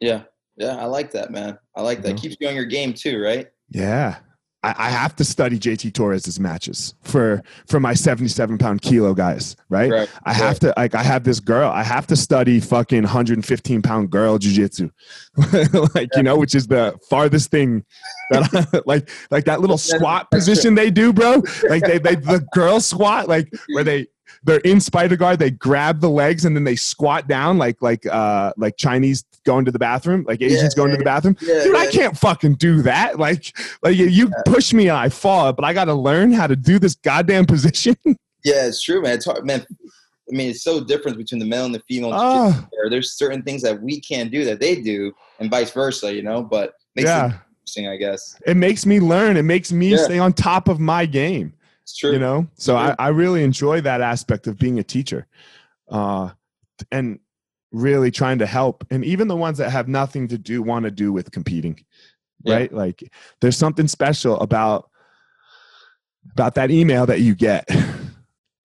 Yeah, 0.00 0.22
yeah, 0.56 0.76
I 0.76 0.86
like 0.86 1.12
that, 1.12 1.30
man. 1.30 1.58
I 1.74 1.82
like 1.82 2.02
that. 2.02 2.16
Mm-hmm. 2.16 2.18
Keeps 2.18 2.36
you 2.40 2.48
on 2.48 2.54
your 2.54 2.64
game 2.64 2.92
too, 2.92 3.22
right? 3.22 3.48
Yeah, 3.70 4.16
I, 4.66 4.88
I 4.88 4.90
have 4.90 5.14
to 5.16 5.24
study 5.24 5.60
JT 5.60 5.92
Torres's 5.92 6.40
matches 6.40 6.94
for 7.02 7.42
for 7.68 7.78
my 7.78 7.94
77 7.94 8.58
pound 8.58 8.82
kilo 8.82 9.14
guys, 9.14 9.54
right? 9.68 9.90
right. 9.90 10.10
I 10.24 10.32
have 10.32 10.46
right. 10.46 10.60
to 10.62 10.74
like 10.76 10.94
I 10.96 11.04
have 11.04 11.22
this 11.22 11.38
girl. 11.38 11.70
I 11.70 11.84
have 11.84 12.06
to 12.08 12.16
study 12.16 12.58
fucking 12.58 13.02
115 13.02 13.82
pound 13.82 14.10
girl 14.10 14.38
jujitsu, 14.38 14.90
like 15.94 16.08
yeah. 16.12 16.16
you 16.16 16.22
know, 16.24 16.36
which 16.36 16.56
is 16.56 16.66
the 16.66 16.98
farthest 17.08 17.50
thing 17.52 17.84
that 18.30 18.68
I, 18.74 18.80
like 18.86 19.08
like 19.30 19.44
that 19.44 19.60
little 19.60 19.78
squat 19.78 20.30
position 20.32 20.74
they 20.74 20.90
do, 20.90 21.12
bro. 21.12 21.42
Like 21.68 21.84
they 21.84 21.98
they 21.98 22.16
the 22.16 22.44
girl 22.52 22.80
squat, 22.80 23.28
like 23.28 23.48
where 23.72 23.84
they 23.84 24.08
they're 24.44 24.58
in 24.60 24.80
spider 24.80 25.16
guard 25.16 25.38
they 25.38 25.50
grab 25.50 26.00
the 26.00 26.10
legs 26.10 26.44
and 26.44 26.54
then 26.56 26.64
they 26.64 26.76
squat 26.76 27.28
down 27.28 27.58
like 27.58 27.80
like 27.80 28.06
uh 28.06 28.52
like 28.56 28.76
chinese 28.76 29.24
going 29.44 29.64
to 29.64 29.70
the 29.70 29.78
bathroom 29.78 30.24
like 30.26 30.40
asians 30.42 30.74
yeah, 30.74 30.76
going 30.76 30.90
to 30.90 30.96
the 30.96 31.04
bathroom 31.04 31.36
yeah, 31.40 31.62
dude 31.62 31.74
yeah. 31.74 31.80
i 31.80 31.86
can't 31.86 32.16
fucking 32.16 32.54
do 32.54 32.82
that 32.82 33.18
like 33.18 33.56
like 33.82 33.96
you 33.96 34.30
push 34.44 34.72
me 34.72 34.88
and 34.88 34.96
i 34.96 35.08
fall 35.08 35.52
but 35.52 35.64
i 35.64 35.72
gotta 35.72 35.94
learn 35.94 36.32
how 36.32 36.46
to 36.46 36.56
do 36.56 36.78
this 36.78 36.94
goddamn 36.96 37.44
position 37.46 37.96
yeah 38.44 38.66
it's 38.66 38.82
true 38.82 39.02
man 39.02 39.14
it's 39.14 39.24
hard 39.24 39.44
man 39.44 39.64
I 40.28 40.34
mean, 40.34 40.50
it's 40.50 40.62
so 40.62 40.82
different 40.82 41.16
between 41.16 41.38
the 41.38 41.46
male 41.46 41.66
and 41.66 41.74
the 41.74 41.80
female. 41.80 42.10
Oh. 42.12 42.66
There's 42.90 43.12
certain 43.12 43.42
things 43.42 43.62
that 43.62 43.80
we 43.80 44.00
can't 44.00 44.30
do 44.30 44.44
that 44.44 44.58
they 44.58 44.80
do, 44.80 45.12
and 45.38 45.50
vice 45.50 45.70
versa. 45.70 46.12
You 46.12 46.22
know, 46.22 46.42
but 46.42 46.74
makes 46.96 47.08
yeah. 47.08 47.26
it 47.26 47.34
interesting, 47.60 47.88
I 47.88 47.96
guess. 47.96 48.36
It 48.46 48.56
makes 48.56 48.86
me 48.86 48.98
learn. 48.98 49.36
It 49.36 49.44
makes 49.44 49.70
me 49.70 49.96
stay 49.96 50.18
on 50.18 50.32
top 50.32 50.68
of 50.68 50.80
my 50.80 51.06
game. 51.06 51.52
It's 51.86 51.96
true. 51.96 52.12
You 52.12 52.18
know, 52.18 52.48
so 52.54 52.76
I, 52.76 52.96
I 52.98 53.08
really 53.08 53.44
enjoy 53.44 53.80
that 53.82 54.00
aspect 54.00 54.48
of 54.48 54.58
being 54.58 54.80
a 54.80 54.82
teacher, 54.82 55.28
uh, 55.88 56.30
and 56.90 57.20
really 57.70 58.10
trying 58.10 58.40
to 58.40 58.46
help. 58.46 58.84
And 58.90 59.04
even 59.04 59.28
the 59.28 59.36
ones 59.36 59.58
that 59.58 59.70
have 59.70 59.86
nothing 59.86 60.26
to 60.28 60.36
do 60.36 60.62
want 60.62 60.84
to 60.84 60.90
do 60.90 61.12
with 61.12 61.30
competing, 61.30 61.84
yeah. 62.42 62.54
right? 62.56 62.72
Like, 62.72 63.12
there's 63.40 63.56
something 63.56 63.86
special 63.86 64.40
about 64.40 64.90
about 66.32 66.56
that 66.56 66.72
email 66.72 67.06
that 67.06 67.20
you 67.20 67.36
get. 67.36 67.70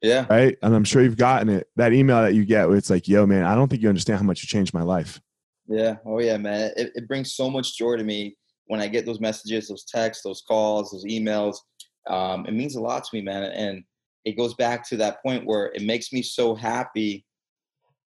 Yeah. 0.01 0.25
Right. 0.27 0.57
And 0.63 0.73
I'm 0.73 0.83
sure 0.83 1.03
you've 1.03 1.15
gotten 1.15 1.47
it. 1.49 1.67
That 1.75 1.93
email 1.93 2.23
that 2.23 2.33
you 2.33 2.43
get 2.43 2.67
where 2.67 2.75
it's 2.75 2.89
like, 2.89 3.07
yo, 3.07 3.27
man, 3.27 3.43
I 3.43 3.53
don't 3.53 3.67
think 3.67 3.83
you 3.83 3.87
understand 3.87 4.17
how 4.17 4.25
much 4.25 4.41
you 4.41 4.47
changed 4.47 4.73
my 4.73 4.81
life. 4.81 5.21
Yeah. 5.67 5.97
Oh, 6.07 6.19
yeah, 6.19 6.37
man. 6.37 6.71
It, 6.75 6.91
it 6.95 7.07
brings 7.07 7.35
so 7.35 7.51
much 7.51 7.77
joy 7.77 7.97
to 7.97 8.03
me 8.03 8.35
when 8.65 8.81
I 8.81 8.87
get 8.87 9.05
those 9.05 9.19
messages, 9.19 9.67
those 9.67 9.85
texts, 9.85 10.23
those 10.23 10.41
calls, 10.41 10.89
those 10.89 11.05
emails 11.05 11.57
um, 12.07 12.45
it 12.45 12.53
means 12.53 12.75
a 12.75 12.81
lot 12.81 13.03
to 13.03 13.15
me, 13.15 13.21
man. 13.21 13.43
And 13.43 13.83
it 14.25 14.37
goes 14.37 14.53
back 14.55 14.87
to 14.89 14.97
that 14.97 15.21
point 15.23 15.45
where 15.45 15.67
it 15.73 15.83
makes 15.83 16.13
me 16.13 16.21
so 16.21 16.55
happy 16.55 17.25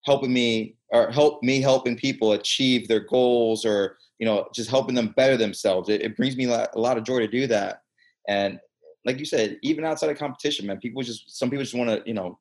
helping 0.05 0.33
me 0.33 0.75
or 0.91 1.11
help 1.11 1.43
me 1.43 1.61
helping 1.61 1.97
people 1.97 2.33
achieve 2.33 2.89
their 2.89 3.01
goals 3.01 3.65
or 3.65 3.99
you 4.19 4.27
know 4.27 4.49
just 4.55 4.71
helping 4.71 4.95
them 4.95 5.15
better 5.17 5.37
themselves 5.37 5.89
it, 5.89 6.03
it 6.03 6.17
brings 6.17 6.37
me 6.37 6.45
a 6.45 6.69
lot 6.75 6.99
of 6.99 7.05
joy 7.05 7.19
to 7.19 7.29
do 7.29 7.47
that 7.47 7.83
and 8.29 8.59
like 9.05 9.19
you 9.19 9.25
said 9.25 9.59
even 9.63 9.85
outside 9.85 10.11
of 10.11 10.19
competition 10.19 10.67
man 10.67 10.79
people 10.79 11.03
just 11.03 11.39
some 11.39 11.51
people 11.51 11.65
just 11.65 11.75
want 11.75 11.89
to 11.89 12.03
you 12.05 12.15
know 12.15 12.39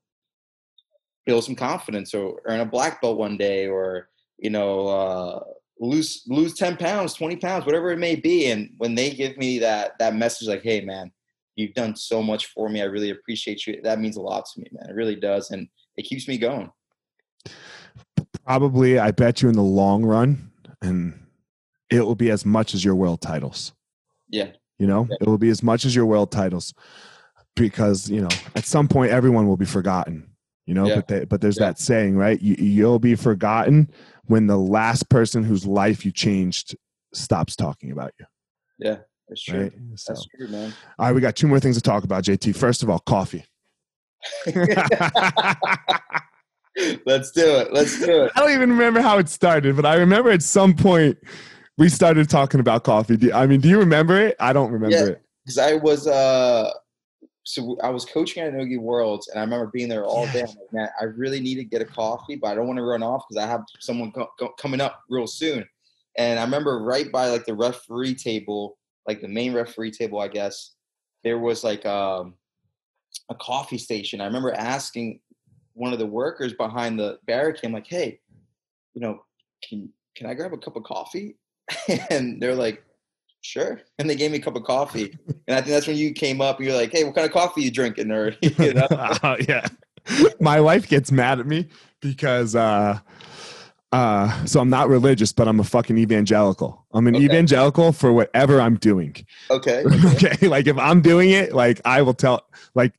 build 1.25 1.43
some 1.43 1.55
confidence 1.55 2.13
or 2.13 2.41
earn 2.45 2.61
a 2.61 2.65
black 2.65 3.01
belt 3.01 3.17
one 3.17 3.37
day 3.37 3.67
or 3.67 4.09
you 4.39 4.49
know 4.49 4.87
uh, 4.87 5.39
lose 5.79 6.23
lose 6.27 6.55
10 6.55 6.77
pounds 6.77 7.13
20 7.13 7.35
pounds 7.37 7.65
whatever 7.65 7.91
it 7.91 7.99
may 7.99 8.15
be 8.15 8.47
and 8.47 8.71
when 8.77 8.95
they 8.95 9.11
give 9.11 9.37
me 9.37 9.59
that 9.59 9.97
that 9.99 10.15
message 10.15 10.47
like 10.47 10.63
hey 10.63 10.81
man 10.81 11.11
you've 11.55 11.73
done 11.73 11.95
so 11.95 12.21
much 12.21 12.47
for 12.47 12.69
me. 12.69 12.81
I 12.81 12.85
really 12.85 13.09
appreciate 13.09 13.65
you. 13.67 13.81
That 13.83 13.99
means 13.99 14.17
a 14.17 14.21
lot 14.21 14.45
to 14.53 14.59
me, 14.59 14.67
man. 14.71 14.89
It 14.89 14.95
really 14.95 15.15
does. 15.15 15.51
And 15.51 15.67
it 15.97 16.03
keeps 16.03 16.27
me 16.27 16.37
going. 16.37 16.71
Probably, 18.45 18.99
I 18.99 19.11
bet 19.11 19.41
you 19.41 19.49
in 19.49 19.55
the 19.55 19.61
long 19.61 20.03
run, 20.03 20.51
and 20.81 21.27
it 21.89 22.01
will 22.01 22.15
be 22.15 22.31
as 22.31 22.45
much 22.45 22.73
as 22.73 22.83
your 22.83 22.95
world 22.95 23.21
titles. 23.21 23.73
Yeah. 24.29 24.51
You 24.79 24.87
know, 24.87 25.07
yeah. 25.09 25.17
it 25.21 25.27
will 25.27 25.37
be 25.37 25.49
as 25.49 25.61
much 25.61 25.85
as 25.85 25.95
your 25.95 26.05
world 26.05 26.31
titles 26.31 26.73
because, 27.55 28.09
you 28.09 28.21
know, 28.21 28.29
at 28.55 28.65
some 28.65 28.87
point 28.87 29.11
everyone 29.11 29.47
will 29.47 29.57
be 29.57 29.65
forgotten. 29.65 30.27
You 30.65 30.73
know, 30.73 30.87
yeah. 30.87 30.95
but 30.95 31.07
they, 31.07 31.25
but 31.25 31.41
there's 31.41 31.59
yeah. 31.59 31.67
that 31.67 31.79
saying, 31.79 32.15
right? 32.15 32.41
You, 32.41 32.55
you'll 32.55 32.99
be 32.99 33.15
forgotten 33.15 33.91
when 34.25 34.47
the 34.47 34.57
last 34.57 35.09
person 35.09 35.43
whose 35.43 35.65
life 35.65 36.05
you 36.05 36.11
changed 36.11 36.75
stops 37.13 37.55
talking 37.55 37.91
about 37.91 38.13
you. 38.19 38.25
Yeah 38.79 38.97
That's 39.31 39.43
true. 39.43 39.61
Right? 39.61 39.71
So, 39.95 40.11
That's 40.11 40.25
true, 40.35 40.47
man. 40.49 40.73
all 40.99 41.05
right, 41.05 41.15
we 41.15 41.21
got 41.21 41.37
two 41.37 41.47
more 41.47 41.61
things 41.61 41.77
to 41.77 41.81
talk 41.81 42.03
about, 42.03 42.25
JT. 42.25 42.53
First 42.53 42.83
of 42.83 42.89
all, 42.89 42.99
coffee. 42.99 43.45
Let's 47.05 47.31
do 47.31 47.45
it. 47.45 47.71
Let's 47.71 47.97
do 47.99 48.23
it. 48.23 48.31
I 48.35 48.39
don't 48.41 48.51
even 48.51 48.69
remember 48.71 48.99
how 48.99 49.17
it 49.19 49.29
started, 49.29 49.75
but 49.77 49.85
I 49.85 49.95
remember 49.95 50.31
at 50.31 50.43
some 50.43 50.73
point 50.73 51.17
we 51.77 51.87
started 51.87 52.29
talking 52.29 52.59
about 52.59 52.83
coffee. 52.83 53.15
Do, 53.15 53.31
I 53.31 53.47
mean, 53.47 53.61
do 53.61 53.69
you 53.69 53.79
remember 53.79 54.19
it? 54.19 54.35
I 54.39 54.51
don't 54.51 54.69
remember 54.71 54.95
Yeah. 54.97 55.05
it. 55.13 55.21
Because 55.45 55.57
I 55.57 55.75
was 55.75 56.07
uh 56.07 56.69
so 57.43 57.77
I 57.81 57.89
was 57.89 58.03
coaching 58.05 58.43
at 58.43 58.53
Nogi 58.53 58.77
Worlds 58.77 59.29
and 59.29 59.39
I 59.39 59.43
remember 59.43 59.67
being 59.73 59.87
there 59.89 60.05
all 60.05 60.25
day. 60.27 60.41
I'm 60.41 60.47
like, 60.47 60.73
man, 60.73 60.89
I 60.99 61.05
really 61.05 61.39
need 61.39 61.55
to 61.55 61.63
get 61.63 61.81
a 61.81 61.85
coffee, 61.85 62.35
but 62.35 62.49
I 62.51 62.55
don't 62.55 62.67
want 62.67 62.77
to 62.77 62.83
run 62.83 63.01
off 63.01 63.23
because 63.29 63.43
I 63.43 63.47
have 63.47 63.63
someone 63.79 64.11
co- 64.11 64.29
co- 64.39 64.53
coming 64.59 64.81
up 64.81 65.01
real 65.09 65.25
soon. 65.27 65.65
And 66.17 66.37
I 66.39 66.43
remember 66.43 66.79
right 66.83 67.09
by 67.11 67.27
like 67.29 67.45
the 67.45 67.53
referee 67.55 68.15
table, 68.15 68.77
like 69.11 69.21
the 69.21 69.27
main 69.27 69.53
referee 69.53 69.91
table, 69.91 70.19
I 70.19 70.29
guess, 70.29 70.71
there 71.23 71.37
was 71.37 71.63
like 71.63 71.85
um, 71.85 72.35
a 73.29 73.35
coffee 73.35 73.77
station. 73.77 74.21
I 74.21 74.25
remember 74.25 74.53
asking 74.53 75.19
one 75.73 75.93
of 75.93 75.99
the 75.99 76.05
workers 76.05 76.53
behind 76.53 76.97
the 76.97 77.19
barricade, 77.27 77.65
I'm 77.65 77.73
like, 77.73 77.87
hey, 77.87 78.19
you 78.93 79.01
know, 79.01 79.19
can 79.67 79.89
can 80.15 80.27
I 80.27 80.33
grab 80.33 80.53
a 80.53 80.57
cup 80.57 80.75
of 80.75 80.83
coffee? 80.83 81.37
and 82.09 82.41
they're 82.41 82.55
like, 82.55 82.83
sure. 83.41 83.81
And 83.99 84.09
they 84.09 84.15
gave 84.15 84.31
me 84.31 84.37
a 84.37 84.41
cup 84.41 84.55
of 84.55 84.63
coffee. 84.63 85.17
And 85.47 85.55
I 85.55 85.61
think 85.61 85.67
that's 85.67 85.87
when 85.87 85.97
you 85.97 86.13
came 86.13 86.41
up 86.41 86.57
and 86.57 86.65
you're 86.67 86.75
like, 86.75 86.91
hey, 86.91 87.03
what 87.03 87.15
kind 87.15 87.25
of 87.25 87.33
coffee 87.33 87.63
you 87.63 87.71
drinking? 87.71 88.11
Or 88.11 88.35
you 88.41 88.73
know? 88.73 88.87
Uh, 88.89 89.37
yeah. 89.47 89.67
My 90.39 90.59
wife 90.59 90.87
gets 90.87 91.11
mad 91.11 91.39
at 91.39 91.45
me 91.45 91.67
because 91.99 92.55
uh 92.55 92.99
uh 93.91 94.45
so 94.45 94.59
I'm 94.61 94.69
not 94.69 94.87
religious, 94.89 95.31
but 95.33 95.47
I'm 95.47 95.59
a 95.59 95.63
fucking 95.63 95.97
evangelical. 95.97 96.85
I'm 96.93 97.07
an 97.07 97.15
Okay. 97.15 97.25
evangelical 97.25 97.91
for 97.91 98.13
whatever 98.13 98.61
I'm 98.61 98.75
doing. 98.77 99.15
okay. 99.49 99.83
okay 100.13 100.47
like 100.47 100.67
if 100.67 100.77
i'm 100.77 101.01
doing 101.01 101.31
it 101.31 101.53
like 101.53 101.81
i 101.85 102.01
will 102.01 102.13
tell 102.13 102.45
like 102.75 102.93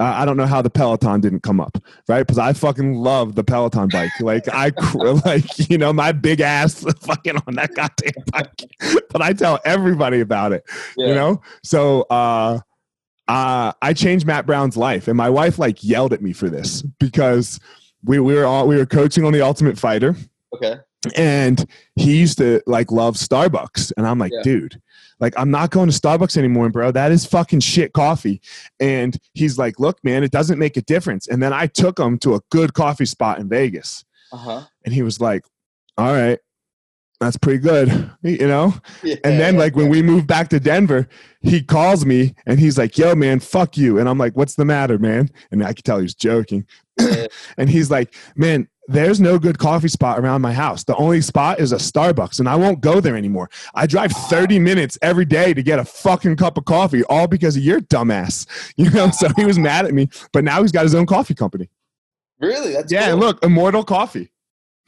uh, 0.00 0.04
i 0.16 0.24
don't 0.24 0.36
know 0.36 0.46
how 0.46 0.60
the 0.60 0.68
peloton 0.70 1.20
didn't 1.20 1.40
come 1.42 1.60
up 1.60 1.78
right 2.08 2.20
because 2.26 2.38
i 2.38 2.52
fucking 2.52 2.94
love 2.94 3.34
the 3.36 3.44
peloton 3.44 3.88
bike 3.88 4.10
like 4.20 4.46
i 4.52 4.70
like 5.24 5.70
you 5.70 5.78
know 5.78 5.92
my 5.92 6.10
big 6.12 6.40
ass 6.40 6.84
fucking 7.02 7.36
on 7.46 7.54
that 7.54 7.72
goddamn 7.74 8.12
bike 8.32 8.62
but 9.10 9.22
i 9.22 9.32
tell 9.32 9.58
everybody 9.64 10.20
about 10.20 10.52
it 10.52 10.64
Yeah. 10.96 11.06
you 11.08 11.14
know 11.14 11.40
so 11.62 12.02
uh 12.10 12.58
uh 13.28 13.72
i 13.80 13.92
changed 13.94 14.26
matt 14.26 14.44
brown's 14.46 14.76
life 14.76 15.08
and 15.08 15.16
my 15.16 15.30
wife 15.30 15.58
like 15.58 15.82
yelled 15.84 16.12
at 16.12 16.20
me 16.22 16.32
for 16.32 16.48
this 16.50 16.82
because 16.98 17.60
we, 18.04 18.18
we 18.18 18.34
were 18.34 18.44
all 18.44 18.66
we 18.68 18.76
were 18.76 18.86
coaching 18.86 19.24
on 19.24 19.32
the 19.32 19.40
ultimate 19.40 19.78
fighter 19.78 20.14
Okay. 20.54 20.76
and 21.16 21.66
he 21.96 22.18
used 22.18 22.38
to 22.38 22.60
like 22.66 22.90
love 22.90 23.16
Starbucks. 23.16 23.92
And 23.96 24.06
I'm 24.06 24.18
like, 24.18 24.32
Yeah. 24.32 24.42
dude, 24.42 24.80
like 25.20 25.34
I'm 25.36 25.50
not 25.50 25.70
going 25.70 25.90
to 25.90 25.98
Starbucks 25.98 26.36
anymore, 26.36 26.70
bro. 26.70 26.90
That 26.90 27.12
is 27.12 27.24
fucking 27.26 27.60
shit 27.60 27.92
coffee. 27.92 28.40
And 28.80 29.18
he's 29.34 29.58
like, 29.58 29.78
look, 29.78 29.98
man, 30.02 30.24
it 30.24 30.30
doesn't 30.30 30.58
make 30.58 30.76
a 30.76 30.82
difference. 30.82 31.28
And 31.28 31.42
then 31.42 31.52
I 31.52 31.66
took 31.66 31.98
him 31.98 32.18
to 32.20 32.34
a 32.36 32.40
good 32.50 32.72
coffee 32.74 33.04
spot 33.06 33.38
in 33.38 33.48
Vegas. 33.48 34.04
Uh 34.32 34.36
huh. 34.38 34.62
And 34.84 34.94
he 34.94 35.02
was 35.02 35.20
like, 35.20 35.44
all 35.98 36.12
right, 36.12 36.38
that's 37.20 37.36
pretty 37.36 37.60
good, 37.60 38.10
you 38.22 38.48
know? 38.48 38.74
Yeah. 39.02 39.16
And 39.24 39.38
then 39.38 39.56
like 39.56 39.76
when 39.76 39.88
we 39.88 40.02
moved 40.02 40.26
back 40.26 40.48
to 40.48 40.58
Denver, 40.60 41.08
he 41.40 41.62
calls 41.62 42.04
me 42.04 42.34
and 42.46 42.58
he's 42.58 42.76
like, 42.76 42.98
yo, 42.98 43.14
man, 43.14 43.38
fuck 43.40 43.76
you. 43.76 43.98
And 43.98 44.08
I'm 44.08 44.18
like, 44.18 44.36
what's 44.36 44.56
the 44.56 44.64
matter, 44.64 44.98
man? 44.98 45.28
And 45.52 45.62
I 45.64 45.72
could 45.74 45.84
tell 45.84 45.98
he 45.98 46.02
was 46.02 46.14
joking. 46.14 46.66
Yeah. 46.98 47.26
And 47.56 47.68
he's 47.70 47.90
like, 47.90 48.14
man, 48.36 48.68
there's 48.88 49.20
no 49.20 49.38
good 49.38 49.58
coffee 49.58 49.88
spot 49.88 50.18
around 50.18 50.42
my 50.42 50.52
house. 50.52 50.84
The 50.84 50.94
only 50.96 51.20
spot 51.20 51.58
is 51.60 51.72
a 51.72 51.76
Starbucks, 51.76 52.38
and 52.38 52.48
I 52.48 52.54
won't 52.56 52.80
go 52.80 53.00
there 53.00 53.16
anymore. 53.16 53.48
I 53.74 53.86
drive 53.86 54.12
30 54.12 54.58
minutes 54.58 54.98
every 55.00 55.24
day 55.24 55.54
to 55.54 55.62
get 55.62 55.78
a 55.78 55.84
fucking 55.84 56.36
cup 56.36 56.58
of 56.58 56.64
coffee, 56.66 57.02
all 57.04 57.26
because 57.26 57.56
of 57.56 57.62
your 57.62 57.80
dumbass. 57.80 58.46
You 58.76 58.90
know, 58.90 59.10
so 59.10 59.28
he 59.36 59.44
was 59.44 59.58
mad 59.58 59.86
at 59.86 59.94
me, 59.94 60.08
but 60.32 60.44
now 60.44 60.60
he's 60.60 60.72
got 60.72 60.82
his 60.82 60.94
own 60.94 61.06
coffee 61.06 61.34
company. 61.34 61.70
really? 62.40 62.72
That's 62.72 62.92
Yeah, 62.92 63.04
cool. 63.04 63.12
and 63.12 63.20
look, 63.20 63.44
Immortal 63.44 63.84
Coffee. 63.84 64.30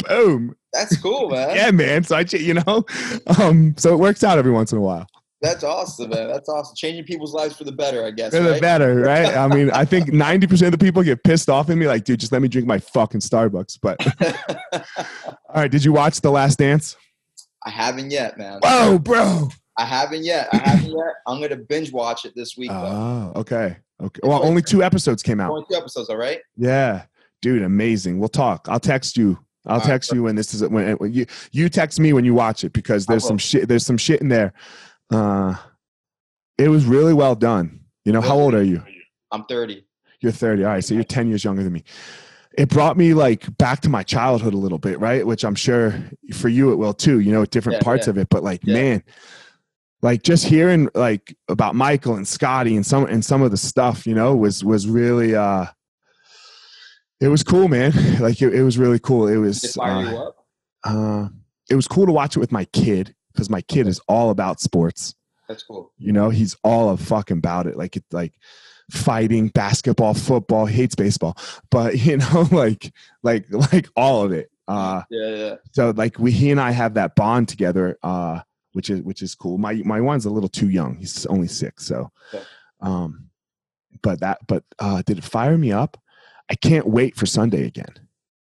Boom. 0.07 0.55
That's 0.73 0.97
cool, 1.01 1.31
man. 1.31 1.57
Yeah, 1.57 1.71
man. 1.71 2.05
So 2.05 2.17
I, 2.17 2.25
you 2.33 2.55
know, 2.55 2.85
um, 3.39 3.75
so 3.79 3.93
it 3.95 3.99
works 3.99 4.23
out 4.25 4.39
every 4.39 4.53
once 4.53 4.73
in 4.73 4.79
a 4.79 4.83
while. 4.83 5.07
That's 5.47 5.65
awesome, 5.65 6.11
man. 6.11 6.29
That's 6.29 6.49
awesome. 6.49 6.75
Changing 6.77 7.05
people's 7.05 7.35
lives 7.35 7.57
for 7.57 7.65
the 7.65 7.73
better, 7.73 8.05
I 8.05 8.11
guess. 8.11 8.35
For 8.35 8.43
the 8.43 8.53
right? 8.53 8.61
better, 8.61 8.97
right? 8.97 9.37
I 9.37 9.47
mean, 9.49 9.71
I 9.71 9.85
think 9.85 10.09
90% 10.09 10.67
of 10.67 10.73
the 10.73 10.79
people 10.79 11.03
get 11.03 11.23
pissed 11.23 11.49
off 11.49 11.71
at 11.71 11.77
me, 11.77 11.87
like, 11.87 12.05
dude, 12.05 12.21
just 12.21 12.33
let 12.33 12.43
me 12.43 12.49
drink 12.49 12.67
my 12.67 12.79
fucking 12.79 13.21
Starbucks. 13.21 13.79
But 13.81 14.05
all 15.49 15.55
right, 15.55 15.71
did 15.71 15.85
you 15.85 15.93
watch 15.93 16.21
The 16.21 16.31
Last 16.31 16.59
Dance? 16.59 16.97
I 17.65 17.71
haven't 17.71 18.11
yet, 18.11 18.39
man. 18.39 18.61
Whoa, 18.63 18.99
bro. 18.99 19.49
I 19.77 19.85
haven't 19.85 20.25
yet. 20.25 20.49
I 20.53 20.57
haven't 20.59 20.91
yet. 20.91 21.15
I'm 21.27 21.41
gonna 21.41 21.57
binge 21.57 21.93
watch 21.93 22.25
it 22.25 22.33
this 22.35 22.57
week. 22.57 22.71
though. 22.71 23.33
Oh, 23.35 23.41
okay. 23.41 23.77
Okay. 24.01 24.21
Well, 24.23 24.45
only 24.45 24.63
two 24.63 24.83
episodes 24.83 25.23
came 25.23 25.41
out. 25.41 25.51
Only 25.51 25.65
two 25.71 25.77
episodes, 25.77 26.09
all 26.09 26.17
right? 26.17 26.41
Yeah, 26.57 27.05
dude, 27.43 27.63
amazing. 27.63 28.19
We'll 28.19 28.29
talk. 28.29 28.67
I'll 28.69 28.81
text 28.81 29.17
you. 29.17 29.39
I'll 29.67 29.81
text 29.81 30.13
you 30.13 30.23
when 30.23 30.37
this 30.37 30.55
is 30.55 30.63
when, 30.69 30.93
when 30.95 31.13
you 31.13 31.27
you 31.51 31.69
text 31.69 31.99
me 31.99 32.13
when 32.13 32.25
you 32.25 32.35
watch 32.35 32.63
it 32.63 32.73
because 32.73 33.05
there's 33.05 33.27
some 33.27 33.39
shit. 33.39 33.69
There's 33.69 33.85
some 33.85 33.99
shit 33.99 34.21
in 34.21 34.29
there. 34.29 34.53
Uh, 35.11 35.55
it 36.59 36.69
was 36.69 36.85
really 36.85 37.15
well 37.15 37.35
done. 37.35 37.81
You 38.05 38.13
know, 38.13 38.21
how 38.21 38.39
old 38.39 38.55
are 38.55 38.63
you? 38.63 38.83
I'm 39.33 39.45
30. 39.45 39.85
You're 40.21 40.33
30. 40.33 40.65
All 40.65 40.71
right, 40.71 40.85
so 40.85 40.95
you're 40.95 41.05
10 41.05 41.29
years 41.29 41.45
younger 41.45 41.63
than 41.63 41.73
me. 41.73 41.85
It 42.57 42.69
brought 42.71 42.97
me 42.97 43.13
like 43.13 43.55
back 43.59 43.81
to 43.83 43.91
my 43.91 44.03
childhood 44.03 44.55
a 44.55 44.57
little 44.57 44.79
bit, 44.79 44.99
right? 44.99 45.27
Which 45.27 45.45
I'm 45.45 45.55
sure 45.55 45.95
for 46.33 46.49
you 46.49 46.73
it 46.73 46.77
will 46.77 46.95
too. 46.95 47.21
You 47.21 47.33
know, 47.33 47.45
different 47.45 47.79
Yeah, 47.81 47.85
parts 47.85 48.07
yeah. 48.07 48.13
of 48.13 48.19
it, 48.19 48.29
but 48.31 48.43
like, 48.43 48.65
Yeah. 48.65 48.75
man, 48.75 49.05
like 50.01 50.23
just 50.23 50.47
hearing 50.47 50.89
like 50.95 51.37
about 51.49 51.75
Michael 51.75 52.15
and 52.15 52.27
Scotty 52.27 52.75
and 52.77 52.87
some 52.87 53.05
and 53.07 53.23
some 53.25 53.43
of 53.43 53.51
the 53.51 53.57
stuff, 53.59 54.07
you 54.07 54.15
know, 54.15 54.35
was 54.35 54.65
was 54.65 54.87
really 54.89 55.35
uh 55.35 55.67
it 57.21 57.29
was 57.29 57.43
cool, 57.43 57.69
man. 57.69 57.93
Like 58.21 58.41
it, 58.41 58.55
it 58.55 58.63
was 58.63 58.79
really 58.79 58.99
cool. 59.01 59.27
It 59.27 59.37
was 59.39 59.75
fire 59.75 59.93
uh, 59.97 60.11
you 60.11 60.17
up? 60.17 60.37
uh 60.85 61.29
it 61.69 61.75
was 61.75 61.89
cool 61.89 62.07
to 62.07 62.13
watch 62.13 62.37
it 62.37 62.41
with 62.41 62.53
my 62.53 62.65
kid 62.67 63.15
because 63.37 63.51
my 63.51 63.61
kid 63.63 63.87
is 63.87 64.01
all 64.09 64.31
about 64.31 64.61
sports. 64.61 65.15
That's 65.49 65.63
cool. 65.63 65.93
You 65.99 66.13
know, 66.13 66.31
he's 66.31 66.57
all 66.65 66.89
of 66.89 67.01
fucking 67.01 67.39
about 67.39 67.67
it. 67.67 67.77
Like 67.77 67.97
it, 67.97 68.05
like 68.11 68.33
fighting, 68.91 69.49
basketball, 69.49 70.15
football. 70.15 70.67
Hates 70.67 70.95
baseball, 70.95 71.37
but 71.71 71.99
you 72.07 72.17
know, 72.17 72.49
like, 72.51 72.93
like, 73.23 73.47
like 73.73 73.89
all 73.97 74.23
of 74.23 74.33
it. 74.33 74.51
Uh, 74.69 75.03
Yeah, 75.11 75.29
yeah. 75.29 75.55
so 75.71 75.93
like 75.95 76.19
we, 76.19 76.33
he 76.33 76.51
and 76.51 76.61
I 76.61 76.73
have 76.73 76.95
that 76.95 77.15
bond 77.15 77.49
together, 77.49 77.97
uh, 78.03 78.41
which 78.73 78.91
is 78.91 79.03
which 79.03 79.23
is 79.23 79.35
cool. 79.35 79.59
My 79.59 79.75
my 79.85 80.01
one's 80.01 80.25
a 80.25 80.31
little 80.31 80.49
too 80.49 80.69
young. 80.69 80.97
He's 80.97 81.27
only 81.27 81.49
six, 81.49 81.87
so. 81.87 82.11
Okay. 82.35 82.45
Um, 82.81 83.31
but 84.03 84.21
that, 84.21 84.39
but 84.47 84.65
uh, 84.79 85.03
did 85.07 85.19
it 85.19 85.25
fire 85.25 85.57
me 85.57 85.73
up? 85.73 85.97
I 86.51 86.55
can't 86.55 86.87
wait 86.87 87.17
for 87.17 87.27
Sunday 87.27 87.67
again. 87.67 87.95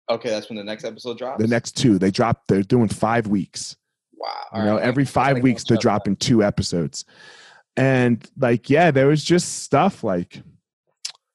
Okay, 0.08 0.30
that's 0.30 0.48
when 0.48 0.56
the 0.56 0.64
next 0.64 0.84
episode 0.84 1.18
drops. 1.18 1.42
The 1.42 1.48
next 1.48 1.72
two, 1.76 1.98
they 1.98 2.10
drop. 2.10 2.42
They're 2.46 2.62
doing 2.62 2.88
five 2.88 3.26
weeks. 3.26 3.76
Wow. 4.16 4.28
You 4.54 4.60
All 4.60 4.64
know, 4.66 4.74
right, 4.76 4.82
every 4.84 5.04
five 5.04 5.42
weeks 5.42 5.64
they're 5.64 5.76
that. 5.76 5.82
dropping 5.82 6.16
two 6.16 6.42
episodes. 6.42 7.04
And 7.76 8.26
like, 8.38 8.70
yeah, 8.70 8.90
there 8.90 9.06
was 9.06 9.22
just 9.24 9.62
stuff 9.62 10.02
like 10.02 10.42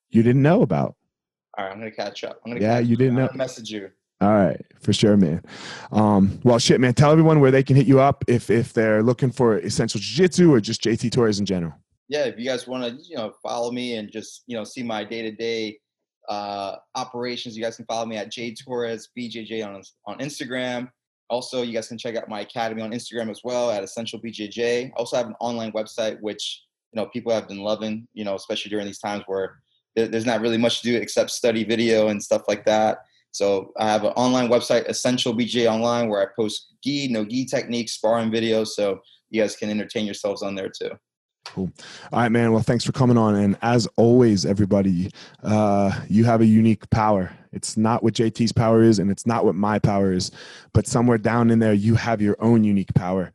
you 0.10 0.24
didn't 0.24 0.42
know 0.42 0.62
about. 0.64 0.96
All 1.58 1.66
right, 1.66 1.72
I'm 1.72 1.80
gonna 1.80 1.92
catch 1.92 2.24
up. 2.24 2.40
I'm 2.46 2.52
gonna. 2.54 2.62
Yeah, 2.62 2.80
catch 2.80 2.88
you 2.88 2.96
up. 2.96 3.00
didn't 3.00 3.18
I'm 3.18 3.26
know. 3.26 3.30
Message 3.36 3.70
you. 3.72 3.90
All 4.22 4.30
right, 4.34 4.62
for 4.80 4.94
sure, 4.94 5.18
man. 5.18 5.44
Um, 5.92 6.40
well, 6.44 6.60
shit, 6.60 6.80
man. 6.80 6.94
Tell 6.94 7.12
everyone 7.12 7.40
where 7.40 7.52
they 7.52 7.64
can 7.64 7.76
hit 7.76 7.88
you 7.88 8.00
up 8.00 8.24
if 8.28 8.50
if 8.50 8.72
they're 8.74 9.02
looking 9.04 9.32
for 9.32 9.58
essential 9.58 10.00
jiu-jitsu 10.00 10.54
or 10.54 10.60
just 10.62 10.84
JT 10.84 11.12
Torres 11.12 11.40
in 11.40 11.46
general. 11.46 11.74
yeah, 12.08 12.26
if 12.26 12.38
you 12.38 12.46
guys 12.46 12.68
want 12.68 12.84
to, 12.84 13.04
you 13.08 13.16
know, 13.16 13.34
follow 13.42 13.72
me 13.72 13.96
and 13.96 14.12
just, 14.12 14.44
you 14.48 14.56
know, 14.56 14.64
see 14.64 14.84
my 14.84 15.04
day 15.04 15.22
to 15.24 15.32
day 15.32 15.80
uh, 16.30 16.76
operations, 16.96 17.58
you 17.58 17.64
guys 17.64 17.76
can 17.76 17.86
follow 17.86 18.06
me 18.06 18.16
at 18.18 18.32
J 18.32 18.54
Torres 18.54 19.10
BJJ 19.18 19.66
on 19.66 19.82
on 20.06 20.20
Instagram. 20.20 20.90
Also, 21.32 21.64
you 21.64 21.74
guys 21.74 21.88
can 21.88 21.98
check 21.98 22.16
out 22.16 22.30
my 22.30 22.42
academy 22.42 22.82
on 22.82 22.92
Instagram 22.92 23.32
as 23.32 23.42
well 23.44 23.72
at 23.72 23.84
Essential 23.84 24.20
BJJ. 24.20 24.90
I 24.90 24.94
also 24.96 25.16
have 25.16 25.28
an 25.28 25.36
online 25.40 25.72
website 25.72 26.20
which 26.22 26.64
you 26.92 27.02
know 27.02 27.08
people 27.08 27.32
have 27.32 27.48
been 27.48 27.60
loving, 27.60 28.08
you 28.14 28.24
know, 28.24 28.36
especially 28.36 28.70
during 28.70 28.86
these 28.86 29.00
times 29.00 29.24
where 29.26 29.56
there's 29.96 30.26
not 30.26 30.42
really 30.42 30.58
much 30.58 30.82
to 30.82 30.92
do 30.92 30.98
except 30.98 31.32
study 31.32 31.64
video 31.64 32.10
and 32.10 32.22
stuff 32.22 32.44
like 32.48 32.66
that. 32.66 33.00
So 33.32 33.72
I 33.80 33.86
have 33.86 34.04
an 34.04 34.12
online 34.12 34.50
website, 34.50 34.86
Essential 34.88 35.34
BJJ 35.34 35.72
Online, 35.72 36.10
where 36.10 36.22
I 36.22 36.28
post 36.36 36.74
gi, 36.84 37.08
no 37.08 37.26
gi 37.26 37.46
techniques, 37.46 37.94
sparring 37.94 38.30
videos, 38.30 38.68
so 38.68 39.00
you 39.30 39.42
guys 39.42 39.56
can 39.56 39.70
entertain 39.70 40.06
yourselves 40.06 40.44
on 40.44 40.56
there 40.56 40.70
too. 40.70 40.92
All 41.58 41.70
right, 42.14 42.30
man. 42.30 42.52
Well, 42.52 42.62
thanks 42.62 42.86
for 42.86 42.92
coming 42.92 43.18
on. 43.18 43.36
And 43.36 43.58
as 43.62 43.88
always, 43.98 44.46
everybody, 44.46 45.12
uh, 45.44 45.92
you 46.08 46.24
have 46.24 46.42
a 46.42 46.46
unique 46.46 46.90
power. 46.90 47.36
It's 47.52 47.76
not 47.76 48.04
what 48.04 48.14
JT's 48.14 48.52
power 48.54 48.82
is, 48.82 49.00
and 49.00 49.12
it's 49.12 49.26
not 49.26 49.44
what 49.44 49.56
my 49.56 49.78
power 49.78 50.14
is, 50.14 50.32
but 50.74 50.88
somewhere 50.88 51.18
down 51.18 51.52
in 51.52 51.60
there, 51.60 51.74
you 51.74 51.96
have 51.96 52.22
your 52.22 52.38
own 52.40 52.64
unique 52.64 52.94
power. 52.94 53.34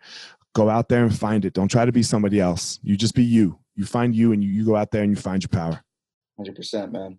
Go 0.54 0.70
out 0.70 0.88
there 0.88 1.04
and 1.04 1.16
find 1.16 1.44
it. 1.44 1.52
Don't 1.52 1.68
try 1.68 1.84
to 1.84 1.92
be 1.92 2.02
somebody 2.02 2.40
else. 2.40 2.80
You 2.82 2.96
just 2.96 3.14
be 3.14 3.24
you. 3.24 3.58
You 3.74 3.84
find 3.84 4.16
you, 4.16 4.32
and 4.32 4.42
you, 4.42 4.50
you 4.50 4.64
go 4.64 4.76
out 4.76 4.90
there 4.90 5.02
and 5.02 5.10
you 5.10 5.16
find 5.16 5.42
your 5.42 5.50
power. 5.50 5.82
Hundred 6.38 6.56
percent, 6.56 6.92
man. 6.92 7.18